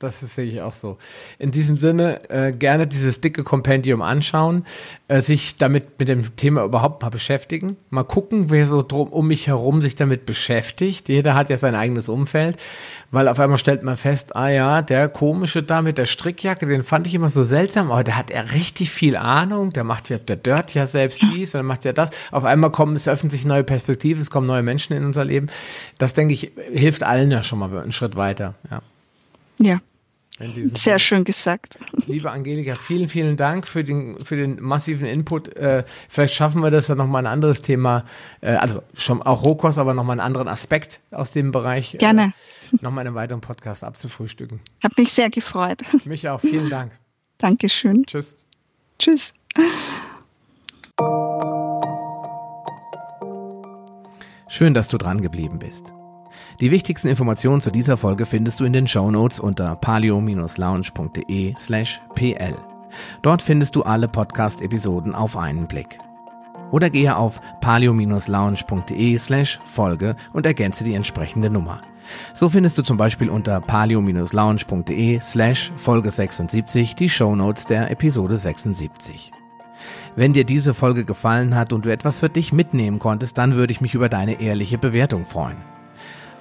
[0.00, 0.96] Das ist, sehe ich auch so.
[1.38, 4.64] In diesem Sinne, äh, gerne dieses dicke Kompendium anschauen,
[5.08, 9.28] äh, sich damit mit dem Thema überhaupt mal beschäftigen, mal gucken, wer so drum um
[9.28, 11.10] mich herum sich damit beschäftigt.
[11.10, 12.56] Jeder hat ja sein eigenes Umfeld,
[13.10, 16.82] weil auf einmal stellt man fest, ah ja, der komische da mit der Strickjacke, den
[16.82, 20.16] fand ich immer so seltsam, aber der hat ja richtig viel Ahnung, der macht ja,
[20.16, 22.08] der dört ja selbst dies, der macht ja das.
[22.30, 25.48] Auf einmal kommen, es öffnen sich neue Perspektiven, es kommen neue Menschen in unser Leben.
[25.98, 28.80] Das, denke ich, hilft allen ja schon mal einen Schritt weiter, ja.
[29.62, 29.78] Ja,
[30.40, 31.78] sehr schön gesagt.
[32.06, 35.54] Liebe Angelika, vielen, vielen Dank für den, für den massiven Input.
[35.56, 38.04] Äh, vielleicht schaffen wir das dann nochmal ein anderes Thema,
[38.40, 41.96] äh, also schon auch Rohkost, aber nochmal einen anderen Aspekt aus dem Bereich.
[41.98, 42.32] Gerne.
[42.72, 44.60] Äh, nochmal in einem weiteren Podcast abzufrühstücken.
[44.82, 45.82] Hat mich sehr gefreut.
[46.04, 46.40] Mich auch.
[46.40, 46.92] Vielen Dank.
[47.38, 48.04] Dankeschön.
[48.06, 48.36] Tschüss.
[48.98, 49.32] Tschüss.
[54.48, 55.92] Schön, dass du dran geblieben bist.
[56.60, 62.54] Die wichtigsten Informationen zu dieser Folge findest du in den Shownotes unter palio-lounge.de slash pl.
[63.22, 65.98] Dort findest du alle Podcast-Episoden auf einen Blick.
[66.70, 71.80] Oder gehe auf palio-lounge.de slash Folge und ergänze die entsprechende Nummer.
[72.34, 79.32] So findest du zum Beispiel unter palio-lounge.de slash Folge 76 die Shownotes der Episode 76.
[80.14, 83.72] Wenn dir diese Folge gefallen hat und du etwas für dich mitnehmen konntest, dann würde
[83.72, 85.56] ich mich über deine ehrliche Bewertung freuen.